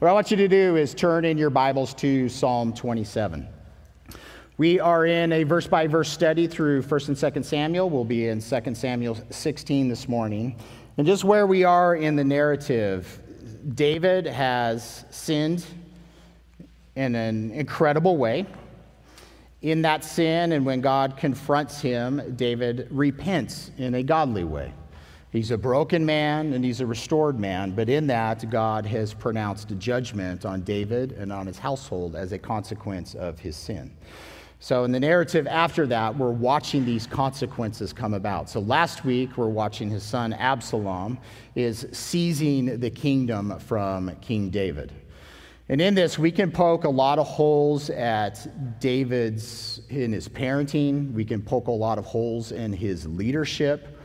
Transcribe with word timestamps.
What 0.00 0.08
I 0.08 0.12
want 0.14 0.30
you 0.30 0.38
to 0.38 0.48
do 0.48 0.76
is 0.76 0.94
turn 0.94 1.26
in 1.26 1.36
your 1.36 1.50
Bibles 1.50 1.92
to 1.96 2.26
Psalm 2.30 2.72
27. 2.72 3.46
We 4.56 4.80
are 4.80 5.04
in 5.04 5.30
a 5.30 5.42
verse 5.42 5.66
by 5.66 5.86
verse 5.88 6.08
study 6.08 6.46
through 6.46 6.84
1st 6.84 7.08
and 7.08 7.16
2nd 7.18 7.44
Samuel. 7.44 7.90
We'll 7.90 8.06
be 8.06 8.28
in 8.28 8.38
2nd 8.38 8.74
Samuel 8.78 9.18
16 9.28 9.90
this 9.90 10.08
morning. 10.08 10.56
And 10.96 11.06
just 11.06 11.22
where 11.22 11.46
we 11.46 11.64
are 11.64 11.96
in 11.96 12.16
the 12.16 12.24
narrative, 12.24 13.20
David 13.74 14.24
has 14.24 15.04
sinned 15.10 15.66
in 16.96 17.14
an 17.14 17.50
incredible 17.50 18.16
way. 18.16 18.46
In 19.60 19.82
that 19.82 20.02
sin, 20.02 20.52
and 20.52 20.64
when 20.64 20.80
God 20.80 21.18
confronts 21.18 21.78
him, 21.78 22.36
David 22.36 22.88
repents 22.90 23.70
in 23.76 23.94
a 23.96 24.02
godly 24.02 24.44
way. 24.44 24.72
He's 25.32 25.52
a 25.52 25.58
broken 25.58 26.04
man 26.04 26.52
and 26.54 26.64
he's 26.64 26.80
a 26.80 26.86
restored 26.86 27.38
man, 27.38 27.70
but 27.70 27.88
in 27.88 28.08
that, 28.08 28.50
God 28.50 28.84
has 28.86 29.14
pronounced 29.14 29.70
a 29.70 29.76
judgment 29.76 30.44
on 30.44 30.62
David 30.62 31.12
and 31.12 31.32
on 31.32 31.46
his 31.46 31.58
household 31.58 32.16
as 32.16 32.32
a 32.32 32.38
consequence 32.38 33.14
of 33.14 33.38
his 33.38 33.56
sin. 33.56 33.94
So, 34.62 34.84
in 34.84 34.92
the 34.92 35.00
narrative 35.00 35.46
after 35.46 35.86
that, 35.86 36.18
we're 36.18 36.32
watching 36.32 36.84
these 36.84 37.06
consequences 37.06 37.94
come 37.94 38.12
about. 38.12 38.50
So, 38.50 38.60
last 38.60 39.06
week, 39.06 39.38
we're 39.38 39.48
watching 39.48 39.88
his 39.88 40.02
son 40.02 40.34
Absalom 40.34 41.16
is 41.54 41.86
seizing 41.92 42.78
the 42.78 42.90
kingdom 42.90 43.58
from 43.60 44.14
King 44.20 44.50
David. 44.50 44.92
And 45.70 45.80
in 45.80 45.94
this, 45.94 46.18
we 46.18 46.32
can 46.32 46.50
poke 46.50 46.84
a 46.84 46.90
lot 46.90 47.18
of 47.20 47.26
holes 47.26 47.88
at 47.88 48.80
David's 48.80 49.80
in 49.88 50.12
his 50.12 50.28
parenting. 50.28 51.12
We 51.12 51.24
can 51.24 51.40
poke 51.40 51.68
a 51.68 51.72
lot 51.72 51.96
of 51.96 52.04
holes 52.04 52.50
in 52.50 52.72
his 52.72 53.06
leadership. 53.06 53.99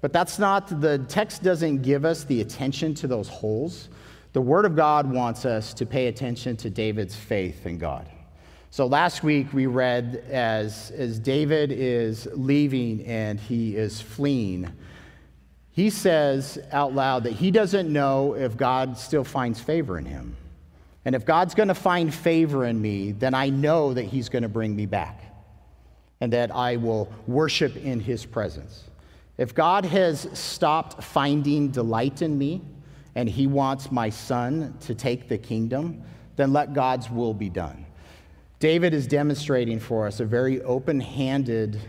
But 0.00 0.12
that's 0.12 0.38
not, 0.38 0.80
the 0.80 0.98
text 1.08 1.42
doesn't 1.42 1.82
give 1.82 2.04
us 2.04 2.24
the 2.24 2.40
attention 2.40 2.94
to 2.94 3.06
those 3.06 3.28
holes. 3.28 3.88
The 4.32 4.40
Word 4.40 4.64
of 4.64 4.76
God 4.76 5.10
wants 5.10 5.44
us 5.44 5.74
to 5.74 5.86
pay 5.86 6.06
attention 6.06 6.56
to 6.58 6.70
David's 6.70 7.16
faith 7.16 7.66
in 7.66 7.78
God. 7.78 8.08
So 8.70 8.86
last 8.86 9.24
week 9.24 9.52
we 9.52 9.66
read 9.66 10.24
as, 10.30 10.90
as 10.90 11.18
David 11.18 11.72
is 11.72 12.28
leaving 12.32 13.04
and 13.06 13.40
he 13.40 13.76
is 13.76 14.00
fleeing, 14.00 14.70
he 15.70 15.90
says 15.90 16.58
out 16.70 16.94
loud 16.94 17.24
that 17.24 17.32
he 17.32 17.50
doesn't 17.50 17.90
know 17.92 18.34
if 18.34 18.56
God 18.56 18.98
still 18.98 19.24
finds 19.24 19.58
favor 19.58 19.98
in 19.98 20.04
him. 20.04 20.36
And 21.04 21.14
if 21.14 21.24
God's 21.24 21.54
going 21.54 21.68
to 21.68 21.74
find 21.74 22.12
favor 22.12 22.66
in 22.66 22.80
me, 22.80 23.12
then 23.12 23.32
I 23.32 23.48
know 23.48 23.94
that 23.94 24.02
he's 24.02 24.28
going 24.28 24.42
to 24.42 24.48
bring 24.48 24.76
me 24.76 24.86
back 24.86 25.22
and 26.20 26.32
that 26.32 26.54
I 26.54 26.76
will 26.76 27.10
worship 27.26 27.76
in 27.76 28.00
his 28.00 28.26
presence. 28.26 28.87
If 29.38 29.54
God 29.54 29.84
has 29.84 30.28
stopped 30.32 31.02
finding 31.02 31.70
delight 31.70 32.22
in 32.22 32.36
me 32.36 32.60
and 33.14 33.28
he 33.28 33.46
wants 33.46 33.90
my 33.90 34.10
son 34.10 34.76
to 34.80 34.94
take 34.94 35.28
the 35.28 35.38
kingdom, 35.38 36.02
then 36.36 36.52
let 36.52 36.74
God's 36.74 37.08
will 37.08 37.34
be 37.34 37.48
done. 37.48 37.86
David 38.58 38.92
is 38.92 39.06
demonstrating 39.06 39.78
for 39.78 40.06
us 40.06 40.18
a 40.18 40.24
very 40.24 40.60
open 40.62 40.98
handed 40.98 41.80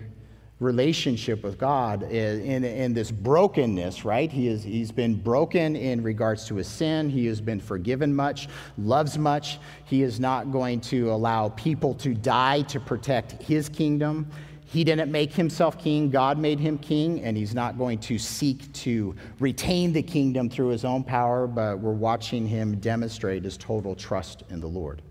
relationship 0.60 1.42
with 1.42 1.58
God 1.58 2.04
in, 2.04 2.64
in, 2.66 2.94
this 2.94 3.12
brokenness, 3.12 4.04
right? 4.04 4.30
He 4.30 4.50
is, 4.50 4.62
he's 4.62 4.92
been 4.92 5.16
broken 5.16 5.76
in 5.76 6.04
regards 6.04 6.46
to 6.48 6.56
his 6.56 6.68
sin. 6.68 7.10
He 7.10 7.26
has 7.28 7.40
been 7.40 7.62
forgiven 7.62 8.14
much, 8.14 8.50
loves 8.78 9.18
much. 9.18 9.60
He 9.86 10.04
is 10.04 10.20
not 10.20 10.52
going 10.52 10.82
to 10.82 11.12
allow 11.12 11.50
people 11.50 11.94
to 11.96 12.14
die 12.14 12.64
to 12.64 12.80
protect 12.80 13.42
his 13.42 13.70
kingdom. 13.70 14.30
He 14.72 14.84
didn't 14.84 15.12
make 15.12 15.34
himself 15.34 15.80
king, 15.80 16.12
God 16.12 16.38
made 16.38 16.60
him 16.60 16.78
king, 16.78 17.24
and 17.24 17.36
he's 17.36 17.56
not 17.56 17.76
going 17.76 17.98
to 18.02 18.20
seek 18.20 18.72
to 18.74 19.16
retain 19.40 19.92
the 19.94 20.04
kingdom 20.04 20.48
through 20.48 20.68
his 20.68 20.86
own 20.86 21.04
power, 21.04 21.48
but 21.48 21.80
we're 21.80 21.92
watching 21.92 22.46
him 22.46 22.80
demonstrate 22.80 23.44
his 23.44 23.58
total 23.58 23.96
trust 23.96 24.44
in 24.52 24.60
the 24.60 24.68
Lord. 24.68 25.02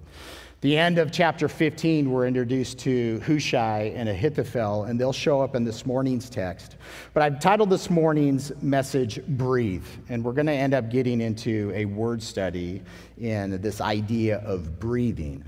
The 0.61 0.78
end 0.78 0.98
of 0.98 1.11
chapter 1.11 1.48
15, 1.48 2.09
we're 2.09 2.28
introduced 2.28 2.78
to 2.81 3.20
Hushai 3.27 3.92
and 3.97 4.09
Ahithophel, 4.09 4.84
and 4.84 5.00
they'll 5.00 5.12
show 5.12 5.41
up 5.41 5.56
in 5.56 5.65
this 5.65 5.84
morning's 5.84 6.31
text. 6.31 6.77
But 7.12 7.25
I've 7.25 7.41
titled 7.41 7.71
this 7.71 7.91
morning's 7.91 8.53
message 8.62 9.21
Breathe, 9.27 9.87
and 10.09 10.25
we're 10.25 10.34
going 10.34 10.47
to 10.47 10.53
end 10.53 10.72
up 10.72 10.88
getting 10.88 11.21
into 11.21 11.72
a 11.75 11.84
word 11.84 12.22
study 12.22 12.81
in 13.19 13.61
this 13.61 13.81
idea 13.81 14.38
of 14.38 14.78
breathing. 14.78 15.44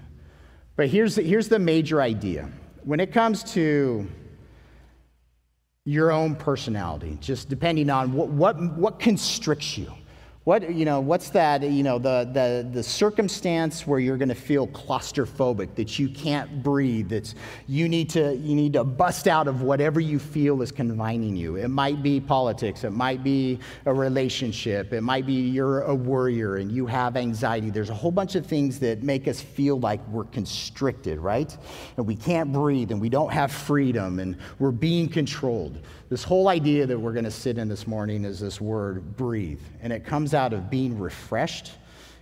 But 0.75 0.89
here's, 0.89 1.15
here's 1.15 1.49
the 1.49 1.61
major 1.61 2.01
idea 2.01 2.49
when 2.85 3.01
it 3.01 3.13
comes 3.13 3.45
to 3.55 4.07
your 5.85 6.13
own 6.13 6.35
personality, 6.35 7.19
just 7.21 7.49
depending 7.49 7.91
on 7.91 8.13
what, 8.13 8.29
what, 8.29 8.77
what 8.77 8.99
constricts 8.99 9.77
you, 9.77 9.93
what, 10.51 10.75
you 10.75 10.85
know, 10.85 10.99
what's 10.99 11.31
that, 11.31 11.63
you 11.63 11.85
know, 11.85 11.97
the, 11.97 12.29
the, 12.33 12.69
the 12.73 12.83
circumstance 12.83 13.87
where 13.87 14.01
you're 14.01 14.17
going 14.17 14.31
to 14.31 14.35
feel 14.35 14.67
claustrophobic, 14.67 15.77
that 15.77 15.97
you 15.97 16.09
can't 16.09 16.61
breathe, 16.61 17.09
that 17.11 17.33
you 17.69 17.89
need, 17.89 18.11
to, 18.11 18.35
you 18.35 18.57
need 18.57 18.73
to 18.73 18.83
bust 18.83 19.29
out 19.29 19.47
of 19.47 19.63
whatever 19.63 20.01
you 20.01 20.19
feel 20.19 20.61
is 20.61 20.73
confining 20.73 21.37
you. 21.37 21.55
It 21.55 21.69
might 21.69 22.03
be 22.03 22.19
politics, 22.19 22.83
it 22.83 22.91
might 22.91 23.23
be 23.23 23.61
a 23.87 23.95
relationship, 23.95 24.93
it 24.93 25.03
might 25.03 25.25
be 25.25 25.35
you're 25.35 25.83
a 25.83 25.95
worrier 25.95 26.57
and 26.57 26.73
you 26.73 26.85
have 26.85 27.17
anxiety. 27.17 27.71
There's 27.71 27.91
a 27.91 27.95
whole 27.95 28.11
bunch 28.11 28.35
of 28.35 28.45
things 28.45 28.81
that 28.81 29.05
make 29.05 29.29
us 29.29 29.41
feel 29.41 29.79
like 29.79 30.05
we're 30.09 30.25
constricted, 30.25 31.21
right? 31.21 31.57
And 31.97 32.05
we 32.05 32.17
can't 32.17 32.53
breathe 32.53 32.91
and 32.91 33.01
we 33.01 33.09
don't 33.09 33.33
have 33.33 33.53
freedom 33.53 34.19
and 34.19 34.37
we're 34.59 34.73
being 34.73 35.09
controlled. 35.09 35.79
This 36.09 36.25
whole 36.25 36.49
idea 36.49 36.87
that 36.87 36.99
we're 36.99 37.13
going 37.13 37.25
to 37.25 37.31
sit 37.31 37.57
in 37.57 37.69
this 37.69 37.87
morning 37.87 38.25
is 38.25 38.41
this 38.41 38.61
word 38.61 39.17
breathe. 39.17 39.61
And 39.81 39.93
it 39.93 40.05
comes 40.05 40.35
out 40.35 40.40
of 40.53 40.71
being 40.71 40.99
refreshed, 40.99 41.73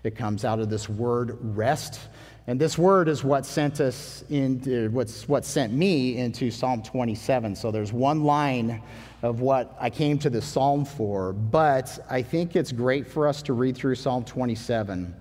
it 0.05 0.17
comes 0.17 0.45
out 0.45 0.61
of 0.61 0.71
this 0.71 0.89
word 0.89 1.39
rest. 1.41 2.01
And 2.47 2.59
this 2.59 2.79
word 2.79 3.09
is 3.09 3.23
what 3.23 3.45
sent 3.45 3.81
us 3.81 4.25
into 4.31 4.89
what's 4.91 5.29
what 5.29 5.45
sent 5.45 5.73
me 5.73 6.17
into 6.17 6.51
Psalm 6.51 6.83
27. 6.83 7.55
So 7.55 7.71
there's 7.71 7.93
one 7.93 8.25
line 8.25 8.83
of 9.23 9.41
what 9.41 9.77
I 9.79 9.91
came 9.91 10.19
to 10.21 10.31
the 10.31 10.41
psalm 10.41 10.84
for, 10.84 11.33
but 11.33 11.99
I 12.09 12.23
think 12.23 12.56
it's 12.56 12.73
great 12.73 13.06
for 13.06 13.29
us 13.29 13.43
to 13.43 13.53
read 13.53 13.77
through 13.77 13.97
Psalm 13.97 14.25
27 14.25 15.15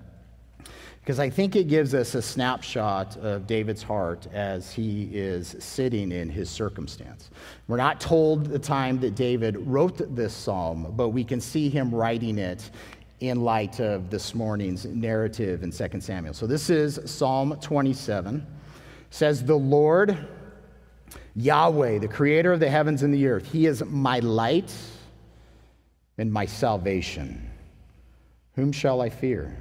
because 1.08 1.22
I 1.22 1.30
think 1.30 1.56
it 1.56 1.70
gives 1.70 1.94
us 1.94 2.16
a 2.16 2.22
snapshot 2.22 3.16
of 3.16 3.48
David's 3.48 3.82
heart 3.82 4.28
as 4.34 4.74
he 4.74 5.04
is 5.14 5.56
sitting 5.58 6.12
in 6.12 6.30
his 6.30 6.50
circumstance. 6.50 7.30
We're 7.70 7.78
not 7.78 8.02
told 8.02 8.48
the 8.48 8.60
time 8.60 9.00
that 9.00 9.16
David 9.16 9.56
wrote 9.66 10.14
this 10.18 10.34
psalm, 10.34 10.92
but 10.98 11.12
we 11.12 11.24
can 11.24 11.40
see 11.40 11.70
him 11.70 11.96
writing 11.96 12.38
it 12.38 12.72
in 13.22 13.40
light 13.40 13.80
of 13.80 14.10
this 14.10 14.36
morning's 14.36 14.84
narrative 14.84 15.64
in 15.64 15.72
2 15.72 16.02
Samuel. 16.02 16.34
So 16.34 16.46
this 16.46 16.70
is 16.70 17.00
Psalm 17.06 17.58
27. 17.62 18.36
It 18.36 18.44
says, 19.10 19.46
The 19.46 19.56
Lord, 19.56 20.28
Yahweh, 21.38 22.00
the 22.00 22.10
creator 22.10 22.52
of 22.52 22.60
the 22.60 22.70
heavens 22.70 23.02
and 23.02 23.14
the 23.14 23.28
earth, 23.28 23.50
he 23.50 23.66
is 23.66 23.82
my 23.86 24.20
light 24.20 24.76
and 26.18 26.34
my 26.34 26.46
salvation. 26.46 27.50
Whom 28.58 28.74
shall 28.74 29.00
I 29.00 29.10
fear? 29.10 29.58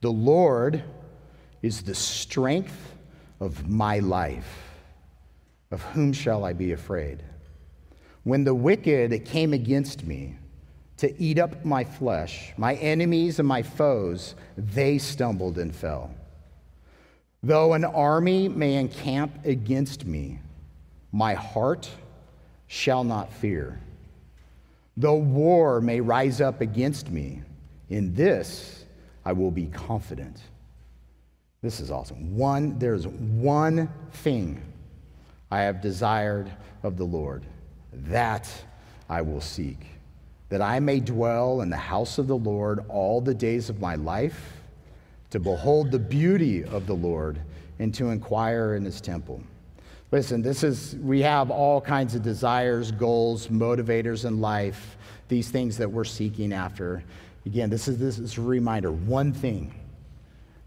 The 0.00 0.12
Lord 0.12 0.82
is 1.62 1.82
the 1.82 1.94
strength 1.94 2.94
of 3.40 3.68
my 3.68 3.98
life. 3.98 4.64
Of 5.70 5.82
whom 5.82 6.12
shall 6.12 6.44
I 6.44 6.52
be 6.52 6.72
afraid? 6.72 7.22
When 8.22 8.44
the 8.44 8.54
wicked 8.54 9.24
came 9.24 9.52
against 9.52 10.04
me 10.04 10.36
to 10.98 11.22
eat 11.22 11.38
up 11.38 11.64
my 11.64 11.84
flesh, 11.84 12.52
my 12.56 12.74
enemies 12.74 13.38
and 13.38 13.46
my 13.46 13.62
foes, 13.62 14.34
they 14.56 14.98
stumbled 14.98 15.58
and 15.58 15.74
fell. 15.74 16.10
Though 17.42 17.74
an 17.74 17.84
army 17.84 18.48
may 18.48 18.74
encamp 18.74 19.44
against 19.44 20.04
me, 20.04 20.40
my 21.12 21.34
heart 21.34 21.88
shall 22.66 23.04
not 23.04 23.32
fear. 23.32 23.80
Though 24.96 25.16
war 25.16 25.80
may 25.80 26.00
rise 26.00 26.40
up 26.40 26.60
against 26.60 27.10
me, 27.10 27.42
in 27.88 28.14
this 28.14 28.77
I 29.28 29.32
will 29.32 29.50
be 29.50 29.66
confident. 29.66 30.40
This 31.60 31.80
is 31.80 31.90
awesome. 31.90 32.34
One, 32.34 32.78
there's 32.78 33.06
one 33.06 33.92
thing 34.10 34.58
I 35.50 35.60
have 35.60 35.82
desired 35.82 36.50
of 36.82 36.96
the 36.96 37.04
Lord, 37.04 37.44
that 37.92 38.50
I 39.06 39.20
will 39.20 39.42
seek, 39.42 39.84
that 40.48 40.62
I 40.62 40.80
may 40.80 40.98
dwell 41.00 41.60
in 41.60 41.68
the 41.68 41.76
house 41.76 42.16
of 42.16 42.26
the 42.26 42.38
Lord 42.38 42.82
all 42.88 43.20
the 43.20 43.34
days 43.34 43.68
of 43.68 43.82
my 43.82 43.96
life, 43.96 44.62
to 45.28 45.38
behold 45.38 45.90
the 45.90 45.98
beauty 45.98 46.64
of 46.64 46.86
the 46.86 46.96
Lord 46.96 47.38
and 47.78 47.92
to 47.96 48.08
inquire 48.08 48.76
in 48.76 48.84
his 48.86 48.98
temple. 48.98 49.42
Listen, 50.10 50.40
this 50.40 50.64
is, 50.64 50.96
we 51.02 51.20
have 51.20 51.50
all 51.50 51.82
kinds 51.82 52.14
of 52.14 52.22
desires, 52.22 52.92
goals, 52.92 53.48
motivators 53.48 54.24
in 54.24 54.40
life, 54.40 54.96
these 55.28 55.50
things 55.50 55.76
that 55.76 55.92
we're 55.92 56.04
seeking 56.04 56.54
after. 56.54 57.04
Again, 57.48 57.70
this 57.70 57.88
is, 57.88 57.96
this 57.96 58.18
is 58.18 58.36
a 58.36 58.42
reminder 58.42 58.92
one 58.92 59.32
thing. 59.32 59.72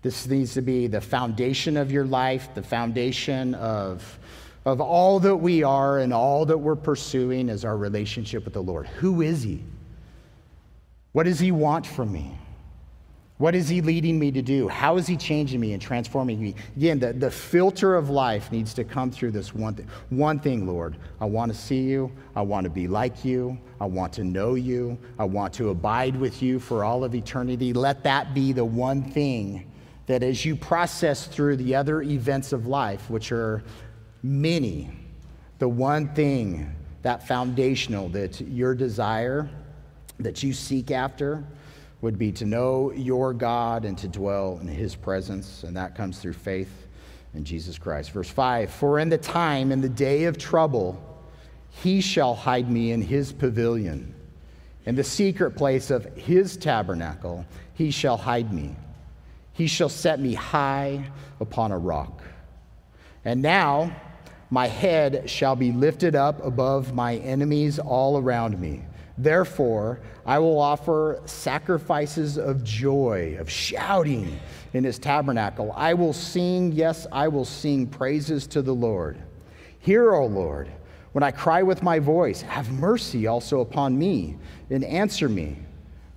This 0.02 0.26
needs 0.26 0.56
to 0.56 0.64
be 0.64 0.88
the 0.88 1.00
foundation 1.00 1.78
of 1.78 1.92
your 1.92 2.06
life, 2.06 2.50
the 2.56 2.64
foundation 2.64 3.54
of, 3.54 4.18
of 4.66 4.82
all 4.82 5.20
that 5.20 5.36
we 5.36 5.62
are 5.62 6.00
and 6.00 6.12
all 6.12 6.44
that 6.48 6.58
we're 6.58 6.76
pursuing 6.76 7.50
is 7.50 7.66
our 7.66 7.78
relationship 7.78 8.46
with 8.46 8.56
the 8.56 8.64
Lord. 8.64 8.88
Who 8.88 9.22
is 9.22 9.44
He? 9.44 9.64
What 11.12 11.26
does 11.26 11.40
He 11.40 11.52
want 11.52 11.86
from 11.86 12.12
me? 12.12 12.36
What 13.42 13.56
is 13.56 13.68
he 13.68 13.82
leading 13.82 14.20
me 14.20 14.30
to 14.34 14.44
do? 14.44 14.68
How 14.68 14.98
is 14.98 15.08
he 15.08 15.18
changing 15.18 15.60
me 15.60 15.74
and 15.74 15.82
transforming 15.82 16.40
me? 16.40 16.54
Again, 16.78 17.00
the, 17.00 17.12
the 17.12 17.32
filter 17.32 17.96
of 17.96 18.12
life 18.12 18.52
needs 18.52 18.72
to 18.76 18.84
come 18.84 19.10
through 19.10 19.32
this 19.32 19.56
one 19.56 19.74
thing. 19.74 19.88
One 20.12 20.40
thing, 20.40 20.68
Lord. 20.68 20.96
I 21.20 21.26
want 21.26 21.52
to 21.52 21.58
see 21.58 21.80
you. 21.80 22.12
I 22.36 22.44
want 22.44 22.66
to 22.66 22.70
be 22.70 22.88
like 22.88 23.26
you. 23.26 23.58
I 23.80 23.86
want 23.86 24.14
to 24.14 24.24
know 24.24 24.54
you. 24.54 24.96
I 25.18 25.24
want 25.24 25.56
to 25.56 25.70
abide 25.72 26.16
with 26.16 26.44
you 26.44 26.60
for 26.60 26.84
all 26.84 27.04
of 27.04 27.16
eternity. 27.16 27.74
Let 27.74 28.04
that 28.04 28.36
be 28.36 28.54
the 28.54 28.64
one 28.64 29.02
thing 29.02 29.72
that 30.06 30.22
as 30.22 30.46
you 30.46 30.56
process 30.56 31.26
through 31.26 31.56
the 31.56 31.74
other 31.74 32.04
events 32.04 32.54
of 32.54 32.68
life, 32.68 33.10
which 33.10 33.32
are 33.32 33.64
many, 34.22 34.92
the 35.58 35.68
one 35.68 36.14
thing, 36.14 36.76
that 37.02 37.28
foundational, 37.28 38.08
that 38.10 38.40
your 38.40 38.76
desire, 38.76 39.50
that 40.20 40.44
you 40.44 40.54
seek 40.54 40.92
after, 40.92 41.44
would 42.02 42.18
be 42.18 42.32
to 42.32 42.46
know 42.46 42.92
your 42.92 43.34
God 43.34 43.86
and 43.86 43.98
to 44.00 44.08
dwell 44.08 44.58
in 44.60 44.68
his 44.68 44.96
presence, 44.96 45.64
and 45.64 45.78
that 45.78 45.96
comes 45.96 46.20
through 46.20 46.34
faith 46.34 46.88
in 47.34 47.46
Jesus 47.46 47.78
Christ. 47.78 48.12
Verse 48.12 48.30
5 48.30 48.72
For 48.72 49.00
in 49.00 49.10
the 49.10 49.18
time, 49.18 49.72
in 49.72 49.82
the 49.82 49.90
day 49.90 50.26
of 50.26 50.38
trouble, 50.38 51.00
he 51.70 52.02
shall 52.02 52.36
hide 52.36 52.70
me 52.70 52.92
in 52.92 53.02
his 53.02 53.32
pavilion. 53.32 54.16
In 54.86 54.96
the 54.96 55.04
secret 55.04 55.52
place 55.52 55.92
of 55.92 56.06
his 56.18 56.58
tabernacle, 56.58 57.46
he 57.76 57.92
shall 57.92 58.18
hide 58.18 58.52
me. 58.52 58.76
He 59.54 59.68
shall 59.68 59.90
set 59.90 60.20
me 60.20 60.34
high 60.34 61.06
upon 61.40 61.72
a 61.72 61.78
rock. 61.78 62.24
And 63.24 63.42
now 63.42 63.96
my 64.50 64.68
head 64.68 65.30
shall 65.30 65.56
be 65.56 65.72
lifted 65.72 66.16
up 66.16 66.44
above 66.44 66.94
my 66.94 67.18
enemies 67.18 67.78
all 67.78 68.18
around 68.18 68.60
me. 68.60 68.84
Therefore, 69.22 70.00
I 70.26 70.40
will 70.40 70.60
offer 70.60 71.22
sacrifices 71.26 72.40
of 72.40 72.64
joy, 72.64 73.38
of 73.40 73.52
shouting 73.52 74.40
in 74.74 74.84
his 74.84 74.98
tabernacle. 74.98 75.72
I 75.76 75.94
will 75.94 76.14
sing, 76.14 76.72
yes, 76.72 77.06
I 77.12 77.28
will 77.28 77.46
sing 77.46 77.86
praises 77.86 78.48
to 78.48 78.64
the 78.64 78.74
Lord. 78.74 79.22
Hear, 79.78 80.16
O 80.16 80.26
Lord, 80.26 80.72
when 81.12 81.24
I 81.24 81.30
cry 81.30 81.62
with 81.62 81.84
my 81.84 82.00
voice, 82.00 82.42
have 82.42 82.72
mercy 82.72 83.28
also 83.28 83.60
upon 83.60 83.98
me 83.98 84.38
and 84.72 84.84
answer 84.84 85.30
me. 85.30 85.58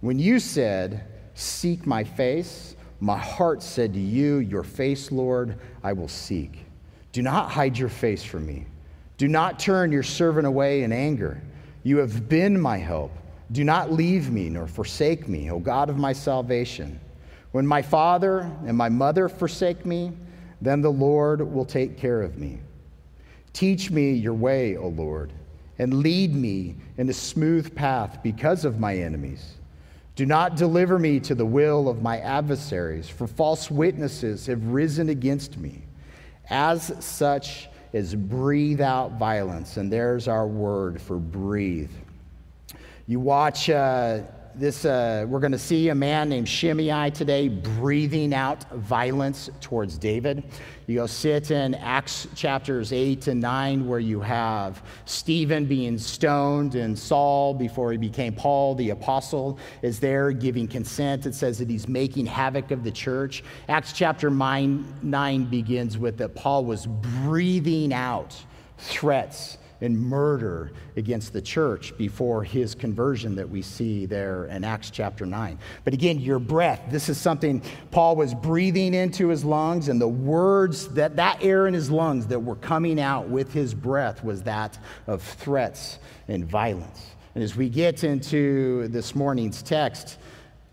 When 0.01 0.19
you 0.19 0.39
said, 0.39 1.05
Seek 1.35 1.87
my 1.87 2.05
face, 2.05 2.75
my 3.01 3.19
heart 3.19 3.63
said 3.63 3.93
to 3.95 4.01
you, 4.01 4.37
Your 4.39 4.63
face, 4.63 5.13
Lord, 5.13 5.59
I 5.83 5.93
will 5.93 6.09
seek. 6.09 6.65
Do 7.13 7.21
not 7.21 7.51
hide 7.51 7.77
your 7.77 7.91
face 7.91 8.25
from 8.25 8.47
me. 8.47 8.65
Do 9.19 9.29
not 9.29 9.59
turn 9.59 9.93
your 9.93 10.03
servant 10.03 10.47
away 10.47 10.85
in 10.85 10.93
anger. 10.93 11.43
You 11.85 11.99
have 11.99 12.29
been 12.29 12.61
my 12.61 12.79
help. 12.79 13.13
Do 13.53 13.63
not 13.63 13.93
leave 13.93 14.31
me 14.31 14.49
nor 14.49 14.67
forsake 14.67 15.29
me, 15.29 15.51
O 15.51 15.59
God 15.61 15.91
of 15.91 15.99
my 15.99 16.13
salvation. 16.13 16.99
When 17.53 17.67
my 17.67 17.83
father 17.83 18.51
and 18.67 18.77
my 18.77 18.89
mother 18.89 19.29
forsake 19.29 19.87
me, 19.87 20.13
then 20.61 20.81
the 20.81 20.91
Lord 20.91 21.41
will 21.41 21.67
take 21.67 21.99
care 21.99 22.23
of 22.23 22.39
me. 22.39 22.59
Teach 23.53 23.91
me 23.91 24.13
your 24.13 24.35
way, 24.35 24.77
O 24.77 24.89
Lord, 24.89 25.33
and 25.79 26.03
lead 26.03 26.35
me 26.35 26.75
in 26.97 27.09
a 27.09 27.13
smooth 27.13 27.75
path 27.75 28.19
because 28.23 28.65
of 28.65 28.81
my 28.81 28.97
enemies. 28.97 29.55
Do 30.17 30.25
not 30.25 30.57
deliver 30.57 30.99
me 30.99 31.21
to 31.21 31.35
the 31.35 31.45
will 31.45 31.89
of 31.89 32.03
my 32.03 32.19
adversaries, 32.19 33.09
for 33.09 33.27
false 33.27 33.71
witnesses 33.71 34.47
have 34.47 34.65
risen 34.69 35.11
against 35.11 35.59
me. 35.59 35.83
As 36.49 36.93
such, 37.05 37.69
is 37.95 38.17
breathe 38.17 38.81
out 38.81 39.13
violence. 39.13 39.77
And 39.77 39.91
there's 39.91 40.27
our 40.27 40.49
word 40.49 41.01
for 41.01 41.17
breathe. 41.17 41.93
You 43.07 43.21
watch 43.21 43.71
uh, 43.71 44.23
this, 44.57 44.85
uh, 44.85 45.27
we're 45.29 45.41
going 45.41 45.53
to 45.53 45.59
see 45.59 45.89
a 45.89 45.95
man 45.95 46.29
named 46.29 46.49
Shimei 46.49 47.11
today 47.11 47.49
breathing 47.49 48.33
out 48.33 48.71
violence 48.71 49.51
towards 49.61 49.99
David. 49.99 50.45
You 50.87 50.97
go 50.97 51.07
sit 51.07 51.51
in 51.51 51.75
Acts 51.75 52.29
chapters 52.35 52.93
8 52.93 53.27
and 53.29 53.41
9, 53.41 53.89
where 53.89 53.99
you 53.99 54.21
have 54.21 54.83
Stephen 55.07 55.67
being 55.67 55.99
stoned, 55.99 56.75
and 56.75 56.99
Saul, 56.99 57.55
before 57.55 57.91
he 57.91 57.99
became 57.99 58.35
Paul, 58.35 58.75
the 58.75 58.91
apostle, 58.91 59.59
is 59.83 59.99
there 59.99 60.31
giving 60.31 60.69
consent. 60.69 61.27
It 61.27 61.35
says 61.35 61.59
that 61.59 61.69
he's 61.69 61.89
making 61.89 62.27
havoc 62.27 62.71
of 62.71 62.85
the 62.85 62.93
church. 62.93 63.43
Acts 63.69 63.93
chapter 63.93 64.31
9, 64.31 65.01
9 65.03 65.45
begins 65.47 65.99
with 65.99 66.19
that 66.19 66.35
Paul 66.35 66.65
was 66.65 66.87
breathing 66.87 67.93
out 67.93 68.37
threats 68.79 69.59
and 69.81 69.99
murder 69.99 70.73
against 70.97 71.33
the 71.33 71.43
church 71.43 71.97
before 71.97 72.45
his 72.45 72.75
conversion 72.75 73.35
that 73.37 73.49
we 73.49 73.63
see 73.63 74.07
there 74.07 74.47
in 74.47 74.65
Acts 74.65 74.91
chapter 74.91 75.27
9. 75.27 75.59
But 75.85 75.95
again, 75.95 76.21
your 76.21 76.39
breath, 76.39 76.83
this 76.91 77.09
is 77.09 77.19
something 77.19 77.63
Paul 77.91 78.17
was 78.17 78.35
breathing 78.35 78.95
into 78.95 79.29
his 79.29 79.45
lungs, 79.45 79.89
and 79.89 80.01
the 80.01 80.09
words 80.09 80.89
that 80.95 81.17
that 81.17 81.43
air 81.43 81.67
in 81.67 81.75
his 81.75 81.91
lungs 81.91 82.27
that 82.29 82.39
were 82.41 82.57
coming 82.57 83.01
out 83.01 83.29
with 83.29 83.53
his 83.53 83.75
breath 83.75 84.25
was 84.25 84.43
that 84.43 84.79
of 85.07 85.23
threats 85.23 85.99
and 86.29 86.45
violence. 86.45 87.11
And 87.35 87.43
as 87.43 87.57
we 87.57 87.69
get 87.69 88.05
into 88.05 88.89
this 88.89 89.15
morning's 89.15 89.63
text, 89.63 90.19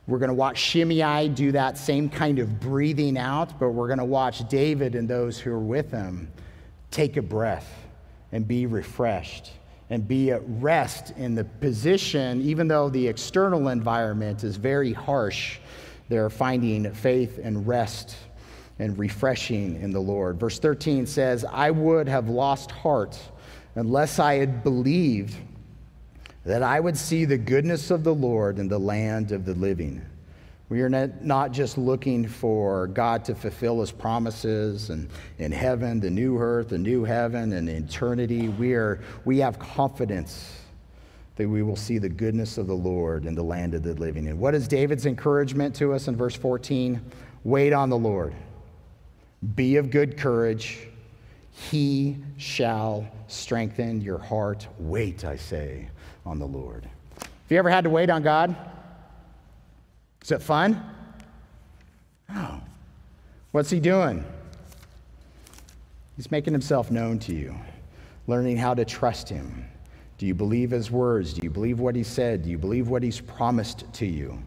we're 0.07 0.19
going 0.19 0.29
to 0.29 0.35
watch 0.35 0.57
Shimei 0.57 1.29
do 1.29 1.51
that 1.53 1.77
same 1.77 2.09
kind 2.09 2.39
of 2.39 2.59
breathing 2.59 3.17
out, 3.17 3.59
but 3.59 3.69
we're 3.69 3.87
going 3.87 3.99
to 3.99 4.05
watch 4.05 4.47
David 4.49 4.95
and 4.95 5.07
those 5.07 5.39
who 5.39 5.51
are 5.51 5.59
with 5.59 5.91
him 5.91 6.31
take 6.91 7.17
a 7.17 7.21
breath 7.21 7.80
and 8.31 8.47
be 8.47 8.65
refreshed 8.65 9.51
and 9.89 10.07
be 10.07 10.31
at 10.31 10.41
rest 10.45 11.11
in 11.17 11.35
the 11.35 11.43
position, 11.43 12.41
even 12.41 12.67
though 12.67 12.89
the 12.89 13.07
external 13.07 13.67
environment 13.67 14.43
is 14.43 14.55
very 14.55 14.93
harsh, 14.93 15.59
they're 16.07 16.29
finding 16.29 16.91
faith 16.93 17.39
and 17.43 17.67
rest 17.67 18.15
and 18.79 18.97
refreshing 18.97 19.81
in 19.81 19.91
the 19.91 19.99
Lord. 19.99 20.39
Verse 20.39 20.59
13 20.59 21.05
says, 21.05 21.45
I 21.45 21.71
would 21.71 22.07
have 22.07 22.29
lost 22.29 22.71
heart 22.71 23.19
unless 23.75 24.17
I 24.17 24.35
had 24.35 24.63
believed 24.63 25.35
that 26.45 26.63
I 26.63 26.79
would 26.79 26.97
see 26.97 27.25
the 27.25 27.37
goodness 27.37 27.91
of 27.91 28.03
the 28.03 28.15
Lord 28.15 28.59
in 28.59 28.67
the 28.67 28.79
land 28.79 29.31
of 29.31 29.45
the 29.45 29.53
living. 29.53 30.01
We 30.71 30.83
are 30.83 30.89
not 30.89 31.51
just 31.51 31.77
looking 31.77 32.25
for 32.25 32.87
God 32.87 33.25
to 33.25 33.35
fulfill 33.35 33.81
his 33.81 33.91
promises 33.91 34.89
and 34.89 35.09
in 35.37 35.51
heaven, 35.51 35.99
the 35.99 36.09
new 36.09 36.37
earth, 36.37 36.69
the 36.69 36.77
new 36.77 37.03
heaven, 37.03 37.51
and 37.51 37.67
eternity. 37.67 38.47
We, 38.47 38.75
are, 38.75 39.01
we 39.25 39.39
have 39.39 39.59
confidence 39.59 40.61
that 41.35 41.49
we 41.49 41.61
will 41.61 41.75
see 41.75 41.97
the 41.97 42.07
goodness 42.07 42.57
of 42.57 42.67
the 42.67 42.73
Lord 42.73 43.25
in 43.25 43.35
the 43.35 43.43
land 43.43 43.73
of 43.73 43.83
the 43.83 43.95
living. 43.95 44.29
And 44.29 44.39
what 44.39 44.55
is 44.55 44.65
David's 44.65 45.05
encouragement 45.05 45.75
to 45.75 45.91
us 45.91 46.07
in 46.07 46.15
verse 46.15 46.37
14? 46.37 47.01
Wait 47.43 47.73
on 47.73 47.89
the 47.89 47.97
Lord. 47.97 48.33
Be 49.55 49.75
of 49.75 49.91
good 49.91 50.17
courage. 50.17 50.87
He 51.51 52.15
shall 52.37 53.05
strengthen 53.27 53.99
your 53.99 54.19
heart. 54.19 54.69
Wait, 54.79 55.25
I 55.25 55.35
say, 55.35 55.89
on 56.25 56.39
the 56.39 56.47
Lord. 56.47 56.87
Have 57.19 57.29
you 57.49 57.57
ever 57.57 57.69
had 57.69 57.83
to 57.83 57.89
wait 57.89 58.09
on 58.09 58.23
God? 58.23 58.55
Is 60.21 60.31
it 60.31 60.41
fun? 60.41 60.83
Oh. 62.29 62.61
What's 63.51 63.69
he 63.69 63.79
doing? 63.79 64.23
He's 66.15 66.31
making 66.31 66.53
himself 66.53 66.91
known 66.91 67.19
to 67.19 67.33
you, 67.33 67.55
learning 68.27 68.57
how 68.57 68.73
to 68.73 68.85
trust 68.85 69.27
him. 69.27 69.65
Do 70.17 70.25
you 70.27 70.35
believe 70.35 70.69
his 70.69 70.91
words? 70.91 71.33
Do 71.33 71.41
you 71.43 71.49
believe 71.49 71.79
what 71.79 71.95
he 71.95 72.03
said? 72.03 72.43
Do 72.43 72.49
you 72.49 72.57
believe 72.57 72.89
what 72.89 73.01
he's 73.01 73.19
promised 73.19 73.91
to 73.93 74.05
you? 74.05 74.41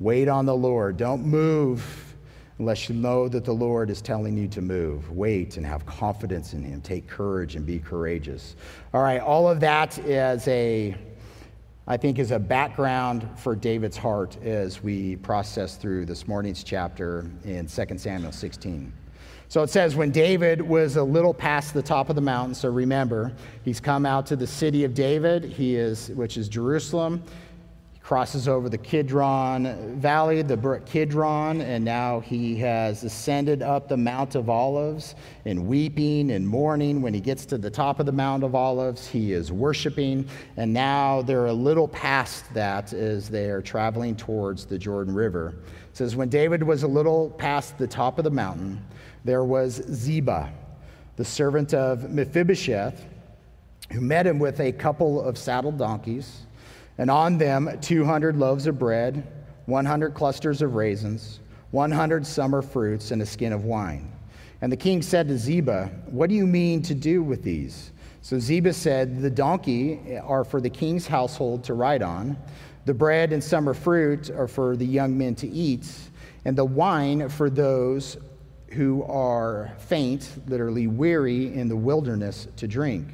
Wait 0.00 0.28
on 0.28 0.44
the 0.44 0.54
Lord. 0.54 0.96
Don't 0.96 1.24
move 1.24 2.14
unless 2.58 2.88
you 2.88 2.94
know 2.94 3.28
that 3.28 3.44
the 3.44 3.52
Lord 3.52 3.90
is 3.90 4.02
telling 4.02 4.36
you 4.36 4.48
to 4.48 4.60
move. 4.60 5.10
Wait 5.10 5.56
and 5.56 5.64
have 5.64 5.86
confidence 5.86 6.52
in 6.52 6.62
him. 6.62 6.80
Take 6.80 7.06
courage 7.06 7.56
and 7.56 7.64
be 7.64 7.78
courageous. 7.78 8.56
All 8.92 9.02
right, 9.02 9.20
all 9.20 9.48
of 9.48 9.60
that 9.60 9.98
is 10.00 10.46
a 10.48 10.96
I 11.86 11.98
think 11.98 12.18
is 12.18 12.30
a 12.30 12.38
background 12.38 13.28
for 13.36 13.54
David's 13.54 13.98
heart 13.98 14.42
as 14.42 14.82
we 14.82 15.16
process 15.16 15.76
through 15.76 16.06
this 16.06 16.26
morning's 16.26 16.64
chapter 16.64 17.30
in 17.44 17.66
2 17.66 17.98
Samuel 17.98 18.32
16. 18.32 18.90
So 19.48 19.62
it 19.62 19.68
says, 19.68 19.94
when 19.94 20.10
David 20.10 20.62
was 20.62 20.96
a 20.96 21.02
little 21.02 21.34
past 21.34 21.74
the 21.74 21.82
top 21.82 22.08
of 22.08 22.16
the 22.16 22.22
mountain, 22.22 22.54
so 22.54 22.70
remember, 22.70 23.32
he's 23.64 23.80
come 23.80 24.06
out 24.06 24.24
to 24.26 24.36
the 24.36 24.46
city 24.46 24.84
of 24.84 24.94
David, 24.94 25.44
he 25.44 25.76
is, 25.76 26.08
which 26.12 26.38
is 26.38 26.48
Jerusalem 26.48 27.22
crosses 28.04 28.48
over 28.48 28.68
the 28.68 28.76
Kidron 28.76 29.98
Valley, 29.98 30.42
the 30.42 30.58
brook 30.58 30.84
Kidron, 30.84 31.62
and 31.62 31.82
now 31.82 32.20
he 32.20 32.54
has 32.56 33.02
ascended 33.02 33.62
up 33.62 33.88
the 33.88 33.96
Mount 33.96 34.34
of 34.34 34.50
Olives 34.50 35.14
and 35.46 35.66
weeping 35.66 36.32
and 36.32 36.46
mourning. 36.46 37.00
When 37.00 37.14
he 37.14 37.20
gets 37.20 37.46
to 37.46 37.56
the 37.56 37.70
top 37.70 38.00
of 38.00 38.06
the 38.06 38.12
Mount 38.12 38.44
of 38.44 38.54
Olives, 38.54 39.06
he 39.06 39.32
is 39.32 39.50
worshiping. 39.50 40.28
And 40.58 40.70
now 40.70 41.22
they're 41.22 41.46
a 41.46 41.52
little 41.54 41.88
past 41.88 42.44
that 42.52 42.92
as 42.92 43.30
they 43.30 43.46
are 43.46 43.62
traveling 43.62 44.16
towards 44.16 44.66
the 44.66 44.78
Jordan 44.78 45.14
River. 45.14 45.54
It 45.88 45.96
says, 45.96 46.14
When 46.14 46.28
David 46.28 46.62
was 46.62 46.82
a 46.82 46.88
little 46.88 47.30
past 47.30 47.78
the 47.78 47.86
top 47.86 48.18
of 48.18 48.24
the 48.24 48.30
mountain, 48.30 48.84
there 49.24 49.44
was 49.44 49.82
Ziba, 49.90 50.52
the 51.16 51.24
servant 51.24 51.72
of 51.72 52.10
Mephibosheth, 52.10 53.02
who 53.90 54.02
met 54.02 54.26
him 54.26 54.38
with 54.38 54.60
a 54.60 54.72
couple 54.72 55.22
of 55.22 55.38
saddled 55.38 55.78
donkeys 55.78 56.43
and 56.98 57.10
on 57.10 57.38
them 57.38 57.78
200 57.80 58.36
loaves 58.36 58.66
of 58.66 58.78
bread, 58.78 59.26
100 59.66 60.14
clusters 60.14 60.62
of 60.62 60.74
raisins, 60.74 61.40
100 61.70 62.26
summer 62.26 62.62
fruits, 62.62 63.10
and 63.10 63.22
a 63.22 63.26
skin 63.26 63.52
of 63.52 63.64
wine. 63.64 64.12
And 64.60 64.70
the 64.70 64.76
king 64.76 65.02
said 65.02 65.28
to 65.28 65.36
Ziba, 65.36 65.90
What 66.06 66.28
do 66.28 66.34
you 66.34 66.46
mean 66.46 66.82
to 66.82 66.94
do 66.94 67.22
with 67.22 67.42
these? 67.42 67.92
So 68.22 68.38
Ziba 68.38 68.72
said, 68.72 69.20
The 69.20 69.30
donkey 69.30 70.18
are 70.18 70.44
for 70.44 70.60
the 70.60 70.70
king's 70.70 71.06
household 71.06 71.64
to 71.64 71.74
ride 71.74 72.02
on, 72.02 72.36
the 72.84 72.94
bread 72.94 73.32
and 73.32 73.42
summer 73.42 73.72
fruit 73.72 74.30
are 74.30 74.46
for 74.46 74.76
the 74.76 74.86
young 74.86 75.16
men 75.16 75.34
to 75.36 75.48
eat, 75.48 75.90
and 76.44 76.56
the 76.56 76.64
wine 76.64 77.28
for 77.30 77.48
those 77.48 78.18
who 78.68 79.02
are 79.04 79.72
faint, 79.78 80.30
literally 80.46 80.86
weary, 80.86 81.54
in 81.54 81.68
the 81.68 81.76
wilderness 81.76 82.46
to 82.56 82.68
drink. 82.68 83.08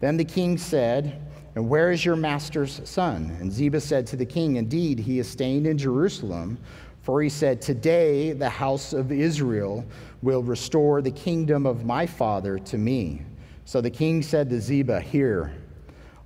Then 0.00 0.16
the 0.16 0.24
king 0.24 0.58
said, 0.58 1.25
And 1.56 1.70
where 1.70 1.90
is 1.90 2.04
your 2.04 2.16
master's 2.16 2.86
son? 2.86 3.34
And 3.40 3.50
Ziba 3.50 3.80
said 3.80 4.06
to 4.08 4.16
the 4.16 4.26
king, 4.26 4.56
Indeed, 4.56 4.98
he 4.98 5.18
is 5.18 5.26
staying 5.26 5.64
in 5.64 5.78
Jerusalem. 5.78 6.58
For 7.00 7.22
he 7.22 7.30
said, 7.30 7.62
Today 7.62 8.32
the 8.32 8.48
house 8.48 8.92
of 8.92 9.10
Israel 9.10 9.82
will 10.20 10.42
restore 10.42 11.00
the 11.00 11.10
kingdom 11.10 11.64
of 11.64 11.86
my 11.86 12.04
father 12.04 12.58
to 12.58 12.76
me. 12.76 13.22
So 13.64 13.80
the 13.80 13.90
king 13.90 14.22
said 14.22 14.50
to 14.50 14.60
Ziba, 14.60 15.00
Here, 15.00 15.54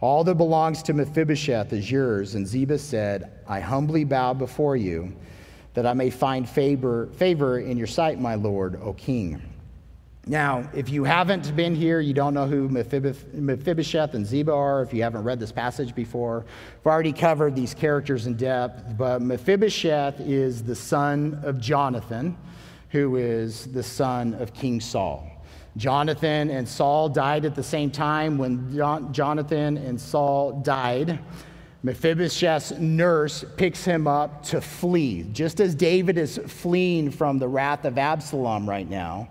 all 0.00 0.24
that 0.24 0.34
belongs 0.34 0.82
to 0.82 0.94
Mephibosheth 0.94 1.72
is 1.72 1.88
yours. 1.88 2.34
And 2.34 2.44
Ziba 2.44 2.78
said, 2.78 3.30
I 3.46 3.60
humbly 3.60 4.02
bow 4.02 4.34
before 4.34 4.74
you, 4.74 5.14
that 5.74 5.86
I 5.86 5.92
may 5.92 6.10
find 6.10 6.48
favor, 6.48 7.06
favor 7.12 7.60
in 7.60 7.76
your 7.76 7.86
sight, 7.86 8.20
my 8.20 8.34
lord, 8.34 8.80
O 8.82 8.94
king. 8.94 9.40
Now, 10.26 10.68
if 10.74 10.90
you 10.90 11.02
haven't 11.04 11.56
been 11.56 11.74
here, 11.74 11.98
you 12.00 12.12
don't 12.12 12.34
know 12.34 12.46
who 12.46 12.68
Mephibosheth 12.68 14.14
and 14.14 14.26
Ziba 14.26 14.52
are, 14.52 14.82
if 14.82 14.92
you 14.92 15.02
haven't 15.02 15.24
read 15.24 15.40
this 15.40 15.50
passage 15.50 15.94
before, 15.94 16.44
we've 16.78 16.86
already 16.86 17.12
covered 17.12 17.56
these 17.56 17.72
characters 17.72 18.26
in 18.26 18.36
depth, 18.36 18.98
but 18.98 19.22
Mephibosheth 19.22 20.20
is 20.20 20.62
the 20.62 20.74
son 20.74 21.40
of 21.42 21.58
Jonathan, 21.58 22.36
who 22.90 23.16
is 23.16 23.66
the 23.72 23.82
son 23.82 24.34
of 24.34 24.52
King 24.52 24.78
Saul. 24.80 25.26
Jonathan 25.76 26.50
and 26.50 26.68
Saul 26.68 27.08
died 27.08 27.44
at 27.44 27.54
the 27.54 27.62
same 27.62 27.90
time. 27.90 28.36
When 28.36 28.72
Jonathan 29.12 29.78
and 29.78 29.98
Saul 29.98 30.60
died, 30.60 31.18
Mephibosheth's 31.82 32.72
nurse 32.72 33.44
picks 33.56 33.84
him 33.84 34.06
up 34.06 34.42
to 34.46 34.60
flee. 34.60 35.22
Just 35.32 35.60
as 35.60 35.74
David 35.74 36.18
is 36.18 36.38
fleeing 36.46 37.10
from 37.10 37.38
the 37.38 37.48
wrath 37.48 37.84
of 37.86 37.96
Absalom 37.96 38.68
right 38.68 38.88
now, 38.88 39.30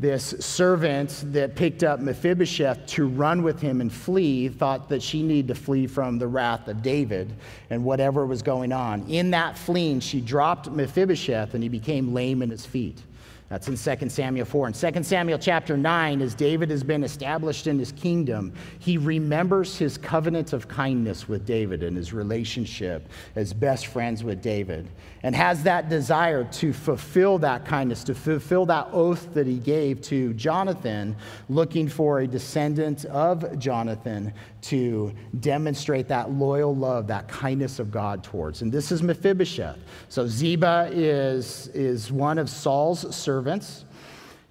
this 0.00 0.34
servant 0.38 1.24
that 1.32 1.56
picked 1.56 1.82
up 1.82 1.98
Mephibosheth 1.98 2.86
to 2.86 3.08
run 3.08 3.42
with 3.42 3.60
him 3.60 3.80
and 3.80 3.92
flee 3.92 4.48
thought 4.48 4.88
that 4.90 5.02
she 5.02 5.22
needed 5.22 5.48
to 5.48 5.54
flee 5.56 5.88
from 5.88 6.18
the 6.18 6.26
wrath 6.28 6.68
of 6.68 6.82
David 6.82 7.34
and 7.70 7.84
whatever 7.84 8.24
was 8.24 8.40
going 8.40 8.72
on. 8.72 9.04
In 9.08 9.32
that 9.32 9.58
fleeing, 9.58 9.98
she 9.98 10.20
dropped 10.20 10.70
Mephibosheth 10.70 11.54
and 11.54 11.62
he 11.62 11.68
became 11.68 12.14
lame 12.14 12.42
in 12.42 12.50
his 12.50 12.64
feet. 12.64 13.02
That's 13.48 13.66
in 13.66 13.76
2 13.98 14.10
Samuel 14.10 14.44
4. 14.44 14.66
In 14.68 14.72
2 14.74 15.02
Samuel 15.02 15.38
chapter 15.38 15.78
9, 15.78 16.20
as 16.20 16.34
David 16.34 16.68
has 16.68 16.82
been 16.82 17.02
established 17.02 17.66
in 17.66 17.78
his 17.78 17.92
kingdom, 17.92 18.52
he 18.78 18.98
remembers 18.98 19.78
his 19.78 19.96
covenant 19.96 20.52
of 20.52 20.68
kindness 20.68 21.28
with 21.28 21.46
David 21.46 21.82
and 21.82 21.96
his 21.96 22.12
relationship 22.12 23.08
as 23.36 23.54
best 23.54 23.86
friends 23.86 24.22
with 24.22 24.42
David, 24.42 24.88
and 25.22 25.34
has 25.34 25.62
that 25.62 25.88
desire 25.88 26.44
to 26.44 26.74
fulfill 26.74 27.38
that 27.38 27.64
kindness, 27.64 28.04
to 28.04 28.14
fulfill 28.14 28.66
that 28.66 28.88
oath 28.92 29.32
that 29.32 29.46
he 29.46 29.56
gave 29.56 30.02
to 30.02 30.34
Jonathan, 30.34 31.16
looking 31.48 31.88
for 31.88 32.20
a 32.20 32.26
descendant 32.26 33.06
of 33.06 33.58
Jonathan 33.58 34.34
to 34.62 35.12
demonstrate 35.40 36.08
that 36.08 36.30
loyal 36.30 36.74
love, 36.74 37.06
that 37.06 37.28
kindness 37.28 37.78
of 37.78 37.90
God 37.90 38.22
towards. 38.22 38.62
And 38.62 38.72
this 38.72 38.90
is 38.92 39.02
Mephibosheth. 39.02 39.78
So 40.08 40.26
Ziba 40.26 40.90
is, 40.92 41.68
is 41.68 42.10
one 42.10 42.38
of 42.38 42.50
Saul's 42.50 43.14
servants. 43.14 43.84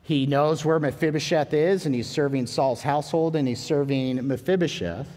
He 0.03 0.25
knows 0.25 0.63
where 0.63 0.79
Mephibosheth 0.79 1.53
is, 1.53 1.85
and 1.85 1.93
he's 1.93 2.07
serving 2.07 2.47
Saul's 2.47 2.81
household, 2.81 3.35
and 3.35 3.47
he's 3.47 3.61
serving 3.61 4.25
Mephibosheth. 4.25 5.07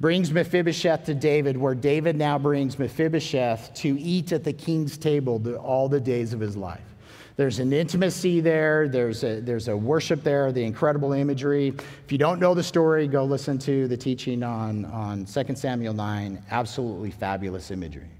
Brings 0.00 0.30
Mephibosheth 0.30 1.06
to 1.06 1.14
David, 1.14 1.56
where 1.56 1.74
David 1.74 2.14
now 2.14 2.38
brings 2.38 2.78
Mephibosheth 2.78 3.74
to 3.74 3.98
eat 3.98 4.30
at 4.30 4.44
the 4.44 4.52
king's 4.52 4.96
table 4.96 5.56
all 5.56 5.88
the 5.88 6.00
days 6.00 6.32
of 6.32 6.38
his 6.38 6.56
life. 6.56 6.87
There's 7.38 7.60
an 7.60 7.72
intimacy 7.72 8.40
there, 8.40 8.88
there's 8.88 9.22
a, 9.22 9.38
there's 9.38 9.68
a 9.68 9.76
worship 9.76 10.24
there, 10.24 10.50
the 10.50 10.64
incredible 10.64 11.12
imagery. 11.12 11.68
If 11.68 12.10
you 12.10 12.18
don't 12.18 12.40
know 12.40 12.52
the 12.52 12.64
story, 12.64 13.06
go 13.06 13.24
listen 13.24 13.58
to 13.58 13.86
the 13.86 13.96
teaching 13.96 14.42
on, 14.42 14.86
on 14.86 15.24
2 15.24 15.54
Samuel 15.54 15.94
9. 15.94 16.42
Absolutely 16.50 17.12
fabulous 17.12 17.70
imagery. 17.70 18.10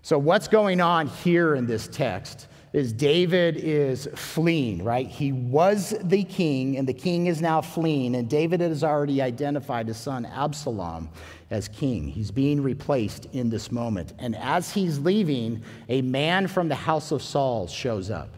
So, 0.00 0.18
what's 0.18 0.48
going 0.48 0.80
on 0.80 1.08
here 1.08 1.54
in 1.56 1.66
this 1.66 1.86
text 1.86 2.46
is 2.72 2.94
David 2.94 3.58
is 3.58 4.08
fleeing, 4.14 4.82
right? 4.82 5.06
He 5.06 5.32
was 5.32 5.94
the 6.04 6.24
king, 6.24 6.78
and 6.78 6.88
the 6.88 6.94
king 6.94 7.26
is 7.26 7.42
now 7.42 7.60
fleeing, 7.60 8.14
and 8.14 8.26
David 8.26 8.62
has 8.62 8.82
already 8.82 9.20
identified 9.20 9.86
his 9.86 9.98
son 9.98 10.24
Absalom 10.24 11.10
as 11.50 11.68
king. 11.68 12.08
He's 12.08 12.30
being 12.30 12.62
replaced 12.62 13.26
in 13.34 13.50
this 13.50 13.70
moment. 13.70 14.14
And 14.18 14.34
as 14.34 14.72
he's 14.72 14.98
leaving, 14.98 15.62
a 15.90 16.00
man 16.00 16.46
from 16.46 16.70
the 16.70 16.74
house 16.74 17.12
of 17.12 17.20
Saul 17.20 17.66
shows 17.66 18.10
up. 18.10 18.30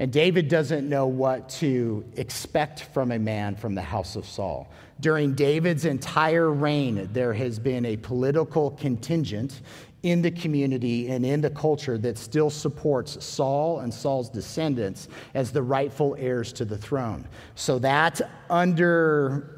And 0.00 0.12
David 0.12 0.48
doesn't 0.48 0.88
know 0.88 1.08
what 1.08 1.48
to 1.48 2.04
expect 2.16 2.84
from 2.94 3.10
a 3.10 3.18
man 3.18 3.56
from 3.56 3.74
the 3.74 3.82
house 3.82 4.14
of 4.14 4.24
Saul. 4.24 4.70
During 5.00 5.34
David's 5.34 5.84
entire 5.86 6.52
reign, 6.52 7.08
there 7.12 7.32
has 7.32 7.58
been 7.58 7.84
a 7.84 7.96
political 7.96 8.70
contingent 8.72 9.60
in 10.04 10.22
the 10.22 10.30
community 10.30 11.08
and 11.08 11.26
in 11.26 11.40
the 11.40 11.50
culture 11.50 11.98
that 11.98 12.16
still 12.16 12.50
supports 12.50 13.24
Saul 13.24 13.80
and 13.80 13.92
Saul's 13.92 14.30
descendants 14.30 15.08
as 15.34 15.50
the 15.50 15.62
rightful 15.62 16.14
heirs 16.16 16.52
to 16.54 16.64
the 16.64 16.78
throne. 16.78 17.26
So 17.56 17.80
that 17.80 18.20
under 18.48 19.54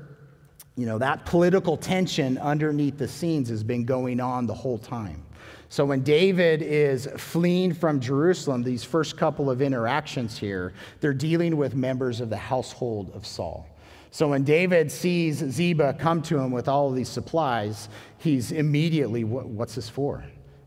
you 0.77 0.87
know 0.87 0.97
that 0.97 1.27
political 1.27 1.77
tension 1.77 2.39
underneath 2.39 2.97
the 2.97 3.09
scenes 3.09 3.51
has 3.51 3.63
been 3.63 3.85
going 3.85 4.19
on 4.19 4.47
the 4.47 4.55
whole 4.55 4.79
time. 4.79 5.23
So 5.71 5.85
when 5.85 6.03
David 6.03 6.63
is 6.63 7.09
fleeing 7.17 7.73
from 7.73 8.01
Jerusalem, 8.01 8.65
these 8.65 8.83
first 8.83 9.17
couple 9.17 9.49
of 9.49 9.63
interactions 9.63 10.37
here, 10.37 10.73
they're 10.99 11.15
dealing 11.15 11.57
with 11.57 11.77
members 11.77 12.21
of 12.21 12.29
the 12.29 12.37
household 12.37 13.13
of 13.15 13.25
Saul. 13.25 13.69
So 14.11 14.27
when 14.27 14.43
David 14.43 14.91
sees 14.91 15.37
Ziba 15.37 15.95
come 15.95 16.23
to 16.23 16.37
him 16.37 16.51
with 16.51 16.67
all 16.67 16.89
of 16.89 16.97
these 16.97 17.09
supplies, 17.09 17.89
he's 18.19 18.51
immediately, 18.51 19.23
what's 19.23 19.77
this 19.77 19.89
for? 19.89 20.25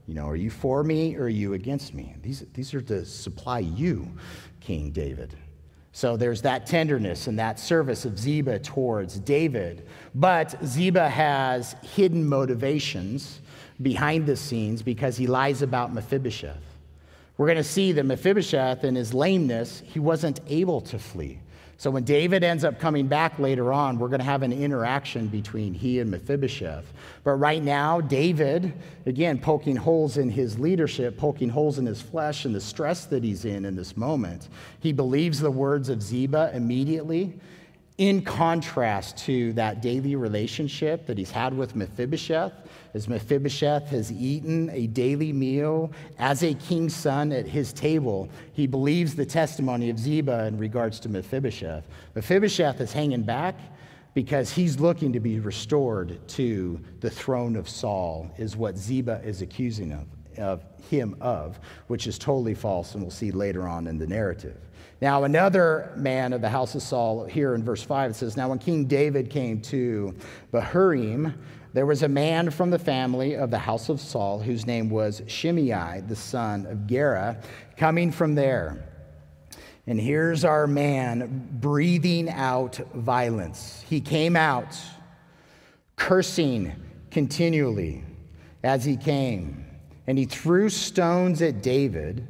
You 0.07 0.13
know, 0.13 0.25
are 0.25 0.38
you 0.38 0.50
for 0.50 0.86
me 0.86 1.17
or 1.17 1.24
are 1.24 1.29
you 1.29 1.53
against 1.53 1.93
me? 1.93 2.15
These, 2.22 2.45
these 2.53 2.74
are 2.74 2.81
to 2.83 3.03
supply 3.05 3.60
you, 3.60 4.07
King 4.62 4.91
David. 4.91 5.36
So 5.91 6.15
there's 6.15 6.41
that 6.43 6.65
tenderness 6.65 7.27
and 7.27 7.38
that 7.39 7.60
service 7.60 8.05
of 8.05 8.17
Ziba 8.17 8.60
towards 8.60 9.19
David. 9.19 9.86
But 10.15 10.55
Ziba 10.65 11.10
has 11.10 11.75
hidden 11.83 12.25
motivations 12.25 13.41
behind 13.82 14.25
the 14.25 14.36
scenes 14.36 14.82
because 14.82 15.18
he 15.18 15.27
lies 15.27 15.62
about 15.62 15.94
Mephibosheth. 15.94 16.62
We're 17.38 17.48
going 17.48 17.58
to 17.58 17.63
see 17.63 17.92
that 17.94 18.06
Mephibosheth, 18.06 18.84
in 18.84 18.96
his 18.96 19.13
lameness, 19.13 19.82
he 19.86 20.00
wasn't 20.00 20.39
able 20.48 20.82
to 20.82 21.00
flee. 21.00 21.39
So 21.77 21.92
when 21.92 22.03
David 22.03 22.44
ends 22.44 22.63
up 22.63 22.80
coming 22.80 23.08
back 23.08 23.39
later 23.39 23.74
on, 23.74 23.98
we're 23.98 24.08
going 24.08 24.20
to 24.20 24.25
have 24.25 24.44
an 24.44 24.53
interaction 24.53 25.27
between 25.27 25.74
he 25.74 26.00
and 26.00 26.10
Mephibosheth. 26.10 26.86
But 27.24 27.34
right 27.34 27.62
now, 27.62 28.00
David, 28.00 28.72
again, 29.06 29.39
poking 29.39 29.75
holes 29.75 30.18
in 30.18 30.30
his 30.30 30.58
leadership, 30.60 31.18
poking 31.18 31.50
holes 31.50 31.80
in 31.80 31.86
his 31.86 32.01
flesh 32.01 32.46
and 32.46 32.56
the 32.56 32.62
stress 32.62 33.06
that 33.08 33.24
he's 33.24 33.44
in 33.44 33.65
in 33.65 33.75
this 33.75 33.98
moment, 33.98 34.48
he 34.80 34.94
believes 34.94 35.39
the 35.39 35.51
words 35.51 35.89
of 35.89 36.01
Ziba 36.01 36.51
immediately 36.53 37.34
in 37.97 38.23
contrast 38.23 39.17
to 39.17 39.53
that 39.53 39.81
daily 39.81 40.15
relationship 40.15 41.05
that 41.05 41.17
he's 41.17 41.31
had 41.31 41.55
with 41.55 41.75
Mephibosheth, 41.75 42.53
as 42.93 43.07
Mephibosheth 43.07 43.88
has 43.89 44.12
eaten 44.12 44.69
a 44.71 44.88
daily 44.88 45.31
meal 45.31 45.91
as 46.17 46.43
a 46.43 46.53
king's 46.55 46.95
son 46.95 47.31
at 47.31 47.45
his 47.45 47.71
table, 47.73 48.29
he 48.53 48.67
believes 48.67 49.15
the 49.15 49.25
testimony 49.25 49.89
of 49.89 50.00
Ziba 50.00 50.45
in 50.45 50.57
regards 50.57 51.00
to 51.01 51.09
Mephibosheth. 51.09 51.83
Mephibosheth 52.15 52.81
is 52.81 52.91
hanging 52.91 53.23
back 53.23 53.55
because 54.13 54.51
he's 54.51 54.79
looking 54.79 55.13
to 55.13 55.19
be 55.19 55.39
restored 55.39 56.19
to 56.29 56.79
the 57.00 57.09
throne 57.09 57.55
of 57.55 57.67
Saul, 57.67 58.31
is 58.38 58.55
what 58.55 58.77
Ziba 58.77 59.21
is 59.23 59.41
accusing 59.41 59.91
of, 59.91 60.05
of 60.38 60.63
him 60.89 61.15
of, 61.19 61.59
which 61.88 62.05
is 62.05 62.19
totally 62.19 62.53
false, 62.53 62.93
and 62.93 63.01
we'll 63.01 63.12
see 63.12 63.31
later 63.31 63.67
on 63.67 63.88
in 63.88 63.97
the 63.97 64.07
narrative. 64.07 64.57
Now, 65.01 65.23
another 65.25 65.91
man 65.95 66.33
of 66.33 66.41
the 66.41 66.50
house 66.50 66.75
of 66.75 66.81
Saul, 66.81 67.25
here 67.25 67.55
in 67.55 67.63
verse 67.63 67.83
5, 67.83 68.12
it 68.12 68.13
says, 68.13 68.38
Now 68.38 68.50
when 68.50 68.59
King 68.59 68.85
David 68.85 69.29
came 69.29 69.62
to 69.63 70.15
Bahurim, 70.51 71.33
there 71.73 71.85
was 71.85 72.03
a 72.03 72.07
man 72.07 72.51
from 72.51 72.69
the 72.69 72.79
family 72.79 73.35
of 73.35 73.50
the 73.50 73.57
house 73.57 73.89
of 73.89 74.00
Saul 74.00 74.39
whose 74.39 74.65
name 74.65 74.89
was 74.89 75.23
Shimei, 75.27 76.01
the 76.07 76.15
son 76.15 76.65
of 76.67 76.88
Gera, 76.88 77.41
coming 77.77 78.12
from 78.12 78.35
there. 78.35 78.88
And 79.88 80.00
here's 80.00 80.45
our 80.45 80.67
man 80.67 81.50
breathing 81.59 82.29
out 82.29 82.77
violence. 82.93 83.83
He 83.89 84.00
came 84.00 84.35
out 84.35 84.79
cursing 85.95 86.73
continually 87.12 88.03
as 88.63 88.85
he 88.85 88.95
came. 88.95 89.65
And 90.07 90.17
he 90.17 90.25
threw 90.25 90.69
stones 90.69 91.41
at 91.41 91.62
David 91.62 92.27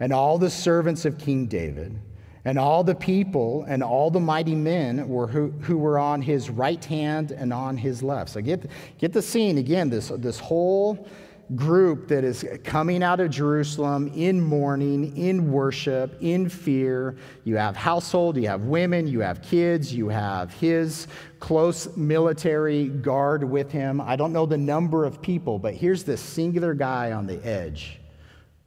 and 0.00 0.12
all 0.12 0.38
the 0.38 0.50
servants 0.50 1.04
of 1.04 1.18
King 1.18 1.46
David. 1.46 1.98
And 2.46 2.60
all 2.60 2.84
the 2.84 2.94
people 2.94 3.64
and 3.66 3.82
all 3.82 4.08
the 4.08 4.20
mighty 4.20 4.54
men 4.54 5.08
were 5.08 5.26
who, 5.26 5.50
who 5.62 5.76
were 5.76 5.98
on 5.98 6.22
his 6.22 6.48
right 6.48 6.82
hand 6.84 7.32
and 7.32 7.52
on 7.52 7.76
his 7.76 8.04
left. 8.04 8.30
So 8.30 8.40
get, 8.40 8.70
get 8.98 9.12
the 9.12 9.20
scene 9.20 9.58
again, 9.58 9.90
this, 9.90 10.12
this 10.14 10.38
whole 10.38 11.08
group 11.56 12.06
that 12.06 12.22
is 12.22 12.44
coming 12.62 13.02
out 13.02 13.18
of 13.18 13.30
Jerusalem 13.30 14.12
in 14.14 14.40
mourning, 14.40 15.16
in 15.16 15.50
worship, 15.50 16.16
in 16.20 16.48
fear. 16.48 17.16
You 17.42 17.56
have 17.56 17.74
household, 17.74 18.36
you 18.36 18.46
have 18.46 18.60
women, 18.60 19.08
you 19.08 19.18
have 19.20 19.42
kids, 19.42 19.92
you 19.92 20.08
have 20.08 20.54
his 20.54 21.08
close 21.40 21.96
military 21.96 22.86
guard 22.86 23.42
with 23.42 23.72
him. 23.72 24.00
I 24.00 24.14
don't 24.14 24.32
know 24.32 24.46
the 24.46 24.56
number 24.56 25.04
of 25.04 25.20
people, 25.20 25.58
but 25.58 25.74
here's 25.74 26.04
this 26.04 26.20
singular 26.20 26.74
guy 26.74 27.10
on 27.10 27.26
the 27.26 27.44
edge 27.44 27.98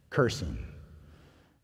cursing. 0.09 0.65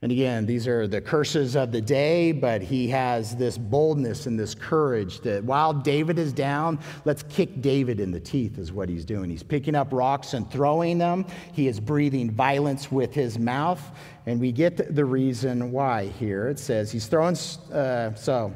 And 0.06 0.12
again, 0.12 0.46
these 0.46 0.68
are 0.68 0.86
the 0.86 1.02
curses 1.02 1.56
of 1.56 1.72
the 1.72 1.82
day, 1.82 2.32
but 2.32 2.62
he 2.62 2.88
has 2.90 3.36
this 3.36 3.58
boldness 3.58 4.28
and 4.28 4.40
this 4.40 4.54
courage 4.54 5.20
that 5.22 5.44
while 5.44 5.74
David 5.74 6.20
is 6.20 6.32
down, 6.32 6.78
let's 7.06 7.24
kick 7.24 7.60
David 7.60 8.00
in 8.00 8.12
the 8.12 8.20
teeth, 8.20 8.60
is 8.60 8.72
what 8.72 8.88
he's 8.88 9.04
doing. 9.04 9.32
He's 9.32 9.42
picking 9.42 9.74
up 9.74 9.88
rocks 9.92 10.36
and 10.36 10.48
throwing 10.52 11.00
them. 11.00 11.26
He 11.54 11.68
is 11.68 11.80
breathing 11.80 12.30
violence 12.30 12.92
with 12.92 13.16
his 13.16 13.40
mouth. 13.40 13.82
And 14.28 14.40
we 14.40 14.52
get 14.52 14.94
the 14.94 15.06
reason 15.06 15.72
why 15.72 16.06
here. 16.06 16.50
It 16.50 16.60
says 16.60 16.92
he's 16.92 17.08
throwing, 17.08 17.36
uh, 17.74 18.14
so 18.14 18.54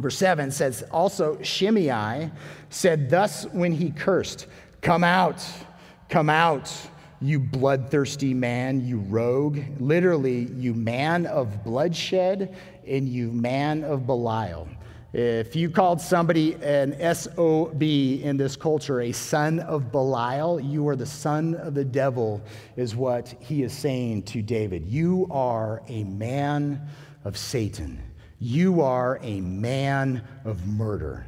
verse 0.00 0.18
7 0.18 0.50
says, 0.50 0.82
also 0.90 1.40
Shimei 1.40 2.32
said, 2.70 3.08
Thus 3.08 3.44
when 3.52 3.70
he 3.70 3.92
cursed, 3.92 4.48
Come 4.80 5.04
out, 5.04 5.40
come 6.08 6.28
out 6.28 6.68
you 7.24 7.40
bloodthirsty 7.40 8.34
man, 8.34 8.86
you 8.86 8.98
rogue. 8.98 9.60
Literally, 9.80 10.48
you 10.52 10.74
man 10.74 11.26
of 11.26 11.64
bloodshed 11.64 12.56
and 12.86 13.08
you 13.08 13.32
man 13.32 13.82
of 13.84 14.06
Belial. 14.06 14.68
If 15.12 15.54
you 15.54 15.70
called 15.70 16.00
somebody 16.00 16.54
an 16.54 17.14
SOB 17.14 17.82
in 17.82 18.36
this 18.36 18.56
culture, 18.56 19.02
a 19.02 19.12
son 19.12 19.60
of 19.60 19.92
Belial, 19.92 20.58
you 20.58 20.88
are 20.88 20.96
the 20.96 21.06
son 21.06 21.54
of 21.54 21.74
the 21.74 21.84
devil, 21.84 22.42
is 22.76 22.96
what 22.96 23.28
he 23.38 23.62
is 23.62 23.72
saying 23.72 24.24
to 24.24 24.42
David. 24.42 24.84
You 24.84 25.28
are 25.30 25.82
a 25.86 26.02
man 26.04 26.88
of 27.24 27.38
Satan. 27.38 28.02
You 28.40 28.80
are 28.80 29.20
a 29.22 29.40
man 29.40 30.22
of 30.44 30.66
murder. 30.66 31.26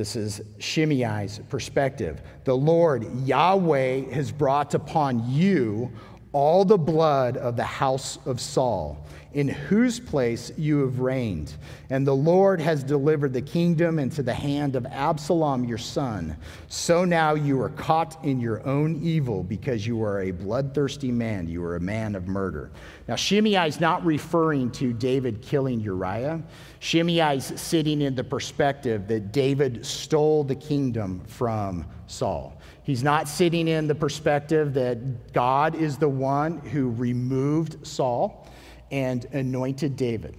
This 0.00 0.16
is 0.16 0.40
Shimei's 0.56 1.40
perspective. 1.50 2.22
The 2.44 2.56
Lord 2.56 3.04
Yahweh 3.26 4.10
has 4.14 4.32
brought 4.32 4.72
upon 4.72 5.30
you 5.30 5.92
all 6.32 6.64
the 6.64 6.78
blood 6.78 7.36
of 7.36 7.56
the 7.56 7.64
house 7.64 8.18
of 8.26 8.40
Saul 8.40 9.04
in 9.32 9.46
whose 9.46 10.00
place 10.00 10.50
you 10.56 10.80
have 10.80 10.98
reigned. 10.98 11.54
And 11.88 12.04
the 12.04 12.14
Lord 12.14 12.60
has 12.60 12.82
delivered 12.82 13.32
the 13.32 13.42
kingdom 13.42 13.98
into 13.98 14.22
the 14.22 14.34
hand 14.34 14.74
of 14.74 14.86
Absalom 14.86 15.64
your 15.64 15.78
son. 15.78 16.36
So 16.68 17.04
now 17.04 17.34
you 17.34 17.60
are 17.62 17.68
caught 17.70 18.24
in 18.24 18.40
your 18.40 18.66
own 18.66 19.00
evil 19.02 19.44
because 19.44 19.86
you 19.86 20.02
are 20.02 20.22
a 20.22 20.30
bloodthirsty 20.32 21.12
man. 21.12 21.48
You 21.48 21.62
are 21.64 21.76
a 21.76 21.80
man 21.80 22.16
of 22.16 22.26
murder. 22.26 22.72
Now, 23.06 23.14
Shimei 23.14 23.68
is 23.68 23.80
not 23.80 24.04
referring 24.04 24.72
to 24.72 24.92
David 24.92 25.42
killing 25.42 25.80
Uriah. 25.80 26.42
Shimei 26.80 27.36
is 27.36 27.52
sitting 27.56 28.00
in 28.00 28.16
the 28.16 28.24
perspective 28.24 29.06
that 29.08 29.32
David 29.32 29.86
stole 29.86 30.42
the 30.42 30.56
kingdom 30.56 31.20
from 31.26 31.86
Saul. 32.08 32.59
He's 32.90 33.04
not 33.04 33.28
sitting 33.28 33.68
in 33.68 33.86
the 33.86 33.94
perspective 33.94 34.74
that 34.74 35.32
God 35.32 35.76
is 35.76 35.96
the 35.96 36.08
one 36.08 36.58
who 36.58 36.90
removed 36.90 37.86
Saul 37.86 38.48
and 38.90 39.26
anointed 39.26 39.94
David. 39.94 40.36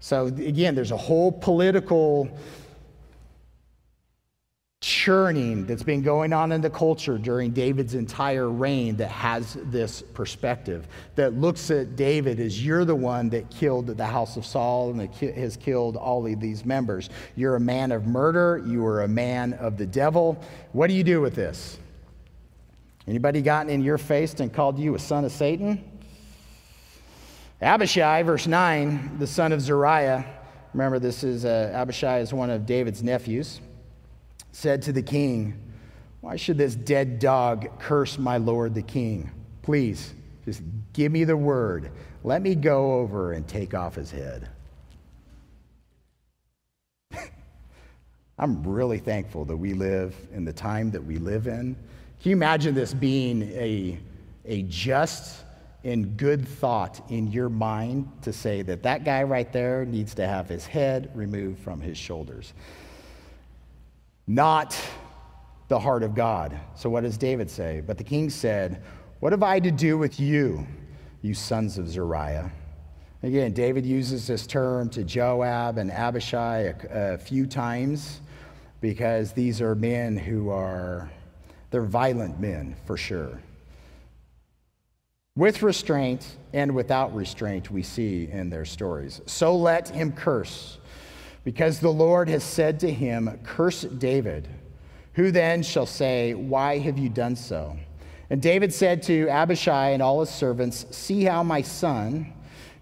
So, 0.00 0.24
again, 0.24 0.74
there's 0.74 0.90
a 0.90 0.96
whole 0.96 1.30
political 1.30 2.30
churning 5.06 5.64
that's 5.66 5.84
been 5.84 6.02
going 6.02 6.32
on 6.32 6.50
in 6.50 6.60
the 6.60 6.68
culture 6.68 7.16
during 7.16 7.52
David's 7.52 7.94
entire 7.94 8.50
reign 8.50 8.96
that 8.96 9.08
has 9.08 9.56
this 9.66 10.02
perspective, 10.02 10.88
that 11.14 11.32
looks 11.34 11.70
at 11.70 11.94
David 11.94 12.40
as 12.40 12.66
you're 12.66 12.84
the 12.84 12.96
one 12.96 13.28
that 13.28 13.48
killed 13.48 13.86
the 13.86 14.04
house 14.04 14.36
of 14.36 14.44
Saul 14.44 14.90
and 14.90 15.14
has 15.14 15.56
killed 15.58 15.94
all 15.94 16.26
of 16.26 16.40
these 16.40 16.64
members. 16.64 17.08
You're 17.36 17.54
a 17.54 17.60
man 17.60 17.92
of 17.92 18.04
murder, 18.08 18.60
you 18.66 18.84
are 18.84 19.04
a 19.04 19.08
man 19.08 19.52
of 19.52 19.78
the 19.78 19.86
devil. 19.86 20.42
What 20.72 20.88
do 20.88 20.94
you 20.94 21.04
do 21.04 21.20
with 21.20 21.36
this? 21.36 21.78
Anybody 23.06 23.42
gotten 23.42 23.70
in 23.70 23.82
your 23.82 23.98
face 23.98 24.34
and 24.40 24.52
called 24.52 24.76
you 24.76 24.96
a 24.96 24.98
son 24.98 25.24
of 25.24 25.30
Satan? 25.30 25.84
Abishai, 27.62 28.24
verse 28.24 28.48
9, 28.48 29.20
the 29.20 29.26
son 29.28 29.52
of 29.52 29.60
Zeruiah, 29.60 30.26
remember 30.74 30.98
this 30.98 31.22
is 31.22 31.44
uh, 31.44 31.70
Abishai 31.72 32.18
is 32.18 32.34
one 32.34 32.50
of 32.50 32.66
David's 32.66 33.04
nephews, 33.04 33.60
said 34.56 34.80
to 34.80 34.90
the 34.90 35.02
king, 35.02 35.54
Why 36.22 36.36
should 36.36 36.56
this 36.56 36.74
dead 36.74 37.18
dog 37.18 37.78
curse 37.78 38.16
my 38.16 38.38
lord 38.38 38.74
the 38.74 38.80
king? 38.80 39.30
Please, 39.60 40.14
just 40.46 40.62
give 40.94 41.12
me 41.12 41.24
the 41.24 41.36
word. 41.36 41.90
Let 42.24 42.40
me 42.40 42.54
go 42.54 42.94
over 42.94 43.32
and 43.32 43.46
take 43.46 43.74
off 43.74 43.94
his 43.94 44.10
head. 44.10 44.48
I'm 48.38 48.62
really 48.62 48.98
thankful 48.98 49.44
that 49.44 49.56
we 49.56 49.74
live 49.74 50.16
in 50.32 50.46
the 50.46 50.54
time 50.54 50.90
that 50.92 51.04
we 51.04 51.18
live 51.18 51.46
in. 51.48 51.76
Can 52.22 52.30
you 52.30 52.36
imagine 52.36 52.74
this 52.74 52.94
being 52.94 53.42
a, 53.42 53.98
a 54.46 54.62
just 54.62 55.44
and 55.84 56.16
good 56.16 56.48
thought 56.48 57.00
in 57.10 57.30
your 57.30 57.50
mind 57.50 58.10
to 58.22 58.32
say 58.32 58.62
that 58.62 58.82
that 58.84 59.04
guy 59.04 59.22
right 59.22 59.52
there 59.52 59.84
needs 59.84 60.14
to 60.14 60.26
have 60.26 60.48
his 60.48 60.66
head 60.66 61.10
removed 61.14 61.60
from 61.60 61.80
his 61.80 61.98
shoulders. 61.98 62.54
Not 64.26 64.78
the 65.68 65.78
heart 65.78 66.02
of 66.02 66.14
God. 66.14 66.58
So, 66.74 66.90
what 66.90 67.02
does 67.02 67.16
David 67.16 67.50
say? 67.50 67.82
But 67.84 67.98
the 67.98 68.04
king 68.04 68.30
said, 68.30 68.82
What 69.20 69.32
have 69.32 69.42
I 69.42 69.60
to 69.60 69.70
do 69.70 69.98
with 69.98 70.18
you, 70.18 70.66
you 71.22 71.34
sons 71.34 71.78
of 71.78 71.88
Zeruiah? 71.88 72.50
Again, 73.22 73.52
David 73.52 73.84
uses 73.84 74.26
this 74.26 74.46
term 74.46 74.88
to 74.90 75.02
Joab 75.02 75.78
and 75.78 75.90
Abishai 75.90 76.74
a, 76.90 77.14
a 77.14 77.18
few 77.18 77.46
times 77.46 78.20
because 78.80 79.32
these 79.32 79.60
are 79.60 79.74
men 79.74 80.16
who 80.16 80.50
are, 80.50 81.10
they're 81.70 81.82
violent 81.82 82.38
men 82.38 82.76
for 82.84 82.96
sure. 82.96 83.40
With 85.34 85.62
restraint 85.62 86.36
and 86.52 86.74
without 86.74 87.14
restraint, 87.14 87.70
we 87.70 87.82
see 87.82 88.28
in 88.30 88.48
their 88.48 88.64
stories. 88.64 89.20
So 89.26 89.56
let 89.56 89.88
him 89.88 90.12
curse, 90.12 90.78
because 91.46 91.78
the 91.78 91.92
Lord 91.92 92.28
has 92.28 92.42
said 92.42 92.80
to 92.80 92.92
him, 92.92 93.38
Curse 93.44 93.82
David. 93.82 94.48
Who 95.14 95.30
then 95.30 95.62
shall 95.62 95.86
say, 95.86 96.34
Why 96.34 96.78
have 96.78 96.98
you 96.98 97.08
done 97.08 97.36
so? 97.36 97.76
And 98.30 98.42
David 98.42 98.74
said 98.74 99.04
to 99.04 99.28
Abishai 99.28 99.90
and 99.90 100.02
all 100.02 100.18
his 100.18 100.28
servants, 100.28 100.86
See 100.90 101.22
how 101.22 101.44
my 101.44 101.62
son, 101.62 102.32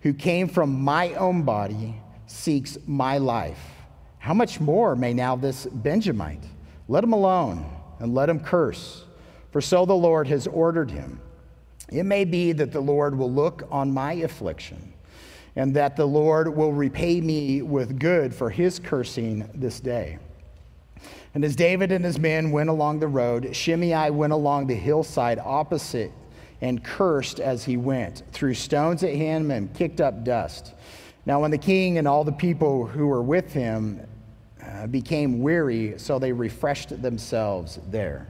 who 0.00 0.14
came 0.14 0.48
from 0.48 0.82
my 0.82 1.12
own 1.12 1.42
body, 1.42 2.00
seeks 2.26 2.78
my 2.86 3.18
life. 3.18 3.60
How 4.18 4.32
much 4.32 4.60
more 4.60 4.96
may 4.96 5.12
now 5.12 5.36
this 5.36 5.66
Benjamite? 5.66 6.44
Let 6.88 7.04
him 7.04 7.12
alone 7.12 7.70
and 7.98 8.14
let 8.14 8.30
him 8.30 8.40
curse, 8.40 9.04
for 9.52 9.60
so 9.60 9.84
the 9.84 9.92
Lord 9.92 10.26
has 10.28 10.46
ordered 10.46 10.90
him. 10.90 11.20
It 11.92 12.04
may 12.04 12.24
be 12.24 12.52
that 12.52 12.72
the 12.72 12.80
Lord 12.80 13.18
will 13.18 13.30
look 13.30 13.68
on 13.70 13.92
my 13.92 14.14
affliction 14.14 14.93
and 15.56 15.74
that 15.74 15.96
the 15.96 16.06
Lord 16.06 16.54
will 16.54 16.72
repay 16.72 17.20
me 17.20 17.62
with 17.62 17.98
good 17.98 18.34
for 18.34 18.50
his 18.50 18.78
cursing 18.78 19.48
this 19.54 19.80
day. 19.80 20.18
And 21.34 21.44
as 21.44 21.56
David 21.56 21.92
and 21.92 22.04
his 22.04 22.18
men 22.18 22.50
went 22.50 22.70
along 22.70 23.00
the 23.00 23.08
road, 23.08 23.54
Shimei 23.54 24.10
went 24.10 24.32
along 24.32 24.66
the 24.66 24.74
hillside 24.74 25.38
opposite 25.38 26.12
and 26.60 26.82
cursed 26.82 27.40
as 27.40 27.64
he 27.64 27.76
went, 27.76 28.22
threw 28.32 28.54
stones 28.54 29.02
at 29.02 29.14
him 29.14 29.50
and 29.50 29.72
kicked 29.74 30.00
up 30.00 30.24
dust. 30.24 30.72
Now, 31.26 31.40
when 31.40 31.50
the 31.50 31.58
king 31.58 31.98
and 31.98 32.06
all 32.06 32.24
the 32.24 32.32
people 32.32 32.86
who 32.86 33.06
were 33.06 33.22
with 33.22 33.52
him 33.52 34.00
uh, 34.62 34.86
became 34.86 35.42
weary, 35.42 35.98
so 35.98 36.18
they 36.18 36.32
refreshed 36.32 37.02
themselves 37.02 37.78
there. 37.90 38.28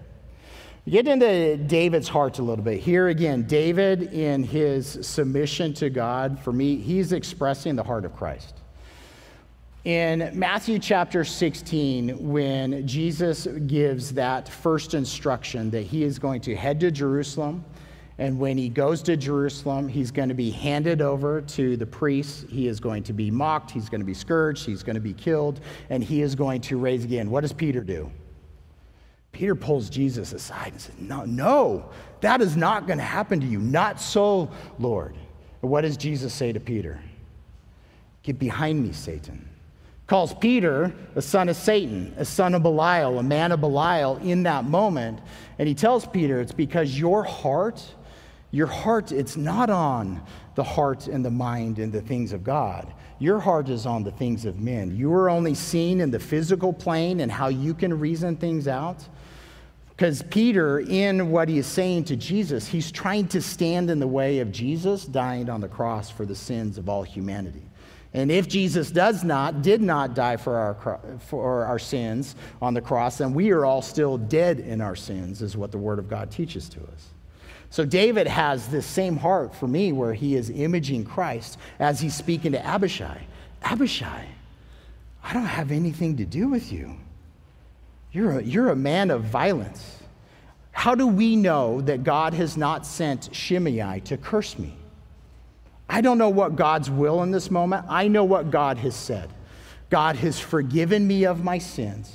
Get 0.86 1.08
into 1.08 1.56
David's 1.56 2.08
heart 2.08 2.40
a 2.40 2.42
little 2.42 2.62
bit. 2.62 2.78
Here 2.78 3.08
again, 3.08 3.44
David, 3.44 4.12
in 4.12 4.42
his 4.42 4.98
submission 5.00 5.72
to 5.74 5.88
God, 5.88 6.38
for 6.38 6.52
me, 6.52 6.76
he's 6.76 7.12
expressing 7.12 7.74
the 7.74 7.82
heart 7.82 8.04
of 8.04 8.14
Christ. 8.14 8.56
In 9.86 10.30
Matthew 10.34 10.78
chapter 10.78 11.24
16, 11.24 12.30
when 12.30 12.86
Jesus 12.86 13.46
gives 13.66 14.12
that 14.12 14.46
first 14.46 14.92
instruction 14.92 15.70
that 15.70 15.82
he 15.82 16.04
is 16.04 16.18
going 16.18 16.42
to 16.42 16.54
head 16.54 16.80
to 16.80 16.90
Jerusalem, 16.90 17.64
and 18.18 18.38
when 18.38 18.58
he 18.58 18.68
goes 18.68 19.00
to 19.04 19.16
Jerusalem, 19.16 19.88
he's 19.88 20.10
going 20.10 20.28
to 20.28 20.34
be 20.34 20.50
handed 20.50 21.00
over 21.00 21.40
to 21.40 21.78
the 21.78 21.86
priests. 21.86 22.44
He 22.50 22.68
is 22.68 22.78
going 22.78 23.04
to 23.04 23.14
be 23.14 23.30
mocked, 23.30 23.70
he's 23.70 23.88
going 23.88 24.02
to 24.02 24.06
be 24.06 24.14
scourged, 24.14 24.66
he's 24.66 24.82
going 24.82 24.96
to 24.96 25.00
be 25.00 25.14
killed, 25.14 25.60
and 25.88 26.04
he 26.04 26.20
is 26.20 26.34
going 26.34 26.60
to 26.62 26.76
raise 26.76 27.04
again. 27.04 27.30
What 27.30 27.40
does 27.40 27.54
Peter 27.54 27.80
do? 27.80 28.10
Peter 29.34 29.54
pulls 29.54 29.90
Jesus 29.90 30.32
aside 30.32 30.72
and 30.72 30.80
says, 30.80 30.94
No, 30.98 31.24
no, 31.24 31.90
that 32.22 32.40
is 32.40 32.56
not 32.56 32.86
going 32.86 32.98
to 32.98 33.04
happen 33.04 33.40
to 33.40 33.46
you. 33.46 33.58
Not 33.58 34.00
so, 34.00 34.48
Lord. 34.78 35.16
And 35.60 35.70
what 35.70 35.82
does 35.82 35.98
Jesus 35.98 36.32
say 36.32 36.52
to 36.52 36.60
Peter? 36.60 37.00
Get 38.22 38.38
behind 38.38 38.82
me, 38.82 38.92
Satan. 38.92 39.50
Calls 40.06 40.34
Peter 40.34 40.94
a 41.16 41.22
son 41.22 41.48
of 41.48 41.56
Satan, 41.56 42.14
a 42.16 42.24
son 42.24 42.54
of 42.54 42.62
Belial, 42.62 43.18
a 43.18 43.22
man 43.22 43.52
of 43.52 43.60
Belial 43.60 44.18
in 44.18 44.44
that 44.44 44.64
moment. 44.64 45.20
And 45.58 45.66
he 45.66 45.74
tells 45.74 46.06
Peter, 46.06 46.40
It's 46.40 46.52
because 46.52 46.98
your 46.98 47.24
heart, 47.24 47.82
your 48.50 48.66
heart, 48.66 49.12
it's 49.12 49.36
not 49.36 49.68
on 49.68 50.22
the 50.54 50.64
heart 50.64 51.08
and 51.08 51.24
the 51.24 51.30
mind 51.30 51.78
and 51.78 51.92
the 51.92 52.02
things 52.02 52.32
of 52.32 52.44
God. 52.44 52.92
Your 53.18 53.40
heart 53.40 53.68
is 53.68 53.86
on 53.86 54.04
the 54.04 54.10
things 54.10 54.44
of 54.44 54.60
men. 54.60 54.96
You 54.96 55.12
are 55.14 55.30
only 55.30 55.54
seen 55.54 56.00
in 56.00 56.10
the 56.10 56.18
physical 56.18 56.72
plane 56.72 57.20
and 57.20 57.32
how 57.32 57.48
you 57.48 57.74
can 57.74 57.98
reason 57.98 58.36
things 58.36 58.68
out. 58.68 59.08
Because 59.96 60.22
Peter, 60.22 60.80
in 60.80 61.30
what 61.30 61.48
he 61.48 61.58
is 61.58 61.66
saying 61.66 62.04
to 62.04 62.16
Jesus, 62.16 62.66
he's 62.66 62.90
trying 62.90 63.28
to 63.28 63.40
stand 63.40 63.90
in 63.90 64.00
the 64.00 64.08
way 64.08 64.40
of 64.40 64.50
Jesus 64.50 65.04
dying 65.04 65.48
on 65.48 65.60
the 65.60 65.68
cross 65.68 66.10
for 66.10 66.26
the 66.26 66.34
sins 66.34 66.78
of 66.78 66.88
all 66.88 67.04
humanity. 67.04 67.62
And 68.12 68.30
if 68.30 68.48
Jesus 68.48 68.90
does 68.90 69.22
not, 69.22 69.62
did 69.62 69.80
not 69.80 70.14
die 70.14 70.36
for 70.36 70.56
our, 70.56 71.18
for 71.18 71.64
our 71.64 71.78
sins 71.78 72.34
on 72.60 72.74
the 72.74 72.80
cross, 72.80 73.18
then 73.18 73.34
we 73.34 73.50
are 73.50 73.64
all 73.64 73.82
still 73.82 74.18
dead 74.18 74.60
in 74.60 74.80
our 74.80 74.96
sins, 74.96 75.42
is 75.42 75.56
what 75.56 75.70
the 75.70 75.78
Word 75.78 75.98
of 75.98 76.08
God 76.08 76.30
teaches 76.30 76.68
to 76.70 76.80
us. 76.80 77.10
So 77.70 77.84
David 77.84 78.28
has 78.28 78.68
this 78.68 78.86
same 78.86 79.16
heart 79.16 79.54
for 79.54 79.66
me 79.66 79.92
where 79.92 80.14
he 80.14 80.36
is 80.36 80.50
imaging 80.50 81.04
Christ 81.04 81.58
as 81.80 82.00
he's 82.00 82.14
speaking 82.14 82.52
to 82.52 82.64
Abishai. 82.64 83.20
Abishai, 83.62 84.26
I 85.24 85.32
don't 85.32 85.44
have 85.44 85.72
anything 85.72 86.16
to 86.18 86.24
do 86.24 86.48
with 86.48 86.72
you. 86.72 86.96
You're 88.14 88.38
a, 88.38 88.42
you're 88.44 88.68
a 88.68 88.76
man 88.76 89.10
of 89.10 89.24
violence. 89.24 89.98
How 90.70 90.94
do 90.94 91.04
we 91.04 91.34
know 91.34 91.80
that 91.80 92.04
God 92.04 92.32
has 92.34 92.56
not 92.56 92.86
sent 92.86 93.34
Shimei 93.34 94.00
to 94.04 94.16
curse 94.16 94.56
me? 94.56 94.76
I 95.88 96.00
don't 96.00 96.16
know 96.16 96.28
what 96.28 96.54
God's 96.54 96.88
will 96.88 97.24
in 97.24 97.32
this 97.32 97.50
moment. 97.50 97.86
I 97.88 98.06
know 98.06 98.22
what 98.22 98.52
God 98.52 98.78
has 98.78 98.94
said. 98.94 99.30
God 99.90 100.14
has 100.16 100.38
forgiven 100.38 101.04
me 101.04 101.24
of 101.24 101.42
my 101.42 101.58
sins, 101.58 102.12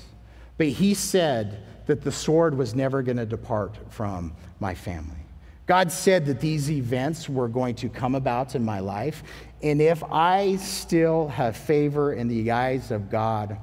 but 0.57 0.67
He 0.67 0.93
said 0.93 1.65
that 1.85 2.01
the 2.01 2.13
sword 2.13 2.57
was 2.57 2.73
never 2.73 3.01
going 3.01 3.17
to 3.17 3.25
depart 3.25 3.75
from 3.89 4.33
my 4.61 4.75
family. 4.75 5.17
God 5.65 5.91
said 5.91 6.25
that 6.27 6.39
these 6.39 6.71
events 6.71 7.27
were 7.27 7.49
going 7.49 7.75
to 7.75 7.89
come 7.89 8.15
about 8.15 8.55
in 8.55 8.63
my 8.63 8.79
life, 8.79 9.21
and 9.61 9.81
if 9.81 10.01
I 10.05 10.55
still 10.55 11.27
have 11.27 11.57
favor 11.57 12.13
in 12.13 12.29
the 12.29 12.51
eyes 12.51 12.89
of 12.89 13.09
God, 13.09 13.57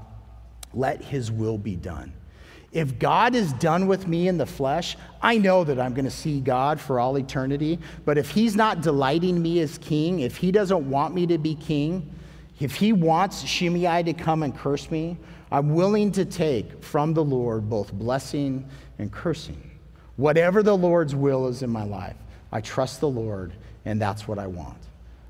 let 0.74 1.02
His 1.02 1.32
will 1.32 1.56
be 1.56 1.76
done. 1.76 2.12
If 2.76 2.98
God 2.98 3.34
is 3.34 3.54
done 3.54 3.86
with 3.86 4.06
me 4.06 4.28
in 4.28 4.36
the 4.36 4.44
flesh, 4.44 4.98
I 5.22 5.38
know 5.38 5.64
that 5.64 5.80
I'm 5.80 5.94
going 5.94 6.04
to 6.04 6.10
see 6.10 6.40
God 6.40 6.78
for 6.78 7.00
all 7.00 7.16
eternity. 7.16 7.78
But 8.04 8.18
if 8.18 8.30
He's 8.30 8.54
not 8.54 8.82
delighting 8.82 9.40
me 9.40 9.60
as 9.60 9.78
king, 9.78 10.20
if 10.20 10.36
He 10.36 10.52
doesn't 10.52 10.90
want 10.90 11.14
me 11.14 11.26
to 11.28 11.38
be 11.38 11.54
king, 11.54 12.14
if 12.60 12.74
He 12.74 12.92
wants 12.92 13.42
Shimei 13.46 14.02
to 14.02 14.12
come 14.12 14.42
and 14.42 14.54
curse 14.54 14.90
me, 14.90 15.16
I'm 15.50 15.74
willing 15.74 16.12
to 16.12 16.26
take 16.26 16.84
from 16.84 17.14
the 17.14 17.24
Lord 17.24 17.70
both 17.70 17.94
blessing 17.94 18.68
and 18.98 19.10
cursing. 19.10 19.70
Whatever 20.16 20.62
the 20.62 20.76
Lord's 20.76 21.14
will 21.14 21.48
is 21.48 21.62
in 21.62 21.70
my 21.70 21.84
life, 21.84 22.16
I 22.52 22.60
trust 22.60 23.00
the 23.00 23.08
Lord, 23.08 23.54
and 23.86 23.98
that's 23.98 24.28
what 24.28 24.38
I 24.38 24.48
want. 24.48 24.76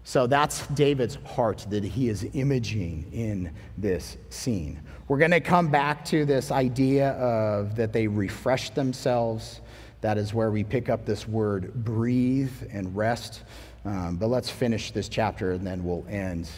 So 0.06 0.28
that's 0.28 0.64
David's 0.68 1.16
heart 1.24 1.66
that 1.68 1.82
he 1.82 2.08
is 2.08 2.28
imaging 2.32 3.08
in 3.12 3.50
this 3.76 4.16
scene. 4.30 4.80
We're 5.08 5.18
going 5.18 5.32
to 5.32 5.40
come 5.40 5.66
back 5.66 6.04
to 6.04 6.24
this 6.24 6.52
idea 6.52 7.10
of 7.14 7.74
that 7.74 7.92
they 7.92 8.06
refresh 8.06 8.70
themselves. 8.70 9.62
That 10.02 10.16
is 10.16 10.32
where 10.32 10.52
we 10.52 10.62
pick 10.62 10.88
up 10.88 11.06
this 11.06 11.26
word 11.26 11.74
breathe 11.74 12.52
and 12.70 12.96
rest. 12.96 13.42
Um, 13.84 14.14
but 14.14 14.28
let's 14.28 14.48
finish 14.48 14.92
this 14.92 15.08
chapter 15.08 15.50
and 15.50 15.66
then 15.66 15.82
we'll 15.82 16.06
end 16.08 16.48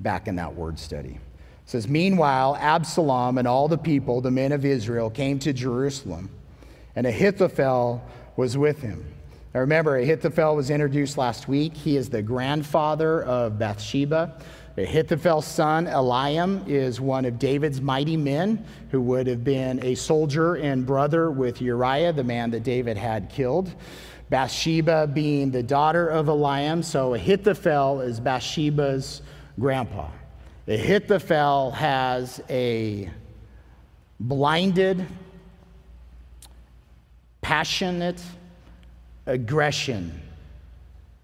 back 0.00 0.26
in 0.26 0.34
that 0.34 0.52
word 0.52 0.76
study. 0.76 1.10
It 1.12 1.70
says, 1.70 1.86
Meanwhile, 1.86 2.56
Absalom 2.56 3.38
and 3.38 3.46
all 3.46 3.68
the 3.68 3.78
people, 3.78 4.20
the 4.20 4.32
men 4.32 4.50
of 4.50 4.64
Israel, 4.64 5.10
came 5.10 5.38
to 5.38 5.52
Jerusalem, 5.52 6.28
and 6.96 7.06
Ahithophel 7.06 8.04
was 8.34 8.58
with 8.58 8.82
him. 8.82 9.15
Now 9.56 9.60
remember, 9.60 9.96
Ahithophel 9.96 10.54
was 10.54 10.68
introduced 10.68 11.16
last 11.16 11.48
week. 11.48 11.74
He 11.74 11.96
is 11.96 12.10
the 12.10 12.20
grandfather 12.20 13.22
of 13.22 13.58
Bathsheba. 13.58 14.38
Ahithophel's 14.76 15.46
son, 15.46 15.86
Eliam, 15.86 16.68
is 16.68 17.00
one 17.00 17.24
of 17.24 17.38
David's 17.38 17.80
mighty 17.80 18.18
men 18.18 18.62
who 18.90 19.00
would 19.00 19.26
have 19.26 19.44
been 19.44 19.82
a 19.82 19.94
soldier 19.94 20.56
and 20.56 20.84
brother 20.84 21.30
with 21.30 21.62
Uriah, 21.62 22.12
the 22.12 22.22
man 22.22 22.50
that 22.50 22.64
David 22.64 22.98
had 22.98 23.30
killed. 23.30 23.74
Bathsheba 24.28 25.06
being 25.06 25.50
the 25.50 25.62
daughter 25.62 26.06
of 26.06 26.26
Eliam, 26.26 26.84
so 26.84 27.14
Ahithophel 27.14 28.02
is 28.02 28.20
Bathsheba's 28.20 29.22
grandpa. 29.58 30.10
Ahithophel 30.68 31.70
has 31.70 32.42
a 32.50 33.08
blinded, 34.20 35.06
passionate 37.40 38.20
aggression 39.26 40.22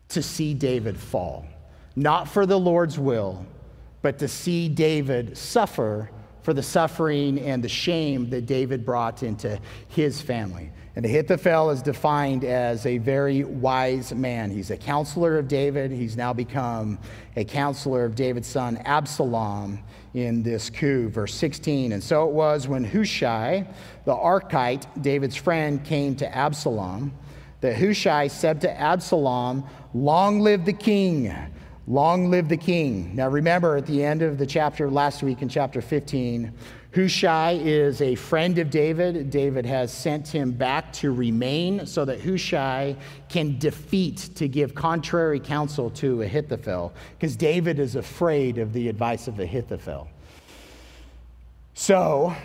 to 0.09 0.23
see 0.23 0.53
David 0.55 0.99
fall 0.99 1.47
not 1.97 2.29
for 2.29 2.47
the 2.47 2.59
Lord's 2.59 2.99
will, 2.99 3.45
but 4.01 4.19
to 4.19 4.29
see 4.29 4.69
David 4.69 5.37
suffer 5.37 6.11
for 6.43 6.53
the 6.53 6.63
suffering 6.63 7.39
and 7.39 7.63
the 7.63 7.69
shame 7.69 8.29
that 8.31 8.47
David 8.47 8.85
brought 8.85 9.23
into 9.23 9.59
his 9.89 10.21
family. 10.21 10.71
And 10.97 11.07
Ahithophel 11.07 11.71
is 11.71 11.81
defined 11.81 12.45
as 12.45 12.85
a 12.85 12.99
very 12.99 13.45
wise 13.45 14.13
man. 14.13 14.51
He's 14.51 14.71
a 14.71 14.77
counselor 14.77 15.39
of 15.39 15.49
David. 15.49 15.91
He's 15.91 16.17
now 16.17 16.33
become 16.33 16.99
a 17.37 17.45
counselor 17.45 18.05
of 18.05 18.15
David's 18.15 18.49
son 18.49 18.77
Absalom 18.79 19.79
in 20.15 20.43
this 20.43 20.69
coup. 20.69 21.09
Verse 21.09 21.35
16. 21.35 21.93
And 21.93 22.03
so 22.03 22.29
it 22.29 22.33
was 22.33 22.69
when 22.69 22.85
Hushai, 22.85 23.67
the 24.05 24.15
Archite, 24.15 24.87
David's 25.01 25.37
friend, 25.37 25.83
came 25.83 26.15
to 26.17 26.37
Absalom, 26.37 27.13
that 27.63 27.77
Hushai 27.77 28.27
said 28.27 28.61
to 28.61 28.81
Absalom, 28.81 29.65
Long 29.95 30.41
live 30.41 30.67
the 30.67 30.73
king! 30.73 31.35
Long 31.89 32.31
live 32.31 32.49
the 32.49 32.57
king. 32.57 33.17
Now 33.17 33.29
remember 33.29 33.77
at 33.77 33.87
the 33.87 34.05
end 34.05 34.23
of 34.23 34.39
the 34.39 34.47
chapter 34.47 34.89
last 34.89 35.23
week 35.23 35.43
in 35.43 35.49
chapter 35.49 35.81
15, 35.81 36.53
Hushai 36.95 37.53
is 37.53 38.03
a 38.03 38.15
friend 38.15 38.59
of 38.59 38.71
David. 38.71 39.31
David 39.31 39.67
has 39.67 39.93
sent 39.93 40.29
him 40.29 40.53
back 40.53 40.93
to 40.95 41.11
remain 41.13 41.87
so 41.87 42.05
that 42.05 42.21
Hushai 42.21 42.95
can 43.29 43.59
defeat, 43.59 44.31
to 44.37 44.47
give 44.47 44.75
contrary 44.75 45.41
counsel 45.41 45.91
to 45.91 46.23
Ahithophel, 46.23 46.93
because 47.19 47.35
David 47.35 47.79
is 47.79 47.97
afraid 47.97 48.59
of 48.59 48.73
the 48.73 48.89
advice 48.89 49.27
of 49.27 49.41
Ahithophel. 49.41 50.09
So, 51.75 52.37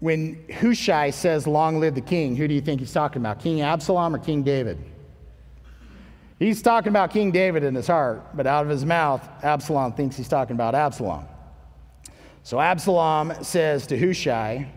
when 0.00 0.44
Hushai 0.60 1.10
says, 1.10 1.46
Long 1.46 1.80
live 1.80 1.94
the 1.94 2.00
king, 2.00 2.36
who 2.36 2.46
do 2.46 2.54
you 2.54 2.60
think 2.60 2.80
he's 2.80 2.92
talking 2.92 3.22
about? 3.22 3.40
King 3.40 3.62
Absalom 3.62 4.14
or 4.14 4.18
King 4.18 4.42
David? 4.42 4.78
He's 6.38 6.60
talking 6.60 6.90
about 6.90 7.10
King 7.12 7.30
David 7.32 7.64
in 7.64 7.74
his 7.74 7.86
heart, 7.86 8.36
but 8.36 8.46
out 8.46 8.64
of 8.64 8.68
his 8.68 8.84
mouth, 8.84 9.26
Absalom 9.42 9.92
thinks 9.92 10.16
he's 10.16 10.28
talking 10.28 10.54
about 10.54 10.74
Absalom. 10.74 11.24
So 12.42 12.60
Absalom 12.60 13.42
says 13.42 13.86
to 13.86 13.98
Hushai, 13.98 14.70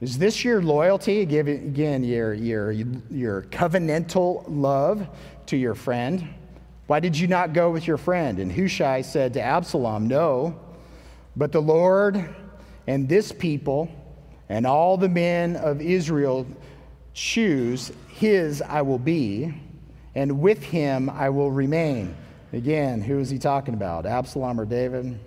Is 0.00 0.16
this 0.16 0.44
your 0.44 0.62
loyalty? 0.62 1.22
Again 1.22 2.04
your, 2.04 2.34
your, 2.34 2.70
your 2.70 3.42
covenantal 3.50 4.44
love 4.46 5.08
to 5.46 5.56
your 5.56 5.74
friend. 5.74 6.28
Why 6.86 7.00
did 7.00 7.18
you 7.18 7.26
not 7.26 7.52
go 7.52 7.70
with 7.70 7.86
your 7.86 7.96
friend? 7.96 8.38
And 8.38 8.52
Hushai 8.52 9.02
said 9.02 9.34
to 9.34 9.42
Absalom, 9.42 10.06
No, 10.06 10.60
but 11.36 11.50
the 11.50 11.62
Lord 11.62 12.32
and 12.86 13.08
this 13.08 13.32
people 13.32 13.90
and 14.52 14.66
all 14.66 14.98
the 14.98 15.08
men 15.08 15.56
of 15.56 15.80
Israel 15.80 16.46
choose, 17.14 17.90
his 18.08 18.60
I 18.60 18.82
will 18.82 18.98
be 18.98 19.54
and 20.14 20.40
with 20.40 20.62
him 20.62 21.08
I 21.08 21.30
will 21.30 21.50
remain. 21.50 22.14
Again, 22.52 23.00
who 23.00 23.18
is 23.18 23.30
he 23.30 23.38
talking 23.38 23.72
about? 23.72 24.04
Absalom 24.04 24.60
or 24.60 24.66
David? 24.66 25.18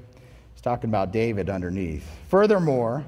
He's 0.53 0.61
talking 0.61 0.91
about 0.91 1.11
David 1.11 1.49
underneath. 1.49 2.07
Furthermore, 2.29 3.03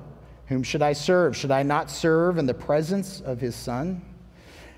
whom 0.47 0.63
should 0.63 0.81
I 0.81 0.93
serve? 0.93 1.37
Should 1.37 1.51
I 1.51 1.61
not 1.61 1.91
serve 1.91 2.39
in 2.39 2.47
the 2.47 2.53
presence 2.55 3.21
of 3.21 3.39
his 3.39 3.55
son? 3.55 4.01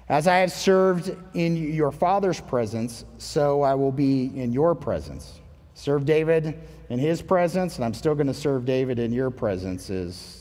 As 0.10 0.28
I 0.28 0.39
have 0.39 0.52
served 0.52 1.15
in 1.36 1.56
your 1.56 1.93
father's 1.93 2.41
presence, 2.41 3.06
so 3.17 3.62
I 3.62 3.75
will 3.75 3.93
be 3.93 4.25
in 4.25 4.52
your 4.52 4.75
presence. 4.75 5.39
Serve 5.73 6.06
David 6.06 6.60
in 6.89 6.99
his 6.99 7.21
presence, 7.21 7.78
and 7.78 7.86
I'm 7.86 7.93
still 7.93 8.15
going 8.15 8.28
to 8.28 8.34
serve 8.34 8.65
David 8.65 8.99
in 8.99 9.13
your 9.13 9.30
presence, 9.30 9.89
is, 9.89 10.38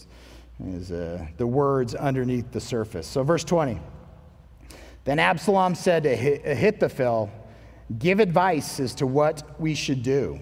is 0.65 0.91
uh, 0.91 1.27
the 1.37 1.47
words 1.47 1.95
underneath 1.95 2.51
the 2.51 2.61
surface. 2.61 3.07
So, 3.07 3.23
verse 3.23 3.45
20. 3.45 3.81
Then 5.05 5.19
Absalom 5.19 5.75
said 5.75 6.03
to 6.03 6.11
Ahithophel, 6.11 7.31
Give 7.99 8.21
advice 8.21 8.81
as 8.81 8.95
to 8.97 9.07
what 9.07 9.59
we 9.61 9.75
should 9.75 10.03
do. 10.03 10.41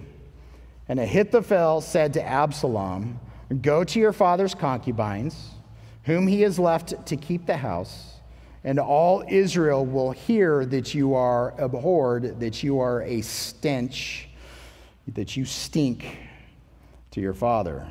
And 0.89 0.99
Ahithophel 0.99 1.81
said 1.81 2.13
to 2.13 2.23
Absalom, 2.23 3.19
Go 3.61 3.83
to 3.83 3.99
your 3.99 4.11
father's 4.11 4.53
concubines, 4.53 5.51
whom 6.03 6.27
he 6.27 6.41
has 6.41 6.59
left 6.59 7.05
to 7.05 7.15
keep 7.15 7.45
the 7.45 7.57
house, 7.57 8.15
and 8.63 8.79
all 8.79 9.23
Israel 9.29 9.85
will 9.85 10.11
hear 10.11 10.65
that 10.65 10.93
you 10.93 11.13
are 11.13 11.53
abhorred, 11.57 12.39
that 12.41 12.63
you 12.63 12.79
are 12.79 13.03
a 13.03 13.21
stench, 13.21 14.27
that 15.13 15.37
you 15.37 15.45
stink 15.45 16.17
to 17.11 17.21
your 17.21 17.33
father. 17.33 17.87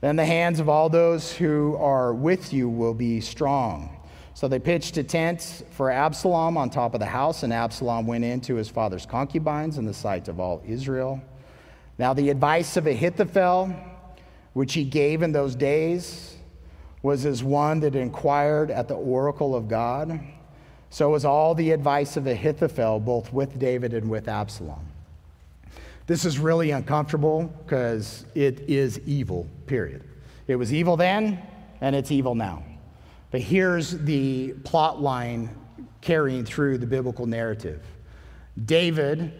Then 0.00 0.16
the 0.16 0.24
hands 0.24 0.60
of 0.60 0.68
all 0.68 0.88
those 0.88 1.32
who 1.32 1.76
are 1.76 2.14
with 2.14 2.52
you 2.52 2.68
will 2.68 2.94
be 2.94 3.20
strong. 3.20 3.96
So 4.34 4.46
they 4.46 4.60
pitched 4.60 4.96
a 4.96 5.02
tent 5.02 5.64
for 5.70 5.90
Absalom 5.90 6.56
on 6.56 6.70
top 6.70 6.94
of 6.94 7.00
the 7.00 7.06
house, 7.06 7.42
and 7.42 7.52
Absalom 7.52 8.06
went 8.06 8.24
in 8.24 8.40
to 8.42 8.54
his 8.54 8.68
father's 8.68 9.04
concubines 9.04 9.78
in 9.78 9.84
the 9.84 9.94
sight 9.94 10.28
of 10.28 10.38
all 10.38 10.62
Israel. 10.64 11.20
Now, 11.98 12.14
the 12.14 12.30
advice 12.30 12.76
of 12.76 12.86
Ahithophel, 12.86 13.74
which 14.52 14.74
he 14.74 14.84
gave 14.84 15.22
in 15.22 15.32
those 15.32 15.56
days, 15.56 16.36
was 17.02 17.26
as 17.26 17.42
one 17.42 17.80
that 17.80 17.96
inquired 17.96 18.70
at 18.70 18.86
the 18.86 18.94
oracle 18.94 19.56
of 19.56 19.66
God. 19.66 20.20
So 20.90 21.10
was 21.10 21.24
all 21.24 21.54
the 21.56 21.72
advice 21.72 22.16
of 22.16 22.28
Ahithophel, 22.28 23.00
both 23.00 23.32
with 23.32 23.58
David 23.58 23.92
and 23.92 24.08
with 24.08 24.28
Absalom. 24.28 24.86
This 26.06 26.24
is 26.24 26.38
really 26.38 26.70
uncomfortable 26.70 27.52
because 27.64 28.24
it 28.34 28.60
is 28.68 29.00
evil, 29.00 29.48
period. 29.68 30.04
It 30.46 30.56
was 30.56 30.72
evil 30.72 30.96
then, 30.96 31.42
and 31.80 31.94
it's 31.94 32.10
evil 32.10 32.34
now. 32.34 32.64
But 33.30 33.42
here's 33.42 33.90
the 33.98 34.54
plot 34.64 35.00
line 35.00 35.50
carrying 36.00 36.44
through 36.44 36.78
the 36.78 36.86
biblical 36.86 37.26
narrative 37.26 37.82
David 38.64 39.32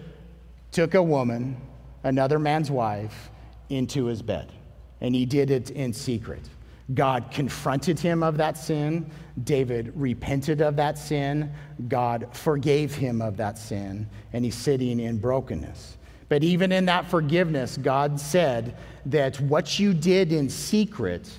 took 0.70 0.94
a 0.94 1.02
woman, 1.02 1.56
another 2.04 2.38
man's 2.38 2.70
wife, 2.70 3.30
into 3.68 4.06
his 4.06 4.22
bed, 4.22 4.52
and 5.00 5.14
he 5.14 5.26
did 5.26 5.50
it 5.50 5.70
in 5.70 5.92
secret. 5.92 6.48
God 6.94 7.30
confronted 7.30 8.00
him 8.00 8.22
of 8.22 8.38
that 8.38 8.56
sin. 8.56 9.10
David 9.44 9.92
repented 9.94 10.62
of 10.62 10.76
that 10.76 10.96
sin. 10.96 11.52
God 11.86 12.28
forgave 12.32 12.94
him 12.94 13.20
of 13.20 13.36
that 13.36 13.58
sin, 13.58 14.08
and 14.32 14.44
he's 14.44 14.54
sitting 14.54 14.98
in 14.98 15.18
brokenness. 15.18 15.97
But 16.28 16.44
even 16.44 16.72
in 16.72 16.84
that 16.86 17.08
forgiveness, 17.08 17.76
God 17.76 18.20
said 18.20 18.76
that 19.06 19.40
what 19.40 19.78
you 19.78 19.94
did 19.94 20.32
in 20.32 20.50
secret, 20.50 21.30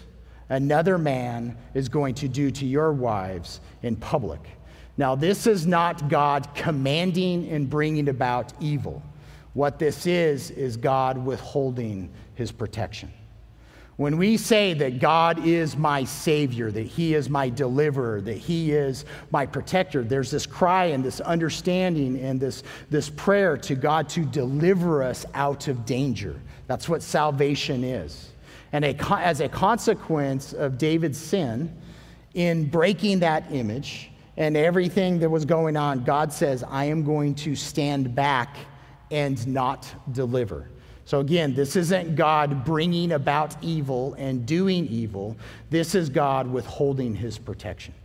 another 0.49 0.97
man 0.97 1.58
is 1.73 1.89
going 1.89 2.15
to 2.15 2.28
do 2.28 2.49
to 2.52 2.65
your 2.65 2.91
wives 2.91 3.62
in 3.84 3.95
public. 3.95 4.41
Now, 4.97 5.15
this 5.15 5.47
is 5.47 5.67
not 5.67 6.10
God 6.10 6.54
commanding 6.56 7.47
and 7.49 7.69
bringing 7.69 8.10
about 8.10 8.52
evil. 8.60 9.02
What 9.54 9.80
this 9.80 10.06
is, 10.06 10.52
is 10.52 10.75
God 10.75 11.17
withholding 11.17 12.10
his 12.36 12.52
protection. 12.52 13.12
When 14.00 14.16
we 14.16 14.38
say 14.38 14.74
that 14.76 15.00
God 15.00 15.46
is 15.46 15.76
my 15.76 16.06
Savior, 16.06 16.72
that 16.72 16.86
He 16.86 17.16
is 17.16 17.30
my 17.30 17.50
deliverer, 17.50 18.22
that 18.22 18.38
He 18.38 18.72
is 18.72 19.04
my 19.30 19.46
protector, 19.46 20.06
there's 20.06 20.32
this 20.32 20.46
cry 20.46 20.86
and 20.86 21.04
this 21.04 21.20
understanding 21.20 22.18
and 22.18 22.40
this, 22.40 22.64
this 22.90 23.10
prayer 23.10 23.58
to 23.58 23.76
God 23.76 24.08
to 24.08 24.24
deliver 24.24 25.04
us 25.04 25.26
out 25.34 25.68
of 25.68 25.86
danger. 25.86 26.40
That's 26.68 26.88
what 26.88 27.04
salvation 27.04 27.84
is. 27.84 28.30
And 28.72 28.86
a, 28.86 28.96
as 29.20 29.42
a 29.42 29.50
consequence 29.50 30.54
of 30.54 30.78
David's 30.78 31.18
sin, 31.18 31.78
in 32.36 32.70
breaking 32.70 33.20
that 33.20 33.52
image 33.52 34.12
and 34.38 34.56
everything 34.56 35.20
that 35.20 35.30
was 35.30 35.44
going 35.44 35.76
on, 35.76 36.06
God 36.06 36.32
says, 36.32 36.64
I 36.64 36.86
am 36.86 37.04
going 37.04 37.36
to 37.36 37.54
stand 37.54 38.16
back 38.16 38.56
and 39.12 39.46
not 39.46 39.94
deliver. 40.14 40.70
So, 41.10 41.22
again, 41.22 41.56
this 41.56 41.76
isn't 41.76 42.15
God 42.15 42.63
bringing 42.63 43.13
about 43.13 43.56
evil 43.63 44.13
and 44.19 44.45
doing 44.45 44.86
evil. 44.86 45.36
This 45.72 45.95
is 45.95 46.08
God 46.08 46.45
withholding 46.45 47.15
his 47.15 47.36
protection. 47.36 47.95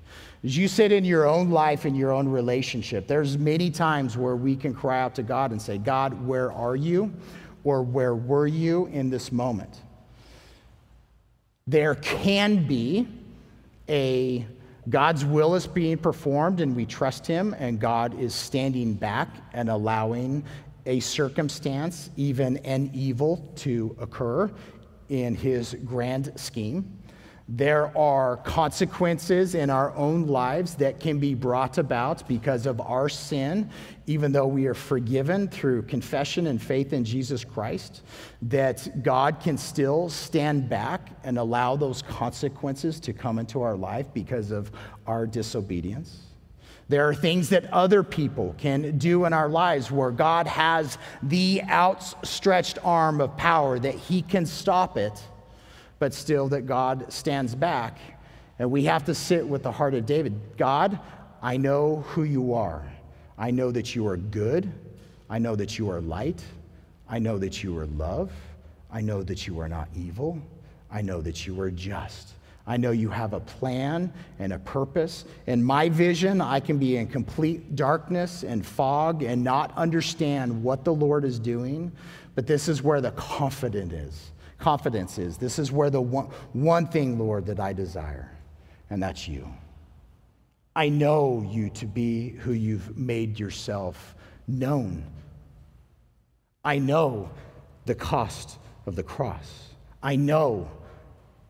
As 0.42 0.56
you 0.56 0.68
sit 0.68 0.90
in 0.90 1.04
your 1.04 1.26
own 1.26 1.50
life, 1.50 1.84
in 1.84 1.94
your 1.94 2.12
own 2.12 2.26
relationship, 2.26 3.06
there's 3.06 3.36
many 3.36 3.70
times 3.70 4.16
where 4.16 4.36
we 4.36 4.56
can 4.56 4.72
cry 4.72 5.02
out 5.02 5.14
to 5.16 5.22
God 5.22 5.50
and 5.50 5.60
say, 5.60 5.76
God, 5.76 6.26
where 6.26 6.50
are 6.50 6.76
you? 6.76 7.12
Or 7.62 7.82
where 7.82 8.14
were 8.14 8.46
you 8.46 8.86
in 8.86 9.10
this 9.10 9.30
moment? 9.30 9.82
There 11.66 11.96
can 11.96 12.66
be 12.66 13.06
a 13.86 14.46
God's 14.88 15.24
will 15.24 15.54
is 15.54 15.66
being 15.66 15.96
performed 15.96 16.60
and 16.60 16.76
we 16.76 16.84
trust 16.84 17.26
him, 17.26 17.54
and 17.58 17.80
God 17.80 18.18
is 18.18 18.34
standing 18.34 18.94
back 18.94 19.28
and 19.52 19.70
allowing 19.70 20.44
a 20.86 21.00
circumstance, 21.00 22.10
even 22.16 22.58
an 22.58 22.90
evil, 22.92 23.52
to 23.56 23.96
occur 24.00 24.50
in 25.08 25.34
his 25.34 25.76
grand 25.84 26.32
scheme. 26.36 26.98
There 27.46 27.96
are 27.96 28.38
consequences 28.38 29.54
in 29.54 29.68
our 29.68 29.94
own 29.94 30.26
lives 30.26 30.76
that 30.76 30.98
can 30.98 31.18
be 31.18 31.34
brought 31.34 31.76
about 31.76 32.26
because 32.26 32.64
of 32.64 32.80
our 32.80 33.10
sin, 33.10 33.68
even 34.06 34.32
though 34.32 34.46
we 34.46 34.66
are 34.66 34.72
forgiven 34.74 35.48
through 35.48 35.82
confession 35.82 36.46
and 36.46 36.60
faith 36.60 36.94
in 36.94 37.04
Jesus 37.04 37.44
Christ, 37.44 38.02
that 38.40 39.02
God 39.02 39.40
can 39.40 39.58
still 39.58 40.08
stand 40.08 40.70
back 40.70 41.10
and 41.22 41.36
allow 41.36 41.76
those 41.76 42.00
consequences 42.00 42.98
to 43.00 43.12
come 43.12 43.38
into 43.38 43.60
our 43.60 43.76
life 43.76 44.06
because 44.14 44.50
of 44.50 44.72
our 45.06 45.26
disobedience. 45.26 46.23
There 46.88 47.08
are 47.08 47.14
things 47.14 47.48
that 47.48 47.72
other 47.72 48.02
people 48.02 48.54
can 48.58 48.98
do 48.98 49.24
in 49.24 49.32
our 49.32 49.48
lives 49.48 49.90
where 49.90 50.10
God 50.10 50.46
has 50.46 50.98
the 51.22 51.62
outstretched 51.64 52.78
arm 52.84 53.20
of 53.20 53.36
power 53.36 53.78
that 53.78 53.94
He 53.94 54.20
can 54.22 54.44
stop 54.44 54.98
it, 54.98 55.22
but 55.98 56.12
still 56.12 56.48
that 56.48 56.66
God 56.66 57.10
stands 57.10 57.54
back. 57.54 57.98
And 58.58 58.70
we 58.70 58.84
have 58.84 59.06
to 59.06 59.14
sit 59.14 59.46
with 59.46 59.62
the 59.62 59.72
heart 59.72 59.94
of 59.94 60.06
David 60.06 60.38
God, 60.56 60.98
I 61.40 61.56
know 61.56 62.04
who 62.08 62.22
you 62.24 62.54
are. 62.54 62.82
I 63.36 63.50
know 63.50 63.70
that 63.70 63.94
you 63.94 64.06
are 64.06 64.16
good. 64.16 64.70
I 65.28 65.38
know 65.38 65.56
that 65.56 65.78
you 65.78 65.90
are 65.90 66.00
light. 66.00 66.42
I 67.08 67.18
know 67.18 67.38
that 67.38 67.62
you 67.62 67.76
are 67.78 67.86
love. 67.86 68.30
I 68.90 69.00
know 69.00 69.22
that 69.22 69.46
you 69.46 69.58
are 69.60 69.68
not 69.68 69.88
evil. 69.96 70.38
I 70.90 71.02
know 71.02 71.20
that 71.22 71.46
you 71.46 71.60
are 71.60 71.70
just. 71.70 72.33
I 72.66 72.78
know 72.78 72.92
you 72.92 73.10
have 73.10 73.34
a 73.34 73.40
plan 73.40 74.12
and 74.38 74.52
a 74.52 74.58
purpose. 74.58 75.26
In 75.46 75.62
my 75.62 75.90
vision, 75.90 76.40
I 76.40 76.60
can 76.60 76.78
be 76.78 76.96
in 76.96 77.06
complete 77.06 77.76
darkness 77.76 78.42
and 78.42 78.64
fog 78.64 79.22
and 79.22 79.44
not 79.44 79.76
understand 79.76 80.62
what 80.62 80.82
the 80.84 80.94
Lord 80.94 81.24
is 81.24 81.38
doing, 81.38 81.92
but 82.34 82.46
this 82.46 82.68
is 82.68 82.82
where 82.82 83.02
the 83.02 83.10
confident 83.12 83.92
is. 83.92 84.30
Confidence 84.58 85.18
is. 85.18 85.36
This 85.36 85.58
is 85.58 85.70
where 85.70 85.90
the 85.90 86.00
one, 86.00 86.30
one 86.54 86.86
thing, 86.86 87.18
Lord, 87.18 87.44
that 87.46 87.60
I 87.60 87.74
desire, 87.74 88.30
and 88.88 89.02
that's 89.02 89.28
you. 89.28 89.46
I 90.74 90.88
know 90.88 91.46
you 91.46 91.68
to 91.70 91.86
be 91.86 92.30
who 92.30 92.52
you've 92.52 92.96
made 92.96 93.38
yourself 93.38 94.16
known. 94.48 95.04
I 96.64 96.78
know 96.78 97.30
the 97.84 97.94
cost 97.94 98.58
of 98.86 98.96
the 98.96 99.02
cross. 99.02 99.68
I 100.02 100.16
know 100.16 100.70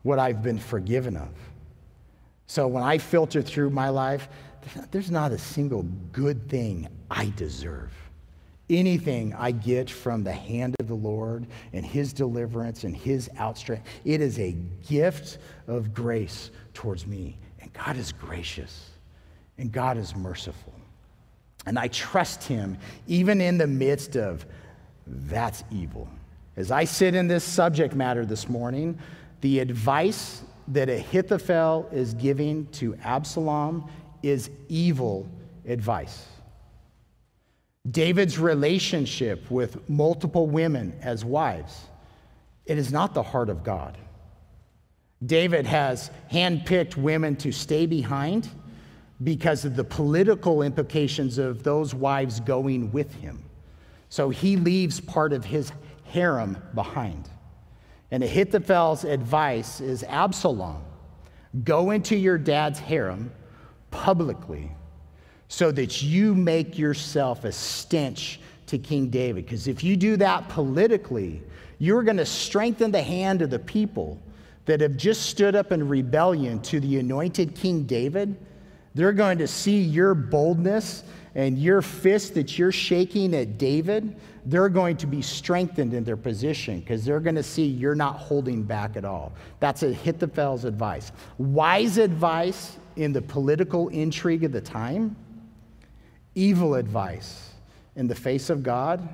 what 0.05 0.19
I've 0.19 0.43
been 0.43 0.59
forgiven 0.59 1.17
of. 1.17 1.29
So 2.45 2.67
when 2.67 2.83
I 2.83 2.99
filter 2.99 3.41
through 3.41 3.71
my 3.71 3.89
life, 3.89 4.29
there's 4.91 5.09
not 5.09 5.31
a 5.31 5.37
single 5.39 5.81
good 6.11 6.47
thing 6.47 6.87
I 7.09 7.33
deserve. 7.35 7.91
Anything 8.69 9.33
I 9.33 9.49
get 9.49 9.89
from 9.89 10.23
the 10.23 10.31
hand 10.31 10.75
of 10.79 10.87
the 10.87 10.93
Lord 10.93 11.47
and 11.73 11.83
His 11.83 12.13
deliverance 12.13 12.83
and 12.83 12.95
His 12.95 13.31
outstretch, 13.39 13.81
it 14.03 14.21
is 14.21 14.37
a 14.37 14.55
gift 14.87 15.39
of 15.65 15.91
grace 15.91 16.51
towards 16.75 17.07
me. 17.07 17.39
And 17.59 17.73
God 17.73 17.97
is 17.97 18.11
gracious 18.11 18.91
and 19.57 19.71
God 19.71 19.97
is 19.97 20.15
merciful. 20.15 20.73
And 21.65 21.79
I 21.79 21.87
trust 21.87 22.43
Him 22.43 22.77
even 23.07 23.41
in 23.41 23.57
the 23.57 23.65
midst 23.65 24.17
of 24.17 24.45
that's 25.07 25.63
evil. 25.71 26.07
As 26.57 26.69
I 26.69 26.83
sit 26.83 27.15
in 27.15 27.27
this 27.27 27.43
subject 27.43 27.95
matter 27.95 28.23
this 28.23 28.47
morning, 28.47 28.99
the 29.41 29.59
advice 29.59 30.43
that 30.69 30.89
Ahithophel 30.89 31.87
is 31.91 32.13
giving 32.13 32.65
to 32.67 32.95
Absalom 33.03 33.89
is 34.23 34.49
evil 34.69 35.29
advice. 35.67 36.25
David's 37.89 38.39
relationship 38.39 39.49
with 39.51 39.87
multiple 39.87 40.47
women 40.47 40.97
as 41.01 41.23
wives, 41.23 41.85
it 42.65 42.77
is 42.77 42.91
not 42.91 43.13
the 43.13 43.21
heart 43.21 43.49
of 43.49 43.63
God. 43.63 43.97
David 45.23 45.65
has 45.67 46.09
handpicked 46.31 46.97
women 46.97 47.35
to 47.37 47.51
stay 47.51 47.85
behind 47.85 48.49
because 49.23 49.65
of 49.65 49.75
the 49.75 49.83
political 49.83 50.61
implications 50.61 51.37
of 51.37 51.63
those 51.63 51.93
wives 51.93 52.39
going 52.39 52.91
with 52.91 53.13
him. 53.15 53.43
So 54.09 54.29
he 54.29 54.57
leaves 54.57 54.99
part 54.99 55.31
of 55.31 55.45
his 55.45 55.71
harem 56.05 56.57
behind. 56.73 57.29
And 58.15 58.23
Ahithophel's 58.23 59.03
advice 59.03 59.81
is 59.81 60.01
Absalom, 60.03 60.81
go 61.65 61.91
into 61.91 62.15
your 62.15 62.37
dad's 62.37 62.79
harem 62.79 63.29
publicly 63.91 64.71
so 65.49 65.69
that 65.73 66.01
you 66.01 66.33
make 66.33 66.77
yourself 66.77 67.43
a 67.43 67.51
stench 67.51 68.39
to 68.67 68.77
King 68.77 69.09
David. 69.09 69.43
Because 69.43 69.67
if 69.67 69.83
you 69.83 69.97
do 69.97 70.15
that 70.15 70.47
politically, 70.47 71.43
you're 71.77 72.03
going 72.03 72.15
to 72.15 72.25
strengthen 72.25 72.89
the 72.89 73.03
hand 73.03 73.41
of 73.41 73.49
the 73.49 73.59
people, 73.59 74.17
that 74.63 74.79
have 74.79 74.95
just 74.95 75.23
stood 75.23 75.53
up 75.53 75.73
in 75.73 75.85
rebellion 75.85 76.61
to 76.61 76.79
the 76.79 76.97
anointed 76.99 77.53
King 77.53 77.83
David, 77.83 78.37
they're 78.93 79.11
going 79.11 79.39
to 79.39 79.47
see 79.47 79.81
your 79.81 80.15
boldness 80.15 81.03
and 81.35 81.59
your 81.59 81.81
fist 81.81 82.33
that 82.35 82.57
you're 82.57 82.71
shaking 82.71 83.35
at 83.35 83.57
David, 83.57 84.15
they're 84.45 84.69
going 84.69 84.95
to 84.97 85.07
be 85.07 85.21
strengthened 85.21 85.93
in 85.93 86.05
their 86.05 86.15
position 86.15 86.79
because 86.79 87.03
they're 87.03 87.19
going 87.19 87.35
to 87.35 87.43
see 87.43 87.65
you're 87.65 87.93
not 87.93 88.15
holding 88.15 88.63
back 88.63 88.95
at 88.95 89.03
all. 89.03 89.33
That's 89.59 89.83
a 89.83 89.89
Ahithophel's 89.89 90.63
advice. 90.63 91.11
Wise 91.37 91.97
advice 91.97 92.77
in 92.95 93.11
the 93.11 93.21
political 93.21 93.89
intrigue 93.89 94.45
of 94.45 94.53
the 94.53 94.61
time, 94.61 95.17
evil 96.35 96.75
advice 96.75 97.51
in 97.97 98.07
the 98.07 98.15
face 98.15 98.49
of 98.49 98.63
God, 98.63 99.07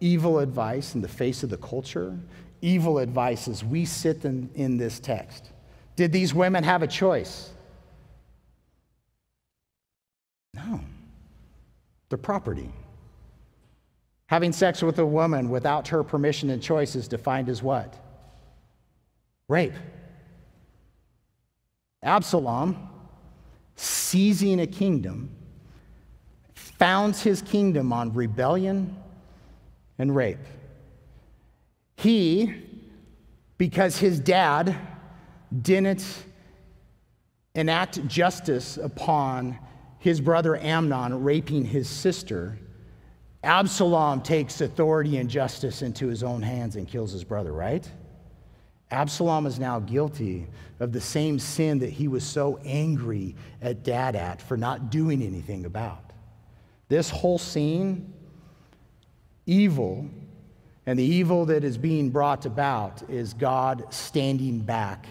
evil 0.00 0.38
advice 0.38 0.94
in 0.94 1.00
the 1.00 1.08
face 1.08 1.42
of 1.42 1.50
the 1.50 1.56
culture, 1.56 2.16
evil 2.62 2.98
advice 2.98 3.48
as 3.48 3.64
we 3.64 3.84
sit 3.84 4.24
in, 4.24 4.48
in 4.54 4.76
this 4.76 5.00
text. 5.00 5.50
Did 5.96 6.12
these 6.12 6.32
women 6.32 6.62
have 6.62 6.82
a 6.82 6.86
choice? 6.86 7.50
No. 10.54 10.80
They're 12.08 12.18
property. 12.18 12.70
Having 14.26 14.52
sex 14.52 14.82
with 14.82 14.98
a 14.98 15.06
woman 15.06 15.50
without 15.50 15.88
her 15.88 16.02
permission 16.02 16.50
and 16.50 16.62
choice 16.62 16.96
is 16.96 17.08
defined 17.08 17.48
as 17.48 17.62
what? 17.62 17.94
Rape. 19.48 19.74
Absalom, 22.02 22.88
seizing 23.76 24.60
a 24.60 24.66
kingdom, 24.66 25.30
founds 26.54 27.22
his 27.22 27.40
kingdom 27.42 27.92
on 27.92 28.12
rebellion 28.12 28.96
and 29.98 30.14
rape. 30.14 30.38
He, 31.96 32.54
because 33.58 33.98
his 33.98 34.20
dad 34.20 34.76
didn't 35.62 36.04
enact 37.54 38.06
justice 38.06 38.76
upon 38.76 39.58
his 40.06 40.20
brother 40.20 40.56
Amnon 40.56 41.24
raping 41.24 41.64
his 41.64 41.88
sister, 41.88 42.56
Absalom 43.42 44.20
takes 44.20 44.60
authority 44.60 45.16
and 45.16 45.28
justice 45.28 45.82
into 45.82 46.06
his 46.06 46.22
own 46.22 46.42
hands 46.42 46.76
and 46.76 46.86
kills 46.86 47.10
his 47.10 47.24
brother, 47.24 47.52
right? 47.52 47.90
Absalom 48.92 49.46
is 49.46 49.58
now 49.58 49.80
guilty 49.80 50.46
of 50.78 50.92
the 50.92 51.00
same 51.00 51.40
sin 51.40 51.80
that 51.80 51.90
he 51.90 52.06
was 52.06 52.22
so 52.22 52.60
angry 52.64 53.34
at 53.60 53.82
dad 53.82 54.14
at 54.14 54.40
for 54.40 54.56
not 54.56 54.90
doing 54.90 55.20
anything 55.22 55.64
about. 55.64 56.12
This 56.86 57.10
whole 57.10 57.38
scene, 57.38 58.12
evil, 59.44 60.08
and 60.86 60.96
the 60.96 61.02
evil 61.02 61.46
that 61.46 61.64
is 61.64 61.76
being 61.76 62.10
brought 62.10 62.46
about 62.46 63.10
is 63.10 63.34
God 63.34 63.92
standing 63.92 64.60
back 64.60 65.04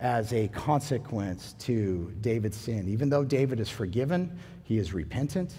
as 0.00 0.32
a 0.32 0.48
consequence 0.48 1.54
to 1.60 2.12
David's 2.20 2.56
sin. 2.56 2.88
Even 2.88 3.08
though 3.08 3.24
David 3.24 3.60
is 3.60 3.68
forgiven, 3.68 4.38
he 4.62 4.78
is 4.78 4.92
repentant, 4.94 5.54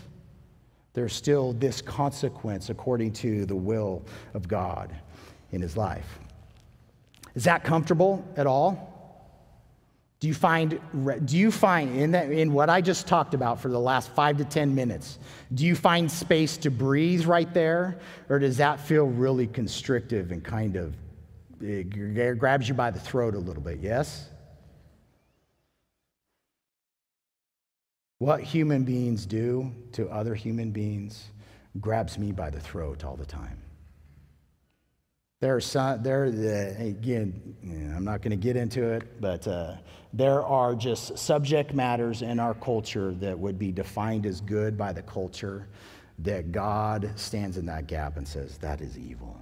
there's 0.94 1.14
still 1.14 1.54
this 1.54 1.82
consequence 1.82 2.70
according 2.70 3.14
to 3.14 3.46
the 3.46 3.56
will 3.56 4.04
of 4.34 4.48
God 4.48 4.96
in 5.52 5.62
his 5.62 5.78
life. 5.78 6.20
Is 7.36 7.44
that 7.44 7.64
comfortable 7.64 8.26
at 8.36 8.48
all? 8.48 8.90
Do 10.20 10.28
you 10.28 10.34
find, 10.34 10.80
do 11.26 11.38
you 11.38 11.50
find 11.50 11.96
in, 11.98 12.12
that, 12.12 12.30
in 12.30 12.52
what 12.52 12.70
I 12.70 12.82
just 12.82 13.08
talked 13.08 13.34
about 13.34 13.62
for 13.62 13.70
the 13.70 13.80
last 13.80 14.10
five 14.10 14.38
to 14.38 14.46
10 14.46 14.76
minutes, 14.76 15.18
do 15.54 15.66
you 15.66 15.76
find 15.76 16.12
space 16.12 16.58
to 16.58 16.70
breathe 16.70 17.26
right 17.26 17.54
there? 17.54 18.00
Or 18.28 18.38
does 18.38 18.58
that 18.58 18.82
feel 18.82 19.06
really 19.06 19.48
constrictive 19.48 20.32
and 20.34 20.44
kind 20.44 20.76
of 20.76 20.94
it 21.62 22.40
grabs 22.40 22.68
you 22.68 22.74
by 22.74 22.92
the 22.92 23.00
throat 23.00 23.36
a 23.36 23.40
little 23.40 23.64
bit, 23.64 23.80
yes? 23.80 24.30
What 28.20 28.42
human 28.42 28.84
beings 28.84 29.26
do 29.26 29.72
to 29.94 30.10
other 30.10 30.36
human 30.36 30.72
beings 30.72 31.30
grabs 31.80 32.18
me 32.18 32.32
by 32.32 32.50
the 32.50 32.60
throat 32.60 33.06
all 33.06 33.16
the 33.16 33.26
time. 33.26 33.58
There 35.42 35.56
are 35.56 35.62
some, 35.62 36.04
there, 36.04 36.26
uh, 36.26 36.84
again, 36.84 37.56
I'm 37.96 38.04
not 38.04 38.22
going 38.22 38.32
to 38.32 38.36
get 38.38 38.58
into 38.58 38.84
it, 38.90 39.22
but 39.22 39.48
uh, 39.48 39.76
there 40.12 40.44
are 40.44 40.76
just 40.76 41.18
subject 41.18 41.74
matters 41.74 42.22
in 42.24 42.42
our 42.42 42.54
culture 42.56 43.14
that 43.16 43.40
would 43.40 43.58
be 43.58 43.72
defined 43.72 44.26
as 44.26 44.42
good 44.42 44.78
by 44.78 44.92
the 44.92 45.02
culture 45.04 45.68
that 46.20 46.52
God 46.52 47.14
stands 47.16 47.56
in 47.56 47.66
that 47.68 47.88
gap 47.88 48.18
and 48.18 48.28
says, 48.28 48.58
that 48.58 48.82
is 48.82 48.98
evil. 48.98 49.40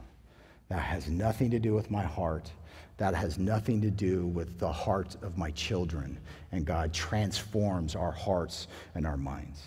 That 0.69 0.81
has 0.81 1.09
nothing 1.09 1.51
to 1.51 1.59
do 1.59 1.73
with 1.73 1.89
my 1.89 2.03
heart. 2.03 2.51
That 2.97 3.13
has 3.13 3.37
nothing 3.37 3.81
to 3.81 3.91
do 3.91 4.25
with 4.27 4.59
the 4.59 4.71
heart 4.71 5.15
of 5.21 5.37
my 5.37 5.51
children. 5.51 6.19
And 6.51 6.65
God 6.65 6.93
transforms 6.93 7.95
our 7.95 8.11
hearts 8.11 8.67
and 8.95 9.05
our 9.05 9.17
minds. 9.17 9.61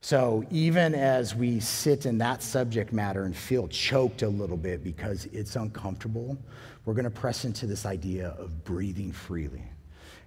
So 0.00 0.44
even 0.50 0.94
as 0.94 1.34
we 1.34 1.60
sit 1.60 2.06
in 2.06 2.18
that 2.18 2.42
subject 2.42 2.92
matter 2.92 3.24
and 3.24 3.36
feel 3.36 3.68
choked 3.68 4.22
a 4.22 4.28
little 4.28 4.56
bit 4.56 4.82
because 4.82 5.26
it's 5.26 5.56
uncomfortable, 5.56 6.38
we're 6.84 6.94
going 6.94 7.04
to 7.04 7.10
press 7.10 7.44
into 7.44 7.66
this 7.66 7.84
idea 7.84 8.28
of 8.38 8.64
breathing 8.64 9.12
freely. 9.12 9.64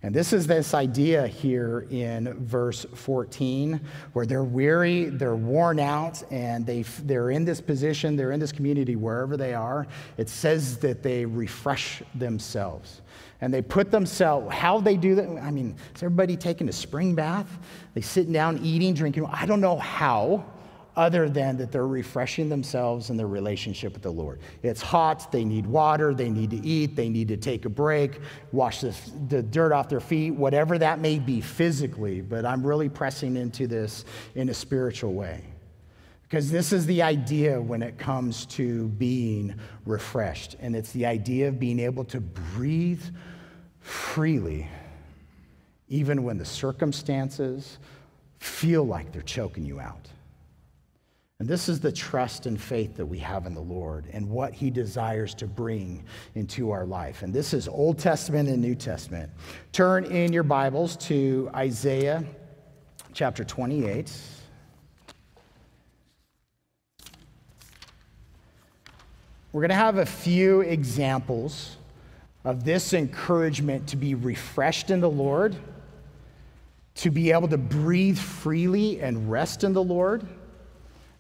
And 0.04 0.16
this 0.16 0.34
is 0.34 0.48
this 0.48 0.74
idea 0.74 1.28
here 1.28 1.86
in 1.92 2.34
verse 2.44 2.88
14 2.96 3.80
where 4.14 4.26
they're 4.26 4.44
weary, 4.44 5.06
they're 5.06 5.36
worn 5.36 5.80
out, 5.80 6.24
and 6.32 6.66
they, 6.66 6.82
they're 7.04 7.30
in 7.30 7.46
this 7.46 7.62
position, 7.62 8.16
they're 8.16 8.32
in 8.32 8.40
this 8.40 8.52
community 8.52 8.96
wherever 8.96 9.38
they 9.38 9.54
are. 9.54 9.86
It 10.18 10.28
says 10.28 10.80
that 10.80 11.04
they 11.04 11.24
refresh 11.26 12.02
themselves. 12.16 13.02
And 13.42 13.54
they 13.54 13.62
put 13.62 13.92
themselves, 13.92 14.52
how 14.52 14.80
they 14.80 14.98
do 14.98 15.14
that, 15.16 15.30
I 15.40 15.52
mean, 15.52 15.76
is 15.96 16.02
everybody 16.02 16.36
taking 16.36 16.68
a 16.68 16.74
spring 16.74 17.14
bath? 17.14 17.60
They 17.94 18.02
sitting 18.02 18.34
down, 18.34 18.60
eating, 18.64 18.96
drinking. 18.96 19.28
I 19.28 19.46
don't 19.46 19.62
know 19.62 19.78
how 19.78 20.46
other 21.02 21.28
than 21.28 21.58
that 21.58 21.72
they're 21.72 21.88
refreshing 21.88 22.48
themselves 22.48 23.10
in 23.10 23.18
their 23.18 23.28
relationship 23.28 23.94
with 23.94 24.04
the 24.04 24.12
Lord. 24.12 24.40
It's 24.62 24.84
hot, 24.84 25.32
they 25.32 25.44
need 25.44 25.66
water, 25.66 26.14
they 26.14 26.30
need 26.30 26.52
to 26.52 26.64
eat, 26.64 26.96
they 26.96 27.10
need 27.10 27.28
to 27.30 27.38
take 27.38 27.66
a 27.66 27.70
break, 27.70 28.20
wash 28.52 28.82
the, 28.82 28.96
the, 29.28 29.42
dirt 29.42 29.74
off 29.74 29.90
their 29.90 30.00
feet, 30.00 30.36
whatever 30.36 30.78
that 30.78 31.00
may 31.00 31.18
be 31.18 31.42
physically, 31.42 32.22
but 32.22 32.46
I'm 32.46 32.64
really 32.64 32.88
pressing 32.88 33.36
into 33.36 33.66
this 33.66 34.06
in 34.36 34.50
a 34.50 34.54
spiritual 34.54 35.14
way. 35.14 35.44
Because 36.22 36.52
this 36.52 36.72
is 36.72 36.86
the 36.86 37.02
idea 37.02 37.60
when 37.60 37.82
it 37.82 37.98
comes 37.98 38.46
to 38.58 38.90
being 38.90 39.56
refreshed, 39.88 40.56
and 40.60 40.76
it's 40.76 40.92
the 40.92 41.08
idea 41.08 41.48
of 41.48 41.60
being 41.60 41.80
able 41.80 42.04
to 42.06 42.22
breathe 42.22 43.04
freely, 43.80 44.68
even 45.90 46.22
when 46.22 46.38
the 46.38 46.46
circumstances 46.46 47.80
feel 48.38 48.84
like 48.84 49.12
they're 49.12 49.24
choking 49.24 49.66
you 49.66 49.80
out. 49.80 50.08
And 51.42 51.50
this 51.50 51.70
is 51.70 51.80
the 51.80 51.92
trust 51.92 52.46
and 52.46 52.62
faith 52.62 52.96
that 52.98 53.06
we 53.08 53.18
have 53.18 53.48
in 53.48 53.56
the 53.56 53.62
Lord 53.62 54.06
and 54.14 54.30
what 54.30 54.54
he 54.54 54.70
desires 54.70 55.34
to 55.34 55.48
bring 55.48 56.04
into 56.36 56.70
our 56.70 56.86
life. 56.86 57.24
And 57.24 57.34
this 57.34 57.56
is 57.56 57.68
Old 57.68 57.98
Testament 57.98 58.48
and 58.48 58.62
New 58.62 58.76
Testament. 58.76 59.32
Turn 59.72 60.06
in 60.06 60.34
your 60.34 60.44
Bibles 60.44 60.98
to 60.98 61.50
Isaiah 61.56 62.24
chapter 63.16 63.44
28. 63.44 64.14
We're 69.52 69.62
going 69.62 69.70
to 69.70 69.74
have 69.74 69.98
a 69.98 70.06
few 70.06 70.62
examples 70.62 71.78
of 72.44 72.64
this 72.64 72.94
encouragement 72.94 73.88
to 73.88 73.96
be 73.96 74.14
refreshed 74.14 74.92
in 74.92 75.00
the 75.00 75.10
Lord, 75.10 75.56
to 76.98 77.10
be 77.10 77.32
able 77.32 77.48
to 77.48 77.58
breathe 77.58 78.20
freely 78.20 79.02
and 79.02 79.32
rest 79.32 79.64
in 79.64 79.74
the 79.74 79.84
Lord 79.84 80.28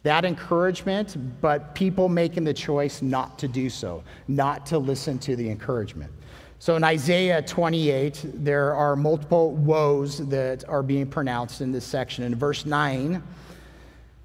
that 0.04 0.26
encouragement, 0.26 1.16
but 1.42 1.76
people 1.76 2.10
making 2.10 2.44
the 2.44 2.54
choice 2.54 3.02
not 3.02 3.38
to 3.40 3.48
do 3.48 3.70
so, 3.70 4.04
not 4.28 4.66
to 4.68 4.80
listen 4.80 5.20
to 5.20 5.36
the 5.36 5.50
encouragement. 5.50 6.12
So 6.60 6.76
in 6.76 6.84
Isaiah 6.84 7.42
28, 7.42 8.22
there 8.36 8.76
are 8.76 8.96
multiple 8.96 9.54
woes 9.56 10.20
that 10.30 10.68
are 10.70 10.84
being 10.84 11.08
pronounced 11.08 11.62
in 11.62 11.72
this 11.72 11.86
section. 11.86 12.24
And 12.24 12.36
verse 12.36 12.66
9 12.66 13.24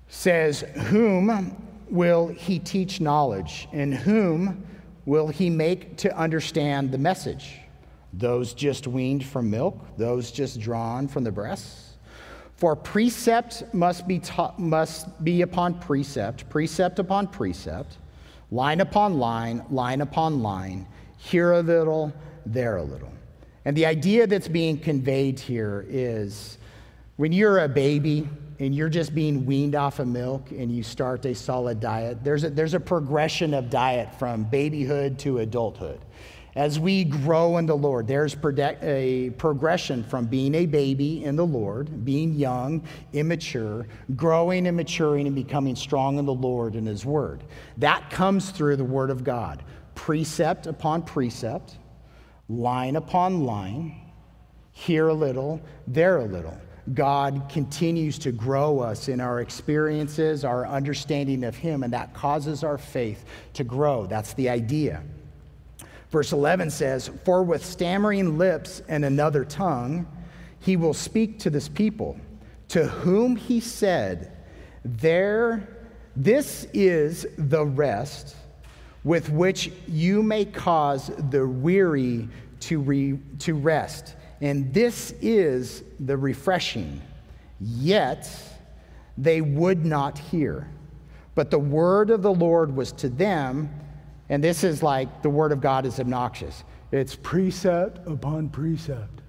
says, 0.08 0.60
Whom 0.88 1.56
will 1.88 2.28
he 2.28 2.58
teach 2.58 3.00
knowledge? 3.00 3.68
And 3.72 3.94
whom 3.94 4.66
will 5.06 5.28
he 5.28 5.48
make 5.48 5.96
to 5.98 6.16
understand 6.16 6.92
the 6.92 6.98
message? 6.98 7.54
Those 8.12 8.54
just 8.54 8.86
weaned 8.86 9.24
from 9.24 9.50
milk? 9.50 9.96
Those 9.96 10.30
just 10.30 10.60
drawn 10.60 11.08
from 11.08 11.24
the 11.24 11.32
breasts? 11.32 11.85
For 12.56 12.74
precept 12.74 13.64
must 13.74 14.08
be, 14.08 14.18
taught, 14.18 14.58
must 14.58 15.22
be 15.22 15.42
upon 15.42 15.74
precept, 15.74 16.48
precept 16.48 16.98
upon 16.98 17.26
precept, 17.26 17.98
line 18.50 18.80
upon 18.80 19.18
line, 19.18 19.62
line 19.70 20.00
upon 20.00 20.42
line, 20.42 20.86
here 21.18 21.52
a 21.52 21.60
little, 21.60 22.12
there 22.46 22.78
a 22.78 22.82
little. 22.82 23.12
And 23.66 23.76
the 23.76 23.84
idea 23.84 24.26
that's 24.26 24.48
being 24.48 24.78
conveyed 24.78 25.38
here 25.38 25.84
is 25.88 26.56
when 27.16 27.32
you're 27.32 27.58
a 27.58 27.68
baby 27.68 28.26
and 28.58 28.74
you're 28.74 28.88
just 28.88 29.14
being 29.14 29.44
weaned 29.44 29.74
off 29.74 29.98
of 29.98 30.08
milk 30.08 30.50
and 30.50 30.72
you 30.72 30.82
start 30.82 31.26
a 31.26 31.34
solid 31.34 31.78
diet, 31.78 32.24
there's 32.24 32.44
a, 32.44 32.50
there's 32.50 32.74
a 32.74 32.80
progression 32.80 33.52
of 33.52 33.68
diet 33.68 34.14
from 34.18 34.44
babyhood 34.44 35.18
to 35.18 35.38
adulthood. 35.40 36.00
As 36.56 36.80
we 36.80 37.04
grow 37.04 37.58
in 37.58 37.66
the 37.66 37.76
Lord, 37.76 38.06
there's 38.06 38.34
a 38.82 39.30
progression 39.36 40.02
from 40.02 40.24
being 40.24 40.54
a 40.54 40.64
baby 40.64 41.22
in 41.22 41.36
the 41.36 41.44
Lord, 41.44 42.02
being 42.02 42.32
young, 42.32 42.82
immature, 43.12 43.86
growing 44.16 44.66
and 44.66 44.74
maturing 44.74 45.26
and 45.26 45.36
becoming 45.36 45.76
strong 45.76 46.18
in 46.18 46.24
the 46.24 46.32
Lord 46.32 46.74
and 46.74 46.88
His 46.88 47.04
Word. 47.04 47.44
That 47.76 48.08
comes 48.08 48.50
through 48.50 48.76
the 48.76 48.84
Word 48.84 49.10
of 49.10 49.22
God, 49.22 49.62
precept 49.94 50.66
upon 50.66 51.02
precept, 51.02 51.76
line 52.48 52.96
upon 52.96 53.44
line, 53.44 54.00
here 54.72 55.08
a 55.08 55.14
little, 55.14 55.60
there 55.86 56.18
a 56.18 56.24
little. 56.24 56.58
God 56.94 57.50
continues 57.50 58.18
to 58.20 58.32
grow 58.32 58.78
us 58.80 59.08
in 59.08 59.20
our 59.20 59.40
experiences, 59.40 60.42
our 60.42 60.66
understanding 60.66 61.44
of 61.44 61.54
Him, 61.54 61.82
and 61.82 61.92
that 61.92 62.14
causes 62.14 62.64
our 62.64 62.78
faith 62.78 63.26
to 63.54 63.64
grow. 63.64 64.06
That's 64.06 64.32
the 64.34 64.48
idea. 64.48 65.02
Verse 66.16 66.32
11 66.32 66.70
says, 66.70 67.10
For 67.26 67.42
with 67.42 67.62
stammering 67.62 68.38
lips 68.38 68.80
and 68.88 69.04
another 69.04 69.44
tongue, 69.44 70.06
he 70.60 70.74
will 70.74 70.94
speak 70.94 71.38
to 71.40 71.50
this 71.50 71.68
people, 71.68 72.18
to 72.68 72.86
whom 72.86 73.36
he 73.36 73.60
said, 73.60 74.34
There, 74.82 75.68
this 76.16 76.68
is 76.72 77.26
the 77.36 77.66
rest 77.66 78.34
with 79.04 79.28
which 79.28 79.70
you 79.86 80.22
may 80.22 80.46
cause 80.46 81.10
the 81.28 81.46
weary 81.46 82.30
to, 82.60 82.80
re, 82.80 83.18
to 83.40 83.52
rest. 83.52 84.14
And 84.40 84.72
this 84.72 85.12
is 85.20 85.82
the 86.00 86.16
refreshing. 86.16 87.02
Yet 87.60 88.26
they 89.18 89.42
would 89.42 89.84
not 89.84 90.16
hear. 90.16 90.66
But 91.34 91.50
the 91.50 91.58
word 91.58 92.08
of 92.08 92.22
the 92.22 92.32
Lord 92.32 92.74
was 92.74 92.90
to 92.92 93.10
them 93.10 93.68
and 94.28 94.42
this 94.42 94.64
is 94.64 94.82
like 94.82 95.22
the 95.22 95.30
word 95.30 95.52
of 95.52 95.60
God 95.60 95.86
is 95.86 96.00
obnoxious. 96.00 96.64
It's 96.92 97.14
precept 97.14 98.06
upon 98.06 98.48
precept, 98.48 99.22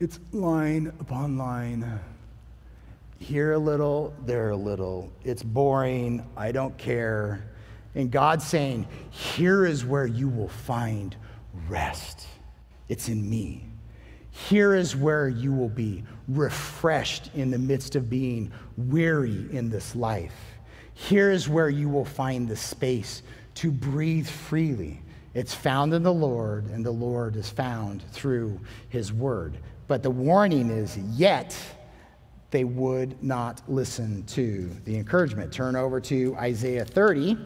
it's 0.00 0.20
line 0.32 0.92
upon 1.00 1.38
line. 1.38 2.00
Here 3.18 3.52
a 3.52 3.58
little, 3.58 4.14
there 4.26 4.50
a 4.50 4.56
little. 4.56 5.10
It's 5.24 5.42
boring. 5.42 6.24
I 6.36 6.52
don't 6.52 6.76
care. 6.76 7.48
And 7.94 8.10
God's 8.10 8.46
saying, 8.46 8.86
Here 9.10 9.64
is 9.64 9.86
where 9.86 10.06
you 10.06 10.28
will 10.28 10.48
find 10.50 11.16
rest. 11.66 12.26
It's 12.88 13.08
in 13.08 13.28
me. 13.28 13.64
Here 14.30 14.74
is 14.74 14.94
where 14.94 15.28
you 15.28 15.52
will 15.52 15.70
be 15.70 16.04
refreshed 16.28 17.30
in 17.34 17.50
the 17.50 17.58
midst 17.58 17.96
of 17.96 18.10
being 18.10 18.52
weary 18.76 19.46
in 19.50 19.70
this 19.70 19.96
life. 19.96 20.34
Here 20.92 21.30
is 21.30 21.48
where 21.48 21.70
you 21.70 21.88
will 21.88 22.04
find 22.04 22.46
the 22.46 22.56
space 22.56 23.22
to 23.56 23.70
breathe 23.70 24.28
freely. 24.28 25.00
It's 25.34 25.54
found 25.54 25.92
in 25.92 26.02
the 26.02 26.12
Lord, 26.12 26.66
and 26.66 26.84
the 26.84 26.90
Lord 26.90 27.36
is 27.36 27.50
found 27.50 28.02
through 28.12 28.60
his 28.88 29.12
word. 29.12 29.58
But 29.88 30.02
the 30.02 30.10
warning 30.10 30.70
is, 30.70 30.96
yet 30.96 31.56
they 32.50 32.64
would 32.64 33.22
not 33.22 33.60
listen 33.68 34.24
to 34.28 34.70
the 34.84 34.96
encouragement. 34.96 35.52
Turn 35.52 35.76
over 35.76 36.00
to 36.00 36.34
Isaiah 36.38 36.84
30, 36.84 37.36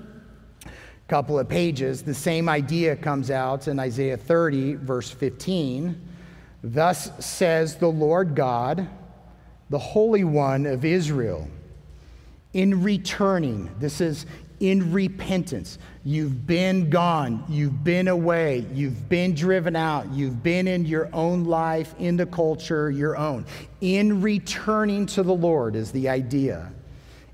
a 0.67 0.71
couple 1.09 1.39
of 1.39 1.49
pages. 1.49 2.03
The 2.03 2.15
same 2.15 2.49
idea 2.49 2.95
comes 2.97 3.31
out 3.31 3.67
in 3.67 3.79
Isaiah 3.81 4.17
30, 4.17 4.75
verse 4.77 5.11
15. 5.11 6.09
Thus 6.63 7.11
says 7.25 7.77
the 7.77 7.89
Lord 7.89 8.35
God, 8.35 8.89
the 9.69 9.79
Holy 9.79 10.25
One 10.25 10.67
of 10.67 10.85
Israel, 10.85 11.49
in 12.53 12.83
returning, 12.83 13.71
this 13.79 14.01
is 14.01 14.27
in 14.61 14.93
repentance. 14.93 15.79
You've 16.05 16.47
been 16.47 16.91
gone. 16.91 17.45
You've 17.49 17.83
been 17.83 18.09
away. 18.09 18.67
You've 18.73 19.09
been 19.09 19.35
driven 19.35 19.75
out. 19.75 20.11
You've 20.13 20.43
been 20.43 20.69
in 20.69 20.85
your 20.85 21.09
own 21.15 21.45
life, 21.45 21.95
in 21.99 22.17
the 22.17 22.27
culture, 22.27 22.91
your 22.91 23.17
own. 23.17 23.47
In 23.81 24.21
returning 24.21 25.07
to 25.07 25.23
the 25.23 25.35
Lord 25.35 25.75
is 25.75 25.91
the 25.91 26.09
idea. 26.09 26.71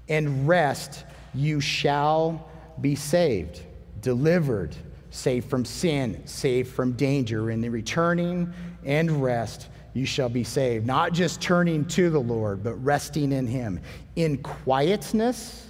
And 0.08 0.46
rest, 0.46 1.04
you 1.34 1.60
shall 1.60 2.48
be 2.80 2.94
saved, 2.94 3.60
delivered, 4.00 4.76
saved 5.10 5.50
from 5.50 5.64
sin, 5.64 6.22
saved 6.26 6.72
from 6.72 6.92
danger. 6.92 7.50
In 7.50 7.60
the 7.60 7.68
returning 7.68 8.52
and 8.84 9.22
rest, 9.22 9.68
you 9.94 10.06
shall 10.06 10.28
be 10.28 10.44
saved. 10.44 10.86
Not 10.86 11.12
just 11.12 11.40
turning 11.40 11.84
to 11.86 12.10
the 12.10 12.20
Lord, 12.20 12.62
but 12.62 12.74
resting 12.74 13.32
in 13.32 13.46
Him. 13.46 13.80
In 14.14 14.38
quietness, 14.38 15.66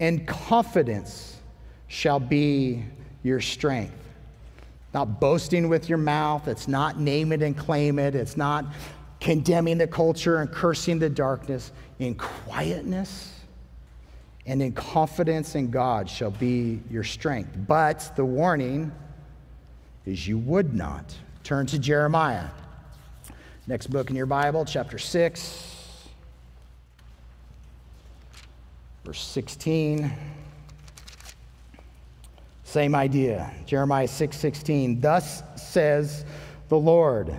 and 0.00 0.26
confidence 0.26 1.36
shall 1.88 2.20
be 2.20 2.84
your 3.22 3.40
strength. 3.40 3.94
Not 4.94 5.20
boasting 5.20 5.68
with 5.68 5.88
your 5.88 5.98
mouth, 5.98 6.48
it's 6.48 6.68
not 6.68 6.98
name 6.98 7.32
it 7.32 7.42
and 7.42 7.56
claim 7.56 7.98
it, 7.98 8.14
it's 8.14 8.36
not 8.36 8.66
condemning 9.20 9.78
the 9.78 9.86
culture 9.86 10.38
and 10.38 10.50
cursing 10.50 10.98
the 10.98 11.10
darkness. 11.10 11.72
In 11.98 12.14
quietness 12.14 13.32
and 14.46 14.62
in 14.62 14.72
confidence 14.72 15.54
in 15.54 15.70
God 15.70 16.08
shall 16.08 16.30
be 16.30 16.80
your 16.90 17.04
strength. 17.04 17.50
But 17.66 18.12
the 18.16 18.24
warning 18.24 18.92
is 20.04 20.26
you 20.26 20.38
would 20.38 20.74
not. 20.74 21.14
Turn 21.42 21.66
to 21.66 21.78
Jeremiah. 21.78 22.48
Next 23.66 23.88
book 23.88 24.10
in 24.10 24.16
your 24.16 24.26
Bible, 24.26 24.64
chapter 24.64 24.98
6. 24.98 25.75
Verse 29.06 29.22
16. 29.22 30.10
Same 32.64 32.94
idea. 32.96 33.54
Jeremiah 33.64 34.08
6 34.08 34.36
16. 34.36 35.00
Thus 35.00 35.44
says 35.54 36.24
the 36.68 36.76
Lord 36.76 37.32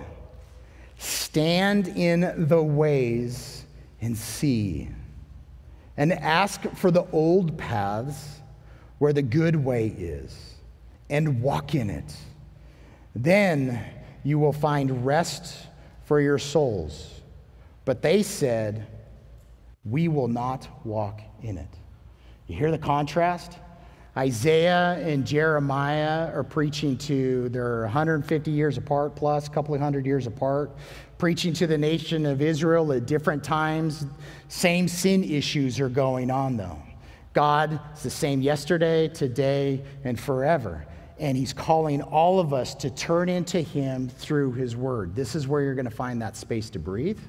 Stand 0.96 1.88
in 1.88 2.46
the 2.48 2.62
ways 2.62 3.66
and 4.00 4.16
see, 4.16 4.88
and 5.98 6.14
ask 6.14 6.62
for 6.74 6.90
the 6.90 7.04
old 7.12 7.58
paths 7.58 8.40
where 8.96 9.12
the 9.12 9.20
good 9.20 9.54
way 9.54 9.88
is, 9.88 10.54
and 11.10 11.42
walk 11.42 11.74
in 11.74 11.90
it. 11.90 12.16
Then 13.14 13.84
you 14.24 14.38
will 14.38 14.54
find 14.54 15.04
rest 15.04 15.66
for 16.04 16.18
your 16.18 16.38
souls. 16.38 17.20
But 17.84 18.00
they 18.00 18.22
said, 18.22 18.86
We 19.84 20.08
will 20.08 20.28
not 20.28 20.66
walk 20.82 21.20
in 21.42 21.58
it. 21.58 21.68
You 22.46 22.56
hear 22.56 22.70
the 22.70 22.78
contrast? 22.78 23.58
Isaiah 24.16 24.94
and 24.94 25.24
Jeremiah 25.24 26.32
are 26.34 26.42
preaching 26.42 26.96
to, 26.98 27.48
they're 27.50 27.82
150 27.82 28.50
years 28.50 28.76
apart 28.76 29.14
plus, 29.14 29.46
a 29.46 29.50
couple 29.50 29.74
of 29.74 29.80
hundred 29.80 30.06
years 30.06 30.26
apart, 30.26 30.72
preaching 31.18 31.52
to 31.52 31.66
the 31.68 31.78
nation 31.78 32.26
of 32.26 32.42
Israel 32.42 32.92
at 32.92 33.06
different 33.06 33.44
times. 33.44 34.06
Same 34.48 34.88
sin 34.88 35.22
issues 35.22 35.78
are 35.78 35.88
going 35.88 36.30
on 36.30 36.56
though. 36.56 36.78
God 37.32 37.78
is 37.94 38.02
the 38.02 38.10
same 38.10 38.40
yesterday, 38.40 39.06
today, 39.06 39.84
and 40.02 40.18
forever. 40.18 40.84
And 41.20 41.36
He's 41.36 41.52
calling 41.52 42.02
all 42.02 42.40
of 42.40 42.52
us 42.52 42.74
to 42.76 42.90
turn 42.90 43.28
into 43.28 43.60
Him 43.60 44.08
through 44.08 44.54
His 44.54 44.74
Word. 44.74 45.14
This 45.14 45.36
is 45.36 45.46
where 45.46 45.62
you're 45.62 45.76
going 45.76 45.84
to 45.84 45.90
find 45.90 46.20
that 46.22 46.36
space 46.36 46.70
to 46.70 46.80
breathe. 46.80 47.20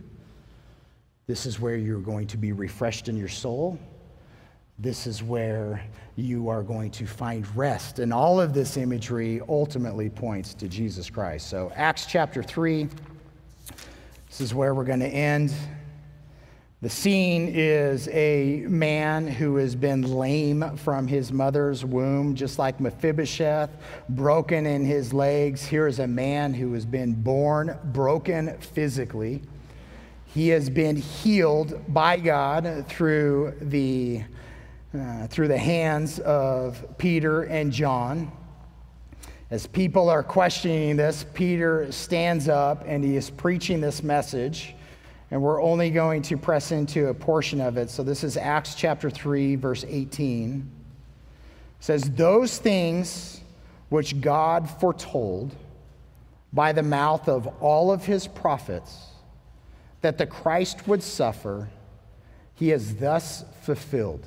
This 1.28 1.45
is 1.45 1.60
where 1.60 1.76
you're 1.76 1.99
going 1.99 2.26
to 2.28 2.38
be 2.38 2.51
refreshed 2.51 3.07
in 3.07 3.18
your 3.18 3.28
soul. 3.28 3.78
This 4.82 5.07
is 5.07 5.21
where 5.21 5.84
you 6.15 6.47
are 6.47 6.63
going 6.63 6.91
to 6.91 7.05
find 7.05 7.45
rest. 7.53 7.99
And 7.99 8.13
all 8.13 8.39
of 8.39 8.53
this 8.53 8.77
imagery 8.77 9.41
ultimately 9.49 10.09
points 10.09 10.53
to 10.53 10.69
Jesus 10.69 11.09
Christ. 11.09 11.49
So, 11.49 11.69
Acts 11.75 12.05
chapter 12.05 12.41
3, 12.41 12.88
this 14.30 14.39
is 14.39 14.53
where 14.53 14.73
we're 14.73 14.86
going 14.86 15.01
to 15.01 15.07
end. 15.07 15.53
The 16.82 16.89
scene 16.89 17.51
is 17.53 18.07
a 18.07 18.63
man 18.69 19.27
who 19.27 19.57
has 19.57 19.75
been 19.75 20.01
lame 20.01 20.77
from 20.77 21.07
his 21.07 21.34
mother's 21.34 21.84
womb, 21.84 22.36
just 22.36 22.57
like 22.57 22.80
Mephibosheth, 22.80 23.71
broken 24.07 24.65
in 24.65 24.86
his 24.86 25.11
legs. 25.11 25.65
Here 25.65 25.88
is 25.88 25.99
a 25.99 26.07
man 26.07 26.53
who 26.53 26.71
has 26.71 26.86
been 26.86 27.15
born 27.15 27.77
broken 27.84 28.57
physically. 28.59 29.41
He 30.23 30.47
has 30.49 30.69
been 30.69 30.95
healed 30.95 31.93
by 31.93 32.15
God 32.15 32.86
through 32.88 33.55
the 33.59 34.23
uh, 34.94 35.28
through 35.28 35.48
the 35.48 35.58
hands 35.58 36.20
of 36.20 36.84
Peter 36.98 37.44
and 37.44 37.72
John. 37.72 38.32
As 39.52 39.68
people 39.68 40.10
are 40.10 40.24
questioning 40.24 40.96
this, 40.96 41.26
Peter 41.34 41.92
stands 41.92 42.50
up 42.50 42.84
and 42.86 43.04
he 43.04 43.16
is 43.16 43.30
preaching 43.30 43.82
this 43.82 44.04
message. 44.04 44.76
And 45.32 45.42
we're 45.42 45.62
only 45.62 45.92
going 45.92 46.24
to 46.24 46.38
press 46.38 46.72
into 46.72 47.08
a 47.08 47.14
portion 47.14 47.62
of 47.62 47.78
it. 47.78 47.90
So 47.90 48.02
this 48.02 48.24
is 48.24 48.36
Acts 48.36 48.74
chapter 48.74 49.10
3, 49.10 49.56
verse 49.56 49.86
18. 49.88 50.72
It 51.80 51.84
says, 51.84 52.10
Those 52.10 52.58
things 52.58 53.42
which 53.90 54.20
God 54.22 54.70
foretold 54.70 55.56
by 56.52 56.72
the 56.72 56.84
mouth 56.84 57.30
of 57.30 57.48
all 57.62 57.92
of 57.92 58.06
his 58.06 58.26
prophets 58.26 59.06
that 60.02 60.18
the 60.18 60.26
Christ 60.26 60.88
would 60.88 61.04
suffer, 61.04 61.70
he 62.56 62.70
has 62.70 62.96
thus 62.96 63.46
fulfilled. 63.62 64.26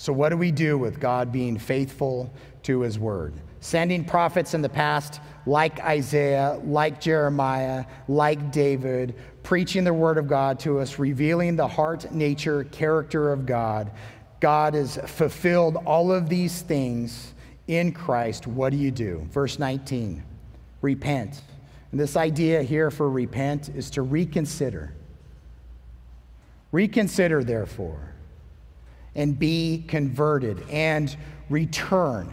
So, 0.00 0.12
what 0.12 0.28
do 0.28 0.36
we 0.36 0.52
do 0.52 0.78
with 0.78 1.00
God 1.00 1.32
being 1.32 1.58
faithful 1.58 2.32
to 2.62 2.82
his 2.82 3.00
word? 3.00 3.34
Sending 3.58 4.04
prophets 4.04 4.54
in 4.54 4.62
the 4.62 4.68
past, 4.68 5.20
like 5.44 5.80
Isaiah, 5.80 6.60
like 6.62 7.00
Jeremiah, 7.00 7.84
like 8.06 8.52
David, 8.52 9.16
preaching 9.42 9.82
the 9.82 9.92
word 9.92 10.16
of 10.16 10.28
God 10.28 10.60
to 10.60 10.78
us, 10.78 11.00
revealing 11.00 11.56
the 11.56 11.66
heart, 11.66 12.12
nature, 12.12 12.62
character 12.62 13.32
of 13.32 13.44
God. 13.44 13.90
God 14.38 14.74
has 14.74 15.00
fulfilled 15.04 15.78
all 15.84 16.12
of 16.12 16.28
these 16.28 16.62
things 16.62 17.34
in 17.66 17.90
Christ. 17.90 18.46
What 18.46 18.70
do 18.70 18.76
you 18.76 18.92
do? 18.92 19.26
Verse 19.32 19.58
19 19.58 20.22
repent. 20.80 21.42
And 21.90 21.98
this 21.98 22.16
idea 22.16 22.62
here 22.62 22.92
for 22.92 23.10
repent 23.10 23.68
is 23.70 23.90
to 23.90 24.02
reconsider. 24.02 24.94
Reconsider, 26.70 27.42
therefore 27.42 28.14
and 29.18 29.36
be 29.36 29.84
converted 29.88 30.64
and 30.70 31.14
return. 31.50 32.32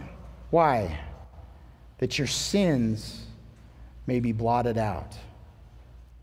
Why? 0.50 1.00
That 1.98 2.16
your 2.16 2.28
sins 2.28 3.26
may 4.06 4.20
be 4.20 4.30
blotted 4.30 4.78
out, 4.78 5.16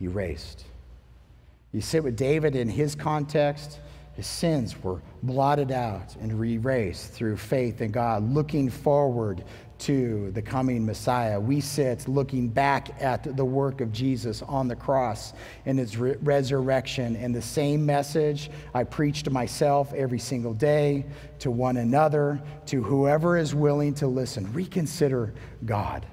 erased. 0.01 0.63
You 1.73 1.81
sit 1.81 2.01
with 2.01 2.15
David 2.15 2.55
in 2.55 2.69
his 2.69 2.95
context, 2.95 3.81
his 4.13 4.25
sins 4.25 4.81
were 4.81 5.01
blotted 5.21 5.69
out 5.69 6.15
and 6.21 6.31
erased 6.31 7.11
through 7.11 7.35
faith 7.35 7.81
in 7.81 7.91
God, 7.91 8.23
looking 8.33 8.69
forward 8.69 9.43
to 9.83 10.31
the 10.31 10.41
coming 10.41 10.85
Messiah. 10.85 11.39
We 11.39 11.59
sit 11.59 12.07
looking 12.07 12.47
back 12.47 13.01
at 13.01 13.35
the 13.35 13.43
work 13.43 13.81
of 13.81 13.91
Jesus 13.91 14.41
on 14.41 14.67
the 14.69 14.75
cross 14.75 15.33
and 15.65 15.77
his 15.77 15.97
re- 15.97 16.15
resurrection. 16.21 17.17
And 17.17 17.35
the 17.35 17.41
same 17.41 17.85
message 17.85 18.49
I 18.73 18.85
preach 18.85 19.23
to 19.23 19.29
myself 19.29 19.93
every 19.93 20.19
single 20.19 20.53
day, 20.53 21.05
to 21.39 21.51
one 21.51 21.77
another, 21.77 22.41
to 22.67 22.81
whoever 22.81 23.37
is 23.37 23.53
willing 23.53 23.93
to 23.95 24.07
listen. 24.07 24.51
Reconsider 24.53 25.33
God, 25.65 26.05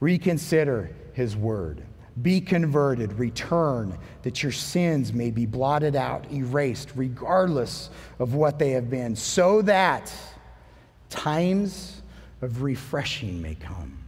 reconsider 0.00 0.90
his 1.14 1.34
word. 1.34 1.82
Be 2.20 2.40
converted, 2.40 3.12
return, 3.14 3.96
that 4.22 4.42
your 4.42 4.52
sins 4.52 5.12
may 5.12 5.30
be 5.30 5.46
blotted 5.46 5.96
out, 5.96 6.30
erased, 6.32 6.92
regardless 6.94 7.90
of 8.18 8.34
what 8.34 8.58
they 8.58 8.70
have 8.70 8.90
been, 8.90 9.14
so 9.16 9.62
that 9.62 10.12
times 11.08 11.97
of 12.42 12.62
refreshing 12.62 13.40
may 13.42 13.54
come. 13.54 13.98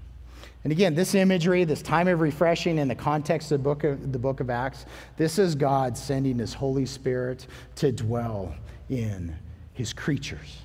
And 0.63 0.73
again, 0.73 0.95
this 0.95 1.15
imagery, 1.15 1.65
this 1.65 1.81
time 1.81 2.07
of 2.07 2.21
refreshing 2.21 2.79
in 2.79 2.89
the 2.89 2.95
context 2.95 3.51
of 3.51 3.61
the 3.61 3.65
book 3.65 3.85
of, 3.85 4.13
the 4.13 4.19
book 4.19 4.41
of 4.41 4.51
Acts, 4.51 4.85
this 5.17 5.39
is 5.39 5.55
God 5.55 5.97
sending 5.97 6.39
his 6.39 6.53
Holy 6.53 6.85
Spirit 6.85 7.47
to 7.77 7.93
dwell 7.93 8.55
in 8.91 9.35
his 9.73 9.93
creatures. 9.93 10.59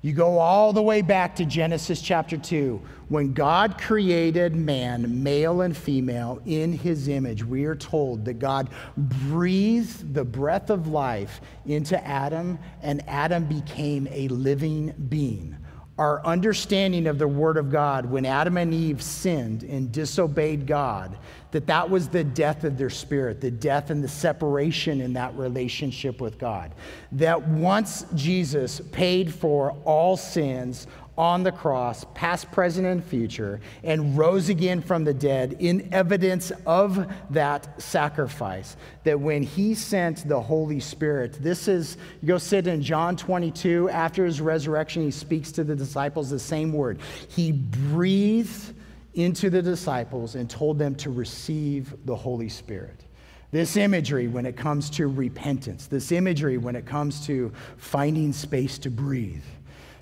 You 0.00 0.14
go 0.14 0.38
all 0.38 0.72
the 0.72 0.82
way 0.82 1.00
back 1.00 1.36
to 1.36 1.44
Genesis 1.44 2.02
chapter 2.02 2.36
2. 2.36 2.80
When 3.08 3.34
God 3.34 3.78
created 3.78 4.56
man, 4.56 5.22
male 5.22 5.60
and 5.60 5.76
female, 5.76 6.40
in 6.44 6.72
his 6.72 7.06
image, 7.06 7.44
we 7.44 7.66
are 7.66 7.76
told 7.76 8.24
that 8.24 8.40
God 8.40 8.70
breathed 8.96 10.12
the 10.12 10.24
breath 10.24 10.70
of 10.70 10.88
life 10.88 11.40
into 11.66 12.04
Adam, 12.04 12.58
and 12.82 13.06
Adam 13.06 13.44
became 13.44 14.08
a 14.10 14.26
living 14.28 14.92
being 15.08 15.56
our 15.98 16.24
understanding 16.24 17.06
of 17.06 17.18
the 17.18 17.28
Word 17.28 17.56
of 17.56 17.70
God 17.70 18.06
when 18.06 18.24
Adam 18.24 18.56
and 18.56 18.72
Eve 18.72 19.02
sinned 19.02 19.62
and 19.62 19.92
disobeyed 19.92 20.66
God, 20.66 21.18
that 21.50 21.66
that 21.66 21.88
was 21.88 22.08
the 22.08 22.24
death 22.24 22.64
of 22.64 22.78
their 22.78 22.90
spirit, 22.90 23.40
the 23.42 23.50
death 23.50 23.90
and 23.90 24.02
the 24.02 24.08
separation 24.08 25.02
in 25.02 25.12
that 25.12 25.36
relationship 25.36 26.20
with 26.20 26.38
God. 26.38 26.74
That 27.12 27.46
once 27.46 28.06
Jesus 28.14 28.80
paid 28.90 29.32
for 29.34 29.72
all 29.84 30.16
sins 30.16 30.86
on 31.16 31.42
the 31.42 31.52
cross, 31.52 32.04
past, 32.14 32.50
present, 32.52 32.86
and 32.86 33.04
future, 33.04 33.60
and 33.82 34.16
rose 34.16 34.48
again 34.48 34.80
from 34.80 35.04
the 35.04 35.12
dead 35.12 35.56
in 35.58 35.92
evidence 35.92 36.50
of 36.64 37.06
that 37.30 37.80
sacrifice. 37.80 38.76
That 39.04 39.20
when 39.20 39.42
he 39.42 39.74
sent 39.74 40.26
the 40.26 40.40
Holy 40.40 40.80
Spirit, 40.80 41.34
this 41.40 41.68
is, 41.68 41.98
you 42.22 42.28
go 42.28 42.38
sit 42.38 42.66
in 42.66 42.82
John 42.82 43.16
22, 43.16 43.90
after 43.90 44.24
his 44.24 44.40
resurrection, 44.40 45.02
he 45.02 45.10
speaks 45.10 45.52
to 45.52 45.64
the 45.64 45.76
disciples 45.76 46.30
the 46.30 46.38
same 46.38 46.72
word. 46.72 46.98
He 47.28 47.52
breathed 47.52 48.74
into 49.14 49.50
the 49.50 49.60
disciples 49.60 50.34
and 50.34 50.48
told 50.48 50.78
them 50.78 50.94
to 50.94 51.10
receive 51.10 51.94
the 52.06 52.16
Holy 52.16 52.48
Spirit. 52.48 53.04
This 53.50 53.76
imagery 53.76 54.28
when 54.28 54.46
it 54.46 54.56
comes 54.56 54.88
to 54.90 55.08
repentance, 55.08 55.86
this 55.86 56.10
imagery 56.10 56.56
when 56.56 56.74
it 56.74 56.86
comes 56.86 57.26
to 57.26 57.52
finding 57.76 58.32
space 58.32 58.78
to 58.78 58.90
breathe 58.90 59.44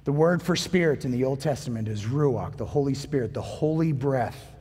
the 0.04 0.12
word 0.12 0.42
for 0.42 0.56
spirit 0.56 1.04
in 1.04 1.10
the 1.10 1.24
Old 1.24 1.40
Testament 1.40 1.88
is 1.88 2.04
Ruach, 2.04 2.56
the 2.56 2.66
Holy 2.66 2.94
Spirit, 2.94 3.34
the 3.34 3.42
holy 3.42 3.92
breath. 3.92 4.52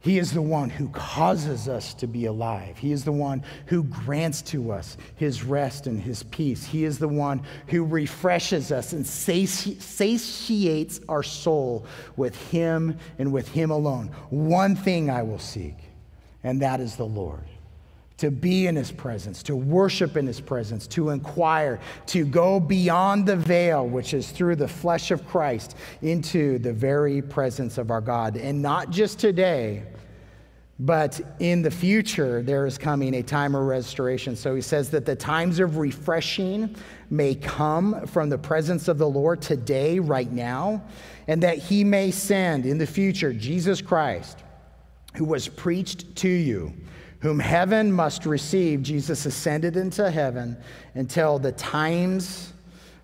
He 0.00 0.18
is 0.18 0.32
the 0.32 0.42
one 0.42 0.68
who 0.68 0.88
causes 0.88 1.68
us 1.68 1.94
to 1.94 2.08
be 2.08 2.24
alive. 2.26 2.76
He 2.76 2.90
is 2.90 3.04
the 3.04 3.12
one 3.12 3.44
who 3.66 3.84
grants 3.84 4.42
to 4.42 4.72
us 4.72 4.96
his 5.14 5.44
rest 5.44 5.86
and 5.86 6.02
his 6.02 6.24
peace. 6.24 6.64
He 6.64 6.82
is 6.84 6.98
the 6.98 7.06
one 7.06 7.42
who 7.68 7.84
refreshes 7.84 8.72
us 8.72 8.92
and 8.92 9.06
satiates 9.06 11.00
our 11.08 11.22
soul 11.22 11.86
with 12.16 12.34
him 12.50 12.98
and 13.20 13.32
with 13.32 13.46
him 13.46 13.70
alone. 13.70 14.08
One 14.30 14.74
thing 14.74 15.08
I 15.08 15.22
will 15.22 15.38
seek, 15.38 15.76
and 16.42 16.60
that 16.62 16.80
is 16.80 16.96
the 16.96 17.06
Lord 17.06 17.44
to 18.18 18.30
be 18.30 18.66
in 18.66 18.76
his 18.76 18.92
presence, 18.92 19.42
to 19.44 19.56
worship 19.56 20.16
in 20.16 20.26
his 20.26 20.40
presence, 20.40 20.86
to 20.86 21.10
inquire, 21.10 21.80
to 22.06 22.24
go 22.24 22.60
beyond 22.60 23.26
the 23.26 23.36
veil, 23.36 23.86
which 23.86 24.14
is 24.14 24.30
through 24.30 24.56
the 24.56 24.68
flesh 24.68 25.10
of 25.10 25.26
Christ, 25.26 25.76
into 26.02 26.58
the 26.58 26.72
very 26.72 27.22
presence 27.22 27.78
of 27.78 27.90
our 27.90 28.00
God. 28.00 28.36
And 28.36 28.62
not 28.62 28.90
just 28.90 29.18
today, 29.18 29.84
but 30.78 31.20
in 31.38 31.62
the 31.62 31.70
future, 31.70 32.42
there 32.42 32.66
is 32.66 32.76
coming 32.76 33.14
a 33.14 33.22
time 33.22 33.54
of 33.54 33.62
restoration. 33.62 34.34
So 34.34 34.54
he 34.54 34.62
says 34.62 34.90
that 34.90 35.06
the 35.06 35.14
times 35.14 35.60
of 35.60 35.76
refreshing 35.76 36.74
may 37.10 37.34
come 37.34 38.06
from 38.06 38.30
the 38.30 38.38
presence 38.38 38.88
of 38.88 38.98
the 38.98 39.08
Lord 39.08 39.40
today, 39.40 39.98
right 40.00 40.30
now, 40.30 40.82
and 41.28 41.42
that 41.42 41.58
he 41.58 41.84
may 41.84 42.10
send 42.10 42.66
in 42.66 42.78
the 42.78 42.86
future 42.86 43.32
Jesus 43.32 43.80
Christ, 43.80 44.38
who 45.14 45.24
was 45.24 45.46
preached 45.46 46.16
to 46.16 46.28
you 46.28 46.72
whom 47.22 47.38
heaven 47.38 47.90
must 47.90 48.26
receive. 48.26 48.82
Jesus 48.82 49.26
ascended 49.26 49.76
into 49.76 50.10
heaven 50.10 50.56
until 50.94 51.38
the 51.38 51.52
times 51.52 52.52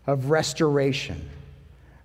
of 0.07 0.31
restoration. 0.31 1.29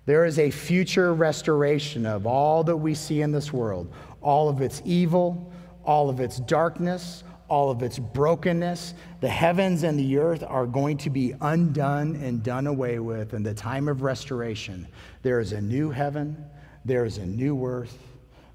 There 0.06 0.24
is 0.24 0.38
a 0.38 0.50
future 0.50 1.12
restoration 1.12 2.06
of 2.06 2.24
all 2.24 2.62
that 2.64 2.76
we 2.76 2.94
see 2.94 3.20
in 3.20 3.32
this 3.32 3.52
world, 3.52 3.92
all 4.22 4.48
of 4.48 4.60
its 4.60 4.80
evil, 4.84 5.52
all 5.84 6.08
of 6.08 6.20
its 6.20 6.38
darkness, 6.38 7.24
all 7.48 7.68
of 7.68 7.82
its 7.82 7.98
brokenness. 7.98 8.94
The 9.20 9.28
heavens 9.28 9.82
and 9.82 9.98
the 9.98 10.18
earth 10.18 10.44
are 10.46 10.66
going 10.66 10.98
to 10.98 11.10
be 11.10 11.34
undone 11.40 12.14
and 12.16 12.44
done 12.44 12.68
away 12.68 13.00
with 13.00 13.34
in 13.34 13.42
the 13.42 13.54
time 13.54 13.88
of 13.88 14.02
restoration. 14.02 14.86
There 15.22 15.40
is 15.40 15.52
a 15.52 15.60
new 15.60 15.90
heaven, 15.90 16.44
there 16.84 17.04
is 17.04 17.18
a 17.18 17.26
new 17.26 17.64
earth, 17.66 17.98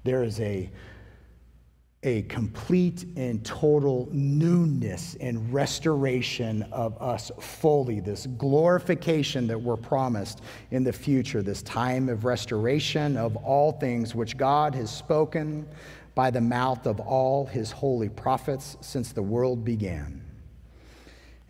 there 0.02 0.24
is 0.24 0.40
a 0.40 0.70
a 2.02 2.22
complete 2.22 3.04
and 3.16 3.44
total 3.44 4.08
newness 4.10 5.16
and 5.20 5.52
restoration 5.52 6.62
of 6.72 7.00
us 7.00 7.30
fully, 7.38 8.00
this 8.00 8.26
glorification 8.38 9.46
that 9.46 9.60
we're 9.60 9.76
promised 9.76 10.40
in 10.70 10.82
the 10.82 10.92
future, 10.92 11.42
this 11.42 11.62
time 11.62 12.08
of 12.08 12.24
restoration 12.24 13.18
of 13.18 13.36
all 13.36 13.72
things 13.72 14.14
which 14.14 14.38
God 14.38 14.74
has 14.74 14.90
spoken 14.90 15.68
by 16.14 16.30
the 16.30 16.40
mouth 16.40 16.86
of 16.86 17.00
all 17.00 17.44
his 17.44 17.70
holy 17.70 18.08
prophets 18.08 18.78
since 18.80 19.12
the 19.12 19.22
world 19.22 19.62
began. 19.62 20.24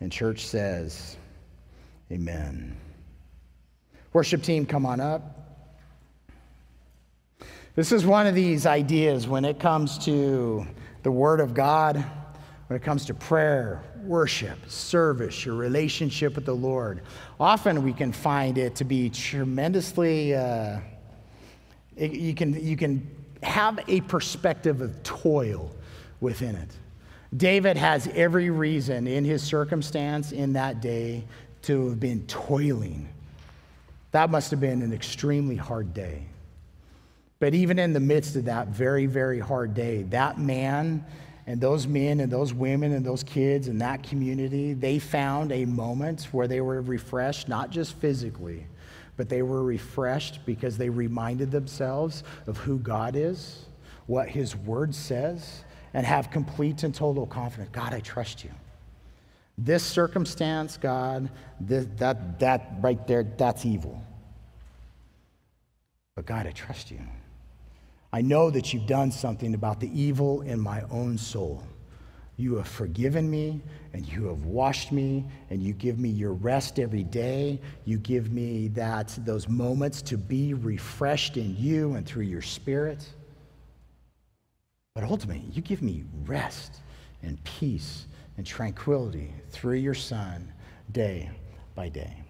And 0.01 0.11
church 0.11 0.46
says, 0.46 1.16
Amen. 2.11 2.76
Worship 4.12 4.42
team, 4.42 4.66
come 4.66 4.84
on 4.84 4.98
up. 4.98 5.39
This 7.76 7.92
is 7.92 8.04
one 8.04 8.26
of 8.26 8.34
these 8.34 8.66
ideas 8.66 9.28
when 9.28 9.44
it 9.44 9.60
comes 9.60 9.96
to 9.98 10.66
the 11.04 11.12
Word 11.12 11.38
of 11.38 11.54
God, 11.54 12.04
when 12.66 12.76
it 12.76 12.82
comes 12.82 13.06
to 13.06 13.14
prayer, 13.14 13.80
worship, 14.02 14.58
service, 14.68 15.44
your 15.44 15.54
relationship 15.54 16.34
with 16.34 16.44
the 16.44 16.54
Lord. 16.54 17.02
Often 17.38 17.84
we 17.84 17.92
can 17.92 18.10
find 18.10 18.58
it 18.58 18.74
to 18.76 18.84
be 18.84 19.08
tremendously, 19.08 20.34
uh, 20.34 20.80
it, 21.96 22.10
you, 22.12 22.34
can, 22.34 22.54
you 22.60 22.76
can 22.76 23.08
have 23.44 23.78
a 23.86 24.00
perspective 24.00 24.80
of 24.80 25.00
toil 25.04 25.70
within 26.20 26.56
it. 26.56 26.70
David 27.36 27.76
has 27.76 28.08
every 28.08 28.50
reason 28.50 29.06
in 29.06 29.24
his 29.24 29.44
circumstance 29.44 30.32
in 30.32 30.54
that 30.54 30.80
day 30.80 31.24
to 31.62 31.90
have 31.90 32.00
been 32.00 32.26
toiling. 32.26 33.08
That 34.10 34.28
must 34.28 34.50
have 34.50 34.58
been 34.58 34.82
an 34.82 34.92
extremely 34.92 35.54
hard 35.54 35.94
day. 35.94 36.24
But 37.41 37.55
even 37.55 37.78
in 37.78 37.95
the 37.95 38.01
midst 38.01 38.36
of 38.36 38.45
that 38.45 38.68
very, 38.68 39.07
very 39.07 39.41
hard 39.41 39.74
day, 39.74 40.03
that 40.05 40.38
man 40.38 41.05
and 41.47 41.59
those 41.59 41.86
men 41.86 42.20
and 42.20 42.30
those 42.30 42.53
women 42.53 42.93
and 42.93 43.05
those 43.05 43.24
kids 43.24 43.66
in 43.66 43.78
that 43.78 44.03
community, 44.03 44.74
they 44.74 44.99
found 44.99 45.51
a 45.51 45.64
moment 45.64 46.28
where 46.32 46.47
they 46.47 46.61
were 46.61 46.82
refreshed, 46.82 47.49
not 47.49 47.70
just 47.70 47.95
physically, 47.95 48.66
but 49.16 49.30
they 49.30 49.41
were 49.41 49.62
refreshed 49.62 50.41
because 50.45 50.76
they 50.76 50.91
reminded 50.91 51.51
themselves 51.51 52.24
of 52.47 52.59
who 52.59 52.78
God 52.78 53.16
is, 53.16 53.64
what 54.07 54.28
His 54.28 54.55
Word 54.55 54.95
says, 54.95 55.64
and 55.95 56.05
have 56.05 56.30
complete 56.30 56.82
and 56.82 56.95
total 56.95 57.26
confidence. 57.26 57.70
God, 57.72 57.95
I 57.95 58.01
trust 58.01 58.45
you. 58.45 58.51
This 59.57 59.82
circumstance, 59.82 60.76
God, 60.76 61.30
this, 61.59 61.86
that, 61.97 62.38
that 62.41 62.74
right 62.80 63.07
there, 63.07 63.24
that's 63.24 63.64
evil. 63.64 64.03
But 66.14 66.26
God, 66.26 66.47
I 66.47 66.51
trust 66.53 66.91
you. 66.91 67.01
I 68.12 68.22
know 68.22 68.50
that 68.50 68.72
you've 68.72 68.86
done 68.86 69.12
something 69.12 69.54
about 69.54 69.80
the 69.80 69.90
evil 69.98 70.42
in 70.42 70.58
my 70.58 70.82
own 70.90 71.16
soul. 71.16 71.62
You 72.36 72.56
have 72.56 72.68
forgiven 72.68 73.30
me 73.30 73.61
and 73.92 74.06
you 74.08 74.24
have 74.26 74.46
washed 74.46 74.92
me 74.92 75.26
and 75.50 75.62
you 75.62 75.74
give 75.74 75.98
me 75.98 76.08
your 76.08 76.32
rest 76.32 76.78
every 76.78 77.04
day. 77.04 77.61
You 77.84 77.98
give 77.98 78.32
me 78.32 78.68
that 78.68 79.16
those 79.24 79.48
moments 79.48 80.02
to 80.02 80.16
be 80.16 80.54
refreshed 80.54 81.36
in 81.36 81.54
you 81.56 81.94
and 81.94 82.06
through 82.06 82.24
your 82.24 82.42
spirit. 82.42 83.06
But 84.94 85.04
ultimately, 85.04 85.44
you 85.52 85.62
give 85.62 85.82
me 85.82 86.04
rest 86.24 86.76
and 87.22 87.42
peace 87.44 88.06
and 88.38 88.46
tranquility 88.46 89.32
through 89.50 89.76
your 89.76 89.94
son 89.94 90.52
day 90.92 91.30
by 91.74 91.90
day. 91.90 92.24